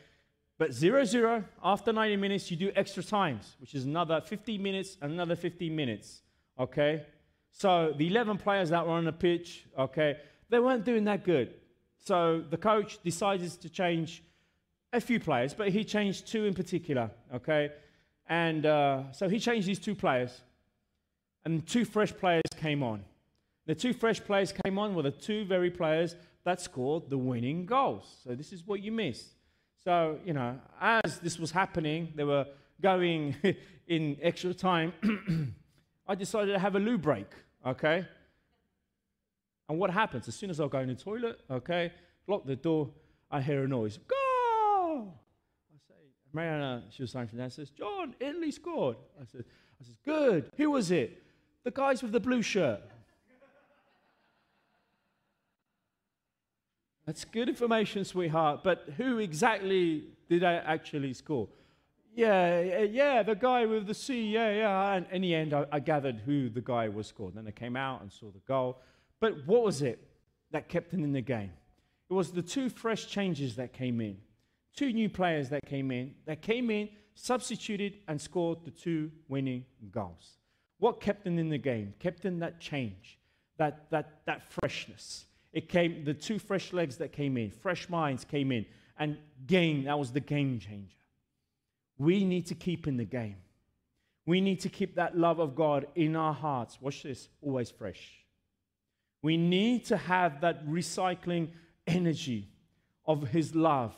But 0.59 0.73
0 0.73 1.05
0, 1.05 1.45
after 1.63 1.93
90 1.93 2.17
minutes, 2.17 2.51
you 2.51 2.57
do 2.57 2.73
extra 2.75 3.03
times, 3.03 3.57
which 3.61 3.75
is 3.75 3.85
another 3.85 4.21
15 4.21 4.63
minutes, 4.63 4.97
another 5.01 5.37
15 5.37 5.75
minutes, 5.75 6.23
okay? 6.59 7.07
So 7.53 7.95
the 7.97 8.09
11 8.09 8.39
players 8.39 8.71
that 8.71 8.87
were 8.87 8.93
on 8.93 9.05
the 9.05 9.13
pitch, 9.13 9.67
okay, 9.79 10.19
they 10.49 10.59
weren't 10.59 10.85
doing 10.85 11.05
that 11.05 11.25
good. 11.25 11.55
So 12.05 12.43
the 12.49 12.57
coach 12.57 13.03
decided 13.03 13.51
to 13.53 13.69
change 13.69 14.23
a 14.93 15.01
few 15.01 15.21
players, 15.21 15.55
but 15.55 15.69
he 15.69 15.85
changed 15.85 16.27
two 16.27 16.45
in 16.45 16.55
particular, 16.55 17.11
okay? 17.35 17.71
And 18.31 18.65
uh, 18.65 19.11
so 19.11 19.29
he 19.29 19.41
changed 19.41 19.67
these 19.67 19.81
two 19.81 19.97
players, 19.97 20.41
and 21.45 21.67
two 21.67 21.85
fresh 21.85 22.17
players 22.17 22.45
came 22.57 22.81
on. 22.85 23.05
The 23.67 23.75
two 23.75 23.93
fresh 23.93 24.21
players 24.21 24.55
came 24.65 24.79
on 24.79 24.95
were 24.95 25.03
the 25.03 25.11
two 25.11 25.45
very 25.45 25.71
players 25.71 26.15
that 26.45 26.61
scored 26.61 27.11
the 27.11 27.19
winning 27.19 27.67
goals. 27.67 28.05
So 28.23 28.37
this 28.37 28.53
is 28.53 28.65
what 28.65 28.83
you 28.83 28.93
missed. 28.93 29.27
So, 29.83 30.19
you 30.25 30.33
know, 30.33 30.59
as 30.81 31.19
this 31.19 31.41
was 31.41 31.51
happening, 31.51 32.13
they 32.15 32.23
were 32.23 32.47
going 32.81 33.35
in 33.89 34.17
extra 34.23 34.55
time. 34.55 34.93
I 36.07 36.15
decided 36.15 36.53
to 36.53 36.59
have 36.59 36.77
a 36.77 36.81
loo 36.81 36.99
break, 36.99 37.27
okay? 37.67 38.07
And 39.69 39.79
what 39.79 39.91
happens? 39.91 40.29
As 40.29 40.37
soon 40.37 40.51
as 40.51 40.61
I 40.61 40.69
go 40.69 40.79
in 40.79 40.89
the 40.89 40.95
toilet, 40.95 41.41
okay, 41.51 41.93
lock 42.29 42.47
the 42.47 42.57
door, 42.57 42.91
I 43.29 43.41
hear 43.41 43.65
a 43.65 43.69
noise. 43.69 43.99
Go! 44.07 44.20
Mariana, 46.33 46.85
she 46.91 47.03
was 47.03 47.11
signing 47.11 47.29
from 47.29 47.39
that, 47.39 47.53
says, 47.53 47.71
John, 47.71 48.15
Italy 48.21 48.51
scored. 48.51 48.97
I 49.21 49.25
said, 49.25 49.45
I 49.81 49.85
says, 49.85 49.97
good. 50.05 50.51
Who 50.57 50.71
was 50.71 50.91
it? 50.91 51.23
The 51.65 51.71
guys 51.71 52.03
with 52.03 52.13
the 52.13 52.21
blue 52.21 52.43
shirt. 52.43 52.81
That's 57.07 57.25
good 57.25 57.49
information, 57.49 58.05
sweetheart. 58.05 58.61
But 58.63 58.89
who 58.97 59.19
exactly 59.19 60.05
did 60.29 60.45
I 60.45 60.55
actually 60.55 61.13
score? 61.13 61.49
Yeah, 62.15 62.63
eh, 62.63 62.89
yeah, 62.91 63.23
the 63.23 63.35
guy 63.35 63.67
with 63.67 63.87
the 63.87 63.95
C, 63.95 64.31
yeah, 64.31 64.53
yeah. 64.53 64.93
And 64.95 65.07
in 65.11 65.23
the 65.23 65.35
end, 65.35 65.55
I, 65.55 65.67
I 65.73 65.81
gathered 65.81 66.21
who 66.25 66.49
the 66.49 66.61
guy 66.61 66.89
was 66.89 67.07
scored. 67.07 67.35
Then 67.35 67.47
I 67.47 67.51
came 67.51 67.77
out 67.77 68.03
and 68.03 68.13
saw 68.13 68.31
the 68.31 68.41
goal. 68.47 68.79
But 69.21 69.47
what 69.47 69.63
was 69.63 69.83
it 69.83 69.99
that 70.51 70.69
kept 70.69 70.93
him 70.93 71.05
in 71.05 71.13
the 71.13 71.21
game? 71.21 71.51
It 72.09 72.15
was 72.15 72.33
the 72.33 72.43
two 72.43 72.69
fresh 72.69 73.07
changes 73.07 73.57
that 73.57 73.73
came 73.73 74.01
in. 74.01 74.17
Two 74.77 74.93
new 74.93 75.09
players 75.09 75.49
that 75.51 75.65
came 75.67 75.91
in, 75.91 76.15
that 76.27 76.43
came 76.43 76.71
in, 76.71 76.89
substituted, 77.15 77.99
and 78.09 78.21
scored 78.21 78.59
the 78.65 78.71
two 78.71 79.11
winning 79.29 79.65
goals. 79.91 80.39
What 80.79 81.01
kept 81.01 81.25
them 81.25 81.39
in 81.39 81.49
the 81.49 81.59
game? 81.59 81.95
Kept 81.99 82.25
in 82.25 82.39
that 82.41 82.61
change, 82.61 83.19
that, 83.59 83.91
that, 83.91 84.23
that 84.27 84.43
freshness. 84.53 85.27
It 85.53 85.69
came, 85.69 86.05
the 86.05 86.15
two 86.15 86.39
fresh 86.39 86.73
legs 86.73 86.97
that 86.99 87.13
came 87.13 87.37
in, 87.37 87.51
fresh 87.51 87.89
minds 87.89 88.25
came 88.25 88.53
in, 88.53 88.65
and 88.99 89.19
game, 89.47 89.85
that 89.85 89.99
was 89.99 90.13
the 90.13 90.21
game 90.21 90.59
changer. 90.59 90.95
We 91.99 92.25
need 92.25 92.47
to 92.47 92.55
keep 92.55 92.87
in 92.87 92.97
the 92.97 93.05
game. 93.05 93.37
We 94.27 94.41
need 94.41 94.61
to 94.61 94.69
keep 94.69 94.95
that 94.95 95.19
love 95.19 95.39
of 95.39 95.55
God 95.55 95.87
in 95.95 96.17
our 96.17 96.33
hearts. 96.33 96.79
Watch 96.81 97.03
this, 97.03 97.29
always 97.43 97.71
fresh. 97.71 98.01
We 99.23 99.37
need 99.37 99.85
to 99.87 99.97
have 99.97 100.41
that 100.41 100.67
recycling 100.67 101.49
energy 101.87 102.49
of 103.07 103.29
His 103.29 103.55
love. 103.55 103.93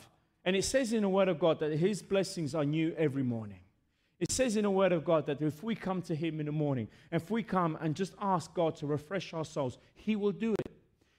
And 0.45 0.55
it 0.55 0.63
says 0.63 0.93
in 0.93 1.03
the 1.03 1.09
Word 1.09 1.29
of 1.29 1.39
God 1.39 1.59
that 1.59 1.73
His 1.73 2.01
blessings 2.01 2.53
are 2.53 2.65
new 2.65 2.93
every 2.97 3.23
morning. 3.23 3.59
It 4.19 4.31
says 4.31 4.55
in 4.55 4.63
the 4.63 4.71
Word 4.71 4.91
of 4.91 5.03
God 5.03 5.25
that 5.25 5.41
if 5.41 5.63
we 5.63 5.75
come 5.75 6.01
to 6.03 6.15
Him 6.15 6.39
in 6.39 6.45
the 6.45 6.51
morning, 6.51 6.87
if 7.11 7.29
we 7.31 7.43
come 7.43 7.77
and 7.81 7.95
just 7.95 8.13
ask 8.21 8.53
God 8.53 8.75
to 8.77 8.87
refresh 8.87 9.33
our 9.33 9.45
souls, 9.45 9.77
He 9.95 10.15
will 10.15 10.31
do 10.31 10.53
it. 10.53 10.71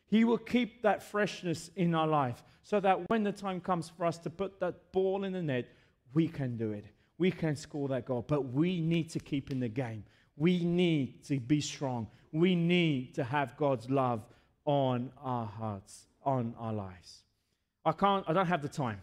He 0.07 0.25
will 0.25 0.39
keep 0.39 0.83
that 0.83 1.03
freshness 1.03 1.71
in 1.77 1.95
our 1.95 2.07
life 2.07 2.43
so 2.63 2.81
that 2.81 3.09
when 3.09 3.25
the 3.25 3.33
time 3.33 3.61
comes 3.61 3.89
for 3.89 4.05
us 4.07 4.19
to 4.19 4.31
put 4.31 4.61
that 4.61 4.93
ball 4.93 5.25
in 5.25 5.33
the 5.33 5.43
net, 5.43 5.69
we 6.15 6.29
can 6.29 6.57
do 6.57 6.73
it. 6.73 6.87
We 7.19 7.31
can 7.31 7.57
score 7.57 7.89
that 7.89 8.07
goal. 8.07 8.25
But 8.27 8.53
we 8.53 8.81
need 8.81 9.11
to 9.11 9.19
keep 9.19 9.51
in 9.51 9.61
the 9.61 9.69
game. 9.69 10.05
We 10.37 10.65
need 10.65 11.25
to 11.25 11.39
be 11.39 11.61
strong. 11.61 12.09
We 12.33 12.55
need 12.55 13.15
to 13.15 13.25
have 13.25 13.57
God's 13.57 13.89
love 13.91 14.25
on 14.65 15.11
our 15.23 15.47
hearts, 15.47 16.07
on 16.25 16.55
our 16.59 16.73
lives. 16.73 17.23
I 17.85 17.93
can't, 17.93 18.25
I 18.27 18.33
don't 18.33 18.47
have 18.47 18.63
the 18.63 18.69
time, 18.69 19.01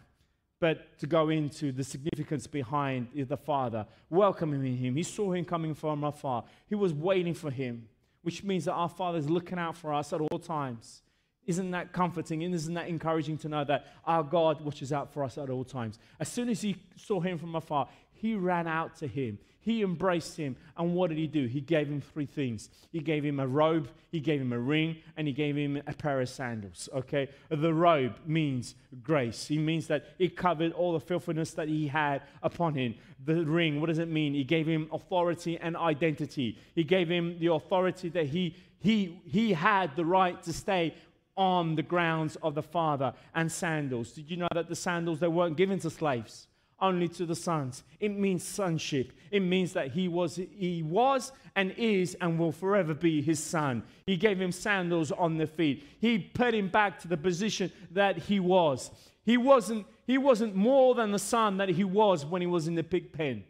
but 0.62 0.96
to 1.00 1.08
go 1.08 1.28
into 1.28 1.72
the 1.72 1.82
significance 1.82 2.46
behind 2.46 3.08
the 3.14 3.36
Father 3.36 3.84
welcoming 4.08 4.76
him. 4.76 4.94
He 4.94 5.02
saw 5.02 5.32
him 5.32 5.44
coming 5.44 5.74
from 5.74 6.04
afar. 6.04 6.44
He 6.68 6.76
was 6.76 6.92
waiting 6.94 7.34
for 7.34 7.50
him 7.50 7.88
which 8.22 8.44
means 8.44 8.64
that 8.64 8.72
our 8.72 8.88
Father 8.88 9.18
is 9.18 9.28
looking 9.28 9.58
out 9.58 9.76
for 9.76 9.92
us 9.92 10.12
at 10.12 10.20
all 10.20 10.38
times. 10.38 11.02
Isn't 11.46 11.72
that 11.72 11.92
comforting? 11.92 12.44
And 12.44 12.54
isn't 12.54 12.74
that 12.74 12.88
encouraging 12.88 13.38
to 13.38 13.48
know 13.48 13.64
that 13.64 13.86
our 14.04 14.22
God 14.22 14.60
watches 14.60 14.92
out 14.92 15.12
for 15.12 15.24
us 15.24 15.38
at 15.38 15.50
all 15.50 15.64
times? 15.64 15.98
As 16.20 16.28
soon 16.28 16.48
as 16.48 16.60
he 16.60 16.76
saw 16.96 17.20
him 17.20 17.38
from 17.38 17.54
afar, 17.56 17.88
he 18.12 18.34
ran 18.34 18.68
out 18.68 18.96
to 18.96 19.08
him. 19.08 19.38
He 19.62 19.82
embraced 19.82 20.36
him. 20.36 20.56
And 20.76 20.94
what 20.94 21.10
did 21.10 21.18
he 21.18 21.26
do? 21.26 21.46
He 21.46 21.60
gave 21.60 21.88
him 21.88 22.00
three 22.00 22.26
things. 22.26 22.68
He 22.90 23.00
gave 23.00 23.24
him 23.24 23.38
a 23.38 23.46
robe, 23.46 23.88
he 24.10 24.20
gave 24.20 24.40
him 24.40 24.52
a 24.52 24.58
ring, 24.58 24.96
and 25.16 25.26
he 25.26 25.32
gave 25.32 25.56
him 25.56 25.80
a 25.86 25.92
pair 25.92 26.20
of 26.20 26.28
sandals. 26.28 26.88
Okay? 26.94 27.28
The 27.48 27.72
robe 27.72 28.18
means 28.26 28.74
grace. 29.02 29.50
It 29.50 29.58
means 29.58 29.86
that 29.86 30.06
it 30.18 30.36
covered 30.36 30.72
all 30.72 30.92
the 30.92 31.00
filthiness 31.00 31.52
that 31.54 31.68
he 31.68 31.86
had 31.86 32.22
upon 32.42 32.74
him. 32.74 32.96
The 33.24 33.44
ring, 33.44 33.80
what 33.80 33.86
does 33.86 33.98
it 33.98 34.08
mean? 34.08 34.34
He 34.34 34.44
gave 34.44 34.66
him 34.66 34.88
authority 34.92 35.58
and 35.58 35.76
identity. 35.76 36.58
He 36.74 36.82
gave 36.82 37.08
him 37.08 37.38
the 37.38 37.52
authority 37.52 38.08
that 38.10 38.26
he 38.26 38.56
he, 38.82 39.20
he 39.24 39.52
had 39.52 39.94
the 39.94 40.04
right 40.04 40.42
to 40.42 40.52
stay 40.52 40.94
on 41.36 41.74
the 41.74 41.82
grounds 41.82 42.36
of 42.42 42.54
the 42.54 42.62
Father 42.62 43.14
and 43.34 43.50
sandals. 43.50 44.12
Did 44.12 44.30
you 44.30 44.36
know 44.36 44.48
that 44.52 44.68
the 44.68 44.76
sandals 44.76 45.20
they 45.20 45.28
weren't 45.28 45.56
given 45.56 45.78
to 45.80 45.90
slaves? 45.90 46.46
only 46.82 47.06
to 47.06 47.24
the 47.24 47.36
sons. 47.36 47.84
It 48.00 48.10
means 48.10 48.42
sonship. 48.42 49.12
It 49.30 49.40
means 49.40 49.72
that 49.72 49.92
he 49.92 50.08
was, 50.08 50.36
he 50.36 50.82
was 50.82 51.32
and 51.54 51.72
is 51.78 52.16
and 52.20 52.38
will 52.38 52.52
forever 52.52 52.92
be 52.92 53.22
his 53.22 53.42
son. 53.42 53.84
He 54.04 54.16
gave 54.16 54.38
him 54.38 54.52
sandals 54.52 55.12
on 55.12 55.38
the 55.38 55.46
feet. 55.46 55.86
He 56.00 56.18
put 56.18 56.52
him 56.52 56.68
back 56.68 56.98
to 57.00 57.08
the 57.08 57.16
position 57.16 57.72
that 57.92 58.18
he 58.18 58.40
was. 58.40 58.90
He 59.24 59.36
wasn't, 59.36 59.86
he 60.06 60.18
wasn't 60.18 60.56
more 60.56 60.96
than 60.96 61.12
the 61.12 61.18
son 61.20 61.56
that 61.58 61.68
he 61.68 61.84
was 61.84 62.26
when 62.26 62.42
he 62.42 62.48
was 62.48 62.66
in 62.66 62.74
the 62.74 62.82
pig 62.82 63.12
pen. 63.12 63.44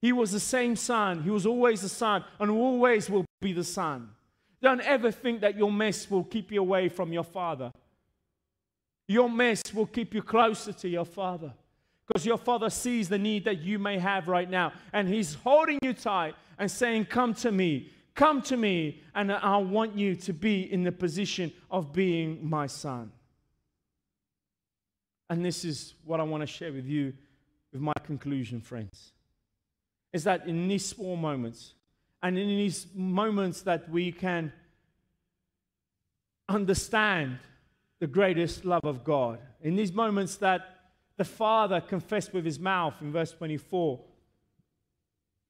He 0.00 0.12
was 0.12 0.32
the 0.32 0.40
same 0.40 0.74
son. 0.74 1.22
He 1.22 1.30
was 1.30 1.46
always 1.46 1.82
the 1.82 1.88
son 1.88 2.24
and 2.40 2.50
always 2.50 3.08
will 3.08 3.24
be 3.40 3.52
the 3.52 3.64
son. 3.64 4.10
Don't 4.60 4.80
ever 4.80 5.10
think 5.10 5.40
that 5.42 5.56
your 5.56 5.70
mess 5.70 6.10
will 6.10 6.24
keep 6.24 6.50
you 6.50 6.60
away 6.60 6.88
from 6.88 7.12
your 7.12 7.24
father. 7.24 7.72
Your 9.06 9.30
mess 9.30 9.62
will 9.72 9.86
keep 9.86 10.14
you 10.14 10.22
closer 10.22 10.72
to 10.72 10.88
your 10.88 11.04
father 11.04 11.52
because 12.08 12.24
your 12.24 12.38
Father 12.38 12.70
sees 12.70 13.08
the 13.08 13.18
need 13.18 13.44
that 13.44 13.60
you 13.60 13.78
may 13.78 13.98
have 13.98 14.28
right 14.28 14.48
now. 14.48 14.72
And 14.92 15.06
He's 15.06 15.34
holding 15.34 15.78
you 15.82 15.92
tight 15.92 16.34
and 16.58 16.70
saying, 16.70 17.04
Come 17.04 17.34
to 17.34 17.52
me, 17.52 17.90
come 18.14 18.40
to 18.42 18.56
me, 18.56 19.02
and 19.14 19.30
I 19.30 19.58
want 19.58 19.96
you 19.96 20.16
to 20.16 20.32
be 20.32 20.72
in 20.72 20.82
the 20.82 20.92
position 20.92 21.52
of 21.70 21.92
being 21.92 22.38
my 22.42 22.66
son. 22.66 23.12
And 25.30 25.44
this 25.44 25.64
is 25.64 25.94
what 26.04 26.18
I 26.18 26.22
want 26.22 26.40
to 26.40 26.46
share 26.46 26.72
with 26.72 26.86
you 26.86 27.12
with 27.72 27.82
my 27.82 27.92
conclusion, 28.02 28.62
friends. 28.62 29.12
Is 30.14 30.24
that 30.24 30.46
in 30.46 30.66
these 30.66 30.86
small 30.86 31.16
moments, 31.16 31.74
and 32.22 32.38
in 32.38 32.48
these 32.48 32.86
moments 32.94 33.62
that 33.62 33.88
we 33.90 34.12
can 34.12 34.52
understand 36.48 37.38
the 38.00 38.06
greatest 38.06 38.64
love 38.64 38.84
of 38.84 39.04
God, 39.04 39.38
in 39.60 39.76
these 39.76 39.92
moments 39.92 40.36
that 40.36 40.62
the 41.16 41.24
father 41.24 41.80
confessed 41.80 42.32
with 42.32 42.44
his 42.44 42.58
mouth 42.58 42.94
in 43.00 43.12
verse 43.12 43.32
24, 43.32 44.00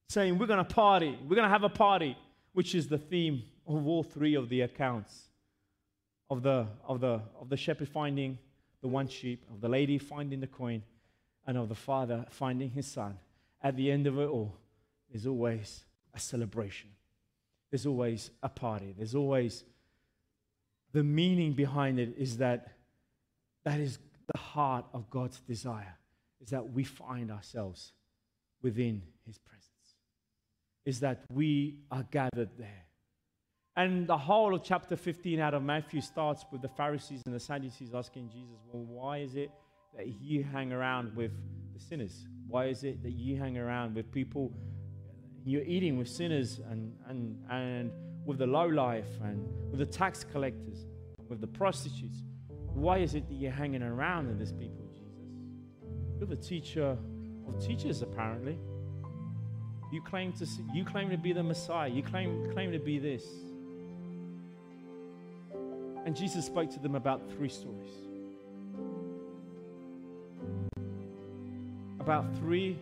saying, 0.08 0.38
We're 0.38 0.46
going 0.46 0.64
to 0.64 0.74
party. 0.74 1.18
We're 1.22 1.36
going 1.36 1.46
to 1.46 1.52
have 1.52 1.64
a 1.64 1.68
party, 1.68 2.16
which 2.52 2.74
is 2.74 2.88
the 2.88 2.98
theme 2.98 3.42
of 3.66 3.86
all 3.86 4.02
three 4.02 4.34
of 4.34 4.48
the 4.48 4.62
accounts 4.62 5.28
of 6.30 6.42
the, 6.42 6.66
of 6.86 7.00
the, 7.00 7.20
of 7.40 7.48
the 7.48 7.56
shepherd 7.56 7.88
finding 7.88 8.38
the 8.80 8.88
one 8.88 9.08
sheep, 9.08 9.44
of 9.52 9.60
the 9.60 9.68
lady 9.68 9.98
finding 9.98 10.40
the 10.40 10.46
coin, 10.46 10.82
and 11.46 11.56
of 11.56 11.68
the 11.68 11.74
father 11.74 12.26
finding 12.30 12.70
his 12.70 12.86
son. 12.86 13.18
At 13.62 13.76
the 13.76 13.90
end 13.90 14.06
of 14.06 14.18
it 14.18 14.26
all, 14.26 14.54
there's 15.10 15.26
always 15.26 15.84
a 16.18 16.20
celebration. 16.20 16.90
There's 17.70 17.86
always 17.86 18.30
a 18.42 18.48
party. 18.48 18.94
There's 18.96 19.14
always 19.14 19.64
the 20.92 21.04
meaning 21.04 21.52
behind 21.52 21.98
it 21.98 22.14
is 22.18 22.38
that 22.38 22.72
that 23.64 23.78
is 23.78 23.98
the 24.32 24.38
heart 24.38 24.84
of 24.92 25.08
God's 25.10 25.40
desire 25.40 25.96
is 26.40 26.50
that 26.50 26.72
we 26.72 26.84
find 26.84 27.30
ourselves 27.30 27.92
within 28.62 29.02
his 29.26 29.38
presence, 29.38 29.88
is 30.84 31.00
that 31.00 31.24
we 31.32 31.80
are 31.90 32.04
gathered 32.10 32.50
there. 32.58 32.84
And 33.76 34.08
the 34.08 34.18
whole 34.18 34.54
of 34.54 34.64
chapter 34.64 34.96
15 34.96 35.38
out 35.38 35.54
of 35.54 35.62
Matthew 35.62 36.00
starts 36.00 36.44
with 36.50 36.62
the 36.62 36.68
Pharisees 36.68 37.22
and 37.26 37.34
the 37.34 37.40
Sadducees 37.40 37.94
asking 37.94 38.30
Jesus, 38.30 38.58
Well, 38.72 38.82
why 38.82 39.18
is 39.18 39.36
it 39.36 39.50
that 39.96 40.08
you 40.20 40.42
hang 40.42 40.72
around 40.72 41.14
with 41.14 41.32
the 41.74 41.80
sinners? 41.80 42.26
Why 42.48 42.66
is 42.66 42.82
it 42.82 43.02
that 43.04 43.12
you 43.12 43.36
hang 43.36 43.56
around 43.56 43.94
with 43.94 44.10
people? 44.10 44.52
You're 45.48 45.62
eating 45.62 45.96
with 45.96 46.10
sinners 46.10 46.60
and, 46.70 46.92
and, 47.08 47.42
and 47.50 47.90
with 48.26 48.36
the 48.36 48.46
low 48.46 48.66
life 48.66 49.08
and 49.24 49.48
with 49.70 49.78
the 49.78 49.86
tax 49.86 50.22
collectors, 50.22 50.84
with 51.30 51.40
the 51.40 51.46
prostitutes. 51.46 52.18
Why 52.74 52.98
is 52.98 53.14
it 53.14 53.26
that 53.30 53.34
you're 53.34 53.50
hanging 53.50 53.82
around 53.82 54.28
with 54.28 54.38
these 54.38 54.52
people, 54.52 54.84
Jesus? 54.92 55.08
You're 56.18 56.28
the 56.28 56.36
teacher 56.36 56.98
of 57.48 57.66
teachers, 57.66 58.02
apparently. 58.02 58.58
You 59.90 60.02
claim 60.02 60.34
to, 60.34 60.46
you 60.74 60.84
claim 60.84 61.08
to 61.08 61.16
be 61.16 61.32
the 61.32 61.42
Messiah. 61.42 61.88
You 61.88 62.02
claim, 62.02 62.52
claim 62.52 62.70
to 62.72 62.78
be 62.78 62.98
this. 62.98 63.24
And 66.04 66.14
Jesus 66.14 66.44
spoke 66.44 66.70
to 66.74 66.78
them 66.78 66.94
about 66.94 67.22
three 67.30 67.48
stories. 67.48 67.94
About 72.00 72.26
three 72.36 72.78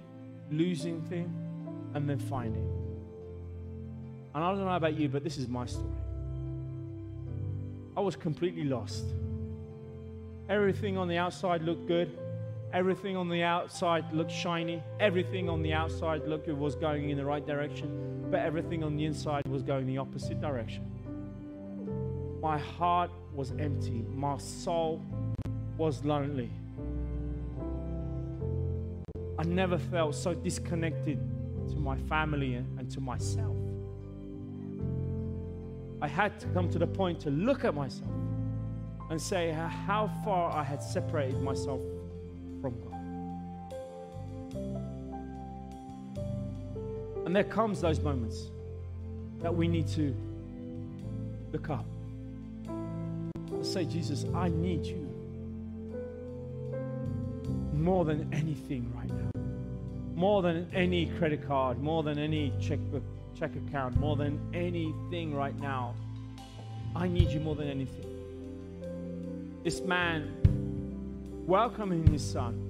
losing 0.50 1.00
thing 1.02 1.45
and 1.96 2.06
then 2.06 2.18
find 2.18 2.28
finding. 2.28 2.70
And 4.34 4.44
I 4.44 4.50
don't 4.50 4.62
know 4.66 4.68
about 4.68 4.98
you, 4.98 5.08
but 5.08 5.24
this 5.24 5.38
is 5.38 5.48
my 5.48 5.64
story. 5.64 5.86
I 7.96 8.00
was 8.00 8.14
completely 8.14 8.64
lost. 8.64 9.04
Everything 10.50 10.98
on 10.98 11.08
the 11.08 11.16
outside 11.16 11.62
looked 11.62 11.86
good. 11.88 12.18
Everything 12.74 13.16
on 13.16 13.30
the 13.30 13.42
outside 13.42 14.04
looked 14.12 14.30
shiny. 14.30 14.82
Everything 15.00 15.48
on 15.48 15.62
the 15.62 15.72
outside 15.72 16.28
looked 16.28 16.48
it 16.48 16.56
was 16.56 16.74
going 16.74 17.08
in 17.08 17.16
the 17.16 17.24
right 17.24 17.46
direction. 17.46 18.28
But 18.30 18.40
everything 18.40 18.84
on 18.84 18.98
the 18.98 19.06
inside 19.06 19.48
was 19.48 19.62
going 19.62 19.86
the 19.86 19.96
opposite 19.96 20.38
direction. 20.38 20.84
my 22.42 22.58
heart 22.58 23.10
was 23.32 23.52
empty, 23.58 24.04
my 24.14 24.36
soul 24.36 25.02
was 25.78 26.04
lonely. 26.04 26.50
I 29.38 29.44
never 29.44 29.78
felt 29.78 30.14
so 30.14 30.34
disconnected 30.34 31.18
to 31.70 31.76
my 31.76 31.96
family 31.96 32.54
and 32.54 32.90
to 32.90 33.00
myself. 33.00 33.56
I 36.00 36.08
had 36.08 36.38
to 36.40 36.46
come 36.48 36.68
to 36.70 36.78
the 36.78 36.86
point 36.86 37.20
to 37.20 37.30
look 37.30 37.64
at 37.64 37.74
myself 37.74 38.10
and 39.10 39.20
say 39.20 39.50
how 39.50 40.10
far 40.24 40.52
I 40.52 40.62
had 40.62 40.82
separated 40.82 41.40
myself 41.40 41.80
from 42.60 42.74
God. 42.80 42.92
And 47.24 47.34
there 47.34 47.44
comes 47.44 47.80
those 47.80 48.00
moments 48.00 48.50
that 49.40 49.54
we 49.54 49.68
need 49.68 49.88
to 49.88 50.14
look 51.52 51.70
up. 51.70 51.86
and 52.68 53.64
say, 53.64 53.84
Jesus, 53.84 54.26
I 54.34 54.48
need 54.48 54.84
you 54.84 55.06
more 57.72 58.04
than 58.04 58.28
anything 58.32 58.92
right 58.96 59.10
now. 59.10 59.35
More 60.16 60.40
than 60.40 60.68
any 60.74 61.06
credit 61.18 61.46
card, 61.46 61.78
more 61.82 62.02
than 62.02 62.18
any 62.18 62.50
checkbook, 62.58 63.02
check 63.38 63.50
account, 63.54 63.98
more 63.98 64.16
than 64.16 64.40
anything 64.54 65.34
right 65.34 65.54
now. 65.60 65.94
I 66.94 67.06
need 67.06 67.28
you 67.28 67.38
more 67.38 67.54
than 67.54 67.68
anything. 67.68 69.60
This 69.62 69.82
man 69.82 70.32
welcoming 71.46 72.06
his 72.06 72.24
son. 72.24 72.62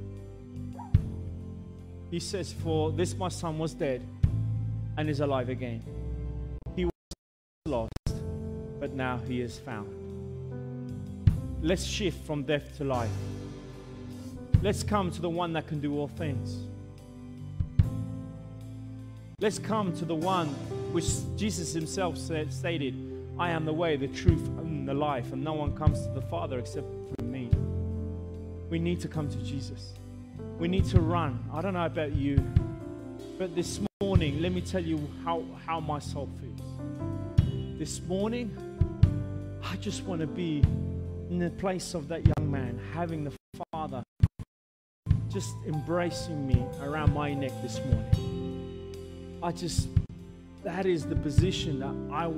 He 2.11 2.19
says, 2.19 2.53
For 2.53 2.91
this 2.91 3.17
my 3.17 3.29
son 3.29 3.59
was 3.59 3.75
dead 3.75 4.03
and 4.97 5.09
is 5.09 5.21
alive 5.21 5.49
again. 5.49 5.85
He 6.75 6.87
was 6.87 6.93
lost, 7.65 7.93
but 8.81 8.93
now 8.93 9.21
he 9.29 9.41
is 9.41 9.57
found. 9.61 9.93
Let's 11.63 11.85
shift 11.85 12.27
from 12.27 12.43
death 12.43 12.77
to 12.79 12.85
life. 12.85 13.11
Let's 14.63 14.83
come 14.83 15.13
to 15.13 15.23
the 15.23 15.31
one 15.31 15.53
that 15.53 15.69
can 15.69 15.79
do 15.81 15.97
all 15.97 16.09
things. 16.09 16.57
Let's 19.39 19.59
come 19.59 19.93
to 19.97 20.07
the 20.07 20.15
one 20.15 20.49
which 20.93 21.05
Jesus 21.37 21.75
himself 21.75 22.17
said, 22.17 22.51
stated, 22.51 22.95
I 23.39 23.51
am 23.51 23.67
the 23.67 23.73
way, 23.75 23.97
the 23.97 24.09
truth, 24.09 24.49
and 24.57 24.89
the 24.89 24.95
life, 24.95 25.31
and 25.35 25.45
no 25.45 25.53
one 25.53 25.77
comes 25.77 26.01
to 26.07 26.09
the 26.09 26.23
Father 26.23 26.59
except 26.59 26.87
through 26.87 27.29
me. 27.29 27.51
We 28.71 28.79
need 28.79 28.99
to 29.01 29.09
come 29.09 29.29
to 29.29 29.37
Jesus. 29.37 29.93
We 30.59 30.69
need 30.69 30.87
to 30.87 31.03
run. 31.03 31.45
I 31.53 31.61
don't 31.61 31.75
know 31.75 31.85
about 31.85 32.15
you, 32.15 32.43
but 33.37 33.55
this 33.55 33.79
morning, 34.01 34.41
let 34.41 34.53
me 34.53 34.63
tell 34.63 34.83
you 34.83 35.07
how, 35.23 35.45
how 35.67 35.81
my 35.81 35.99
soul 35.99 36.31
feels. 36.41 37.79
This 37.79 38.01
morning, 38.09 38.57
I 39.63 39.77
just 39.77 40.05
want 40.05 40.23
to 40.23 40.27
be 40.27 40.61
in 41.29 41.41
the 41.41 41.51
place 41.51 41.93
of 41.93 42.09
that 42.09 42.27
young 42.27 42.51
man, 42.51 42.81
having 42.95 43.25
the 43.25 43.33
Father 43.71 44.03
just 45.29 45.55
embracing 45.67 46.47
me 46.47 46.65
around 46.81 47.13
my 47.13 47.35
neck 47.35 47.53
this 47.63 47.79
morning. 47.81 48.36
I 49.43 49.53
just, 49.53 49.89
that 50.65 50.87
is 50.87 51.05
the 51.05 51.17
position 51.17 51.81
that 51.81 52.15
I, 52.15 52.29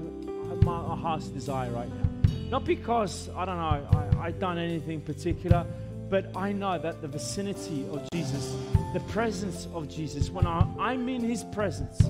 my 0.65 0.97
heart's 0.97 1.29
desire 1.29 1.71
right 1.71 1.89
now. 1.89 2.31
Not 2.51 2.65
because, 2.65 3.29
I 3.37 3.45
don't 3.45 3.57
know, 3.57 3.89
I, 4.21 4.27
I've 4.27 4.39
done 4.39 4.59
anything 4.59 5.01
particular, 5.01 5.67
but 6.11 6.35
I 6.35 6.53
know 6.53 6.79
that 6.79 7.03
the 7.03 7.09
vicinity 7.09 7.87
of 7.93 8.09
Jesus, 8.13 8.57
the 8.95 9.01
presence 9.09 9.69
of 9.75 9.89
Jesus, 9.89 10.31
when 10.31 10.47
I, 10.47 10.67
I'm 10.79 11.09
in 11.09 11.23
his 11.23 11.45
presence 11.45 12.01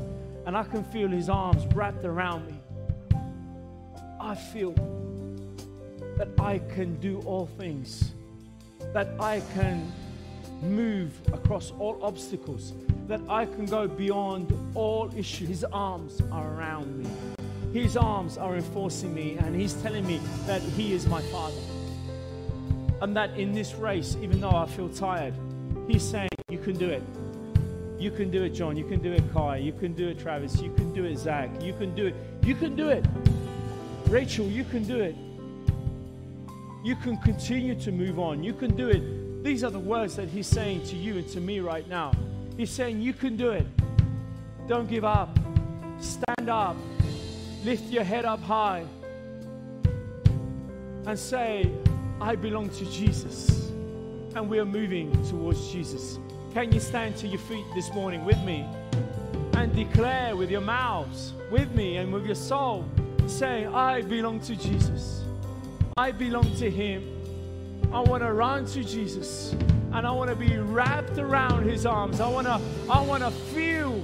and 0.47 0.57
I 0.57 0.63
can 0.63 0.85
feel 0.85 1.09
his 1.09 1.29
arms 1.29 1.67
wrapped 1.75 2.05
around 2.05 2.47
me, 2.47 2.55
I 4.21 4.35
feel 4.35 4.73
that 6.17 6.29
I 6.39 6.59
can 6.75 6.97
do 7.01 7.21
all 7.21 7.47
things, 7.47 8.13
that 8.93 9.09
I 9.21 9.43
can 9.55 9.93
move 10.63 11.13
across 11.33 11.73
all 11.79 11.99
obstacles, 12.03 12.73
that 13.09 13.21
I 13.27 13.47
can 13.47 13.65
go 13.65 13.89
beyond 13.89 14.53
all 14.75 15.11
issues. 15.17 15.49
His 15.49 15.65
arms 15.65 16.21
are 16.31 16.53
around 16.55 16.99
me. 16.99 17.11
His 17.73 17.97
arms 17.97 18.37
are 18.37 18.55
enforcing 18.55 19.15
me, 19.15 19.37
and 19.39 19.57
He's 19.57 19.73
telling 19.83 20.07
me 20.07 20.21
that 20.47 20.61
He 20.61 20.93
is 20.93 21.07
my 21.07 21.23
Father. 21.23 21.61
And 23.01 23.17
that 23.17 23.37
in 23.39 23.53
this 23.53 23.75
race, 23.75 24.17
even 24.23 24.41
though 24.41 24.55
I 24.55 24.67
feel 24.67 24.91
tired, 24.91 25.35
He's 25.89 26.03
saying, 26.03 26.29
You 26.51 26.59
can 26.59 26.77
do 26.77 26.89
it. 26.89 27.03
You 27.99 28.11
can 28.11 28.31
do 28.31 28.45
it, 28.45 28.51
John. 28.51 28.77
You 28.77 28.85
can 28.85 29.01
do 29.01 29.13
it, 29.13 29.23
Kai. 29.33 29.57
You 29.57 29.73
can 29.73 29.95
do 29.95 30.09
it, 30.09 30.19
Travis. 30.19 30.61
You 30.61 30.73
can 30.75 30.93
do 30.93 31.05
it, 31.05 31.19
Zach. 31.19 31.51
You 31.63 31.73
can 31.73 31.95
do 31.95 32.07
it. 32.07 32.15
You 32.43 32.55
can 32.55 32.77
do 32.77 32.91
it. 32.91 33.05
Rachel, 34.09 34.47
you 34.47 34.65
can 34.65 34.85
do 34.85 35.01
it. 35.01 35.17
You 36.85 36.95
can 36.97 37.17
continue 37.19 37.75
to 37.81 37.91
move 37.91 38.19
on. 38.19 38.45
You 38.45 38.53
can 38.53 38.77
do 38.77 38.89
it. 38.89 39.43
These 39.43 39.65
are 39.65 39.71
the 39.71 39.81
words 39.81 40.15
that 40.17 40.29
He's 40.29 40.47
saying 40.47 40.85
to 40.87 40.97
you 40.97 41.17
and 41.19 41.29
to 41.31 41.41
me 41.41 41.61
right 41.61 41.89
now. 41.89 42.13
He's 42.59 42.71
saying, 42.71 43.01
You 43.01 43.13
can 43.13 43.37
do 43.37 43.51
it. 43.51 43.67
Don't 44.67 44.91
give 44.91 45.05
up. 45.05 45.39
Stand 46.01 46.51
up. 46.51 46.77
Lift 47.65 47.85
your 47.85 48.03
head 48.03 48.25
up 48.25 48.43
high. 48.43 48.85
And 51.07 51.17
say, 51.17 51.71
I 52.21 52.35
belong 52.35 52.69
to 52.71 52.85
Jesus. 52.91 53.71
And 54.35 54.51
we 54.51 54.59
are 54.59 54.65
moving 54.65 55.13
towards 55.29 55.71
Jesus. 55.71 56.19
Can 56.53 56.73
you 56.73 56.81
stand 56.81 57.17
to 57.19 57.29
your 57.29 57.39
feet 57.39 57.65
this 57.77 57.95
morning 57.95 58.25
with 58.25 58.39
me 58.43 58.67
and 59.53 59.73
declare 59.75 60.35
with 60.35 60.51
your 60.51 60.61
mouths, 60.61 61.35
with 61.53 61.71
me 61.77 61.99
and 61.99 62.13
with 62.13 62.27
your 62.27 62.35
soul, 62.35 62.85
saying, 63.29 63.73
I 63.73 64.03
belong 64.03 64.41
to 64.41 64.57
Jesus. 64.57 65.23
I 65.97 66.11
belong 66.11 66.53
to 66.57 66.69
Him. 66.69 67.05
I 67.93 68.01
want 68.01 68.25
to 68.25 68.33
run 68.33 68.67
to 68.67 68.83
Jesus 68.83 69.55
and 69.93 70.07
I 70.07 70.11
want 70.11 70.31
to 70.31 70.37
be 70.37 70.57
wrapped 70.57 71.19
around 71.19 71.69
His 71.69 71.87
arms. 71.87 72.21
I 72.21 72.29
want 72.29 72.47
to, 72.47 72.61
I 72.91 73.01
want 73.01 73.23
to 73.23 73.31
feel 73.31 74.03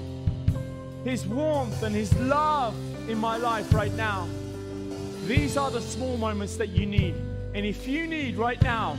His 1.05 1.27
warmth 1.27 1.83
and 1.83 1.95
His 1.95 2.15
love 2.21 2.75
in 3.09 3.19
my 3.19 3.37
life 3.37 3.73
right 3.73 3.93
now. 3.95 4.27
These 5.27 5.57
are 5.57 5.71
the 5.71 5.81
small 5.81 6.17
moments 6.17 6.57
that 6.57 6.71
you 6.71 6.87
need. 6.87 7.15
And 7.55 7.65
if 7.65 7.87
you 7.87 8.07
need 8.07 8.37
right 8.37 8.61
now 8.63 8.97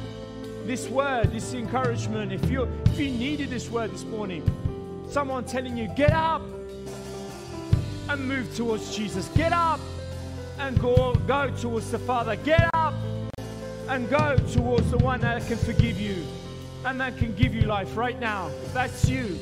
this 0.65 0.87
word, 0.87 1.31
this 1.31 1.53
encouragement, 1.53 2.31
if 2.31 2.49
you 2.49 2.67
if 2.85 2.99
you 2.99 3.11
needed 3.11 3.49
this 3.49 3.69
word 3.69 3.91
this 3.91 4.05
morning, 4.05 4.43
someone 5.09 5.43
telling 5.43 5.77
you, 5.77 5.87
get 5.95 6.11
up 6.11 6.41
and 8.09 8.27
move 8.27 8.55
towards 8.55 8.95
Jesus. 8.95 9.27
Get 9.29 9.51
up 9.51 9.79
and 10.59 10.79
go, 10.79 11.15
go 11.27 11.49
towards 11.49 11.91
the 11.91 11.99
Father. 11.99 12.35
Get 12.37 12.69
up 12.73 12.93
and 13.89 14.09
go 14.09 14.37
towards 14.53 14.89
the 14.91 14.97
one 14.97 15.21
that 15.21 15.45
can 15.47 15.57
forgive 15.57 15.99
you 15.99 16.25
and 16.85 17.01
that 17.01 17.17
can 17.17 17.33
give 17.33 17.53
you 17.53 17.63
life 17.63 17.97
right 17.97 18.19
now. 18.19 18.47
If 18.63 18.73
that's 18.73 19.09
you, 19.09 19.37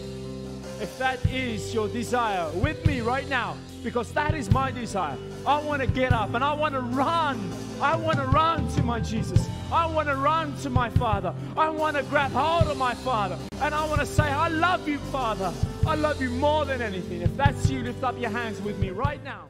if 0.82 0.98
that 0.98 1.24
is 1.26 1.74
your 1.74 1.88
desire, 1.88 2.50
with 2.52 2.86
me 2.86 3.02
right 3.02 3.28
now, 3.30 3.58
because 3.84 4.12
that 4.14 4.34
is 4.34 4.50
my 4.52 4.72
desire. 4.72 5.18
I 5.46 5.62
want 5.62 5.82
to 5.82 5.88
get 5.88 6.14
up 6.14 6.34
and 6.34 6.44
I 6.44 6.54
want 6.54 6.74
to 6.74 6.80
run. 6.80 7.52
I 7.82 7.96
want 7.98 8.18
to 8.18 8.26
run 8.26 8.68
to 8.76 8.84
my 8.84 9.02
Jesus. 9.02 9.46
I 9.72 9.86
want 9.86 10.08
to 10.08 10.16
run 10.16 10.56
to 10.58 10.70
my 10.70 10.90
Father. 10.90 11.34
I 11.58 11.70
want 11.70 11.98
to 11.98 12.04
grab 12.04 12.32
hold 12.32 12.72
of 12.72 12.78
my 12.78 12.94
Father. 12.94 13.38
And 13.62 13.76
I 13.76 13.86
want 13.88 14.00
to 14.00 14.06
say, 14.06 14.24
I 14.24 14.48
love 14.48 14.88
you, 14.88 14.98
Father. 14.98 15.54
I 15.86 15.96
love 15.96 16.22
you 16.22 16.30
more 16.30 16.64
than 16.64 16.82
anything. 16.82 17.22
If 17.22 17.36
that's 17.36 17.70
you, 17.70 17.84
lift 17.84 18.04
up 18.04 18.18
your 18.18 18.30
hands 18.30 18.62
with 18.62 18.80
me 18.80 18.92
right 18.92 19.22
now. 19.24 19.50